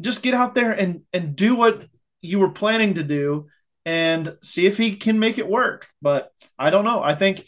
just 0.00 0.22
get 0.22 0.32
out 0.32 0.54
there 0.54 0.70
and 0.70 1.02
and 1.12 1.34
do 1.34 1.56
what 1.56 1.84
you 2.22 2.38
were 2.38 2.50
planning 2.50 2.94
to 2.94 3.02
do 3.02 3.48
and 3.84 4.36
see 4.44 4.66
if 4.66 4.76
he 4.76 4.94
can 4.94 5.18
make 5.18 5.38
it 5.38 5.48
work. 5.48 5.88
But 6.00 6.30
I 6.56 6.70
don't 6.70 6.84
know. 6.84 7.02
I 7.02 7.16
think 7.16 7.44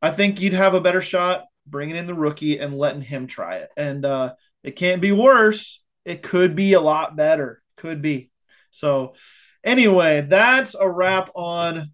I 0.00 0.12
think 0.12 0.40
you'd 0.40 0.52
have 0.52 0.74
a 0.74 0.80
better 0.80 1.02
shot 1.02 1.46
bringing 1.66 1.96
in 1.96 2.06
the 2.06 2.14
rookie 2.14 2.60
and 2.60 2.78
letting 2.78 3.02
him 3.02 3.26
try 3.26 3.56
it. 3.56 3.70
And 3.76 4.04
uh, 4.04 4.34
it 4.62 4.76
can't 4.76 5.02
be 5.02 5.10
worse. 5.10 5.80
It 6.04 6.22
could 6.22 6.54
be 6.54 6.74
a 6.74 6.80
lot 6.80 7.16
better. 7.16 7.60
Could 7.76 8.02
be. 8.02 8.30
So 8.70 9.14
Anyway, 9.68 10.22
that's 10.22 10.74
a 10.74 10.88
wrap 10.88 11.28
on 11.34 11.90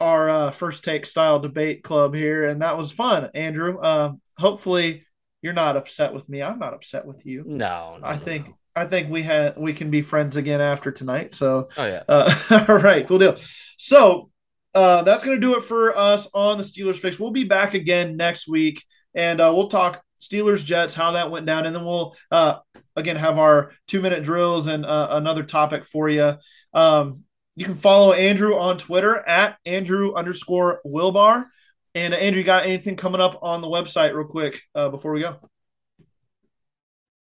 our 0.00 0.28
uh, 0.28 0.50
first 0.50 0.82
take 0.82 1.06
style 1.06 1.38
debate 1.38 1.84
club 1.84 2.12
here, 2.12 2.48
and 2.48 2.60
that 2.60 2.76
was 2.76 2.90
fun, 2.90 3.30
Andrew. 3.34 3.78
Uh, 3.78 4.14
hopefully, 4.36 5.06
you're 5.40 5.52
not 5.52 5.76
upset 5.76 6.12
with 6.12 6.28
me. 6.28 6.42
I'm 6.42 6.58
not 6.58 6.74
upset 6.74 7.06
with 7.06 7.24
you. 7.24 7.44
No, 7.46 7.98
no 8.00 8.04
I 8.04 8.16
think 8.16 8.48
no. 8.48 8.54
I 8.74 8.84
think 8.86 9.10
we 9.10 9.22
had 9.22 9.56
we 9.56 9.74
can 9.74 9.90
be 9.90 10.02
friends 10.02 10.34
again 10.34 10.60
after 10.60 10.90
tonight. 10.90 11.34
So, 11.34 11.68
oh 11.76 11.86
yeah, 11.86 12.02
uh, 12.08 12.66
all 12.68 12.78
right, 12.78 13.06
cool 13.06 13.20
deal. 13.20 13.36
So, 13.76 14.30
uh, 14.74 15.02
that's 15.02 15.24
gonna 15.24 15.38
do 15.38 15.56
it 15.56 15.62
for 15.62 15.96
us 15.96 16.26
on 16.34 16.58
the 16.58 16.64
Steelers 16.64 16.96
fix. 16.96 17.16
We'll 17.16 17.30
be 17.30 17.44
back 17.44 17.74
again 17.74 18.16
next 18.16 18.48
week, 18.48 18.82
and 19.14 19.40
uh, 19.40 19.52
we'll 19.54 19.68
talk 19.68 20.02
Steelers 20.20 20.64
Jets, 20.64 20.94
how 20.94 21.12
that 21.12 21.30
went 21.30 21.46
down, 21.46 21.66
and 21.66 21.74
then 21.74 21.84
we'll 21.84 22.16
uh, 22.30 22.56
again 22.96 23.16
have 23.16 23.38
our 23.38 23.72
two 23.86 24.00
minute 24.00 24.22
drills 24.22 24.66
and 24.66 24.84
uh, 24.84 25.08
another 25.12 25.42
topic 25.42 25.84
for 25.84 26.08
you. 26.08 26.34
Um, 26.74 27.24
you 27.56 27.64
can 27.64 27.74
follow 27.74 28.12
Andrew 28.12 28.56
on 28.56 28.78
Twitter 28.78 29.16
at 29.16 29.58
Andrew 29.66 30.14
underscore 30.14 30.80
Wilbar. 30.86 31.46
And 31.94 32.14
uh, 32.14 32.16
Andrew, 32.16 32.38
you 32.38 32.44
got 32.44 32.64
anything 32.64 32.94
coming 32.94 33.20
up 33.20 33.40
on 33.42 33.60
the 33.60 33.66
website 33.66 34.14
real 34.14 34.28
quick 34.28 34.60
uh, 34.74 34.88
before 34.88 35.12
we 35.12 35.20
go? 35.20 35.38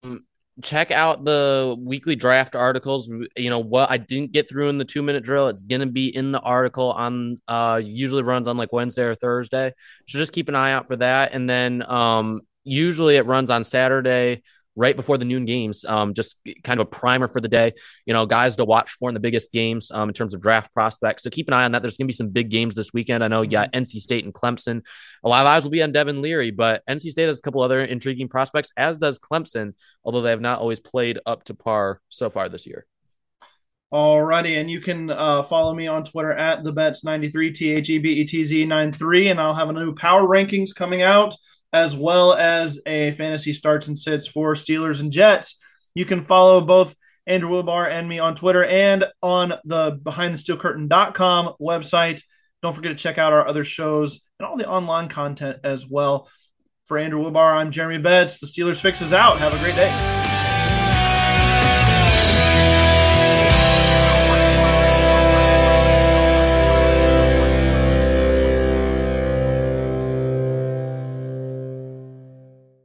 Um, 0.02 0.26
check 0.62 0.90
out 0.90 1.24
the 1.24 1.74
weekly 1.78 2.16
draft 2.16 2.54
articles. 2.54 3.10
You 3.36 3.50
know 3.50 3.60
what 3.60 3.90
I 3.90 3.96
didn't 3.96 4.32
get 4.32 4.48
through 4.48 4.68
in 4.68 4.78
the 4.78 4.84
two 4.84 5.02
minute 5.02 5.24
drill. 5.24 5.48
It's 5.48 5.62
gonna 5.62 5.86
be 5.86 6.14
in 6.14 6.32
the 6.32 6.40
article 6.40 6.92
on 6.92 7.40
uh 7.48 7.80
usually 7.82 8.22
runs 8.22 8.48
on 8.48 8.56
like 8.56 8.72
Wednesday 8.72 9.04
or 9.04 9.14
Thursday. 9.14 9.72
So 10.06 10.18
just 10.18 10.32
keep 10.32 10.48
an 10.48 10.54
eye 10.54 10.72
out 10.72 10.88
for 10.88 10.96
that. 10.96 11.32
And 11.32 11.48
then 11.48 11.82
um 11.90 12.42
usually 12.64 13.16
it 13.16 13.26
runs 13.26 13.50
on 13.50 13.64
Saturday 13.64 14.42
right 14.76 14.96
before 14.96 15.18
the 15.18 15.24
noon 15.24 15.44
games. 15.44 15.84
Um, 15.84 16.14
just 16.14 16.38
kind 16.62 16.80
of 16.80 16.86
a 16.86 16.90
primer 16.90 17.28
for 17.28 17.40
the 17.40 17.48
day. 17.48 17.72
You 18.06 18.14
know, 18.14 18.26
guys 18.26 18.56
to 18.56 18.64
watch 18.64 18.92
for 18.92 19.10
in 19.10 19.14
the 19.14 19.20
biggest 19.20 19.52
games 19.52 19.90
um, 19.90 20.08
in 20.08 20.14
terms 20.14 20.34
of 20.34 20.40
draft 20.40 20.72
prospects. 20.72 21.22
So 21.22 21.30
keep 21.30 21.48
an 21.48 21.54
eye 21.54 21.64
on 21.64 21.72
that. 21.72 21.82
There's 21.82 21.96
going 21.96 22.06
to 22.06 22.12
be 22.12 22.14
some 22.14 22.28
big 22.28 22.50
games 22.50 22.74
this 22.74 22.92
weekend. 22.92 23.22
I 23.22 23.28
know 23.28 23.42
you 23.42 23.50
got 23.50 23.72
mm-hmm. 23.72 23.82
NC 23.82 24.00
State 24.00 24.24
and 24.24 24.34
Clemson. 24.34 24.82
A 25.24 25.28
lot 25.28 25.42
of 25.42 25.46
eyes 25.48 25.64
will 25.64 25.70
be 25.70 25.82
on 25.82 25.92
Devin 25.92 26.22
Leary, 26.22 26.50
but 26.50 26.82
NC 26.88 27.10
State 27.10 27.26
has 27.26 27.38
a 27.38 27.42
couple 27.42 27.60
other 27.62 27.82
intriguing 27.82 28.28
prospects, 28.28 28.70
as 28.76 28.96
does 28.96 29.18
Clemson, 29.18 29.74
although 30.04 30.22
they 30.22 30.30
have 30.30 30.40
not 30.40 30.60
always 30.60 30.80
played 30.80 31.18
up 31.26 31.44
to 31.44 31.54
par 31.54 32.00
so 32.08 32.30
far 32.30 32.48
this 32.48 32.66
year. 32.66 32.86
Alrighty, 33.92 34.60
and 34.60 34.70
you 34.70 34.80
can 34.80 35.10
uh, 35.10 35.42
follow 35.42 35.74
me 35.74 35.88
on 35.88 36.04
Twitter 36.04 36.32
at 36.32 36.62
the 36.62 36.72
bets 36.72 37.02
93 37.02 37.52
T 37.52 37.72
H 37.72 37.90
E 37.90 37.98
B 37.98 38.10
E 38.10 38.24
T 38.24 38.44
Z 38.44 38.64
93, 38.64 39.28
and 39.28 39.40
I'll 39.40 39.52
have 39.52 39.68
a 39.68 39.72
new 39.72 39.94
power 39.96 40.22
rankings 40.22 40.72
coming 40.72 41.02
out 41.02 41.34
as 41.72 41.96
well 41.96 42.34
as 42.34 42.80
a 42.86 43.12
fantasy 43.12 43.52
starts 43.52 43.88
and 43.88 43.98
sits 43.98 44.26
for 44.26 44.54
Steelers 44.54 45.00
and 45.00 45.12
Jets. 45.12 45.56
You 45.94 46.04
can 46.04 46.22
follow 46.22 46.60
both 46.60 46.94
Andrew 47.26 47.50
Wilbar 47.50 47.88
and 47.88 48.08
me 48.08 48.18
on 48.18 48.34
Twitter 48.34 48.64
and 48.64 49.04
on 49.22 49.54
the 49.64 49.92
behindthesteelcurtain.com 50.02 51.54
website. 51.60 52.22
Don't 52.62 52.74
forget 52.74 52.90
to 52.90 53.02
check 53.02 53.18
out 53.18 53.32
our 53.32 53.46
other 53.46 53.64
shows 53.64 54.20
and 54.38 54.46
all 54.46 54.56
the 54.56 54.68
online 54.68 55.08
content 55.08 55.58
as 55.64 55.86
well. 55.86 56.28
For 56.86 56.98
Andrew 56.98 57.22
Wilbar, 57.24 57.54
I'm 57.54 57.70
Jeremy 57.70 57.98
Betts. 57.98 58.40
The 58.40 58.46
Steelers 58.46 58.80
Fix 58.80 59.00
is 59.00 59.12
out. 59.12 59.38
Have 59.38 59.54
a 59.54 59.58
great 59.58 59.76
day. 59.76 60.19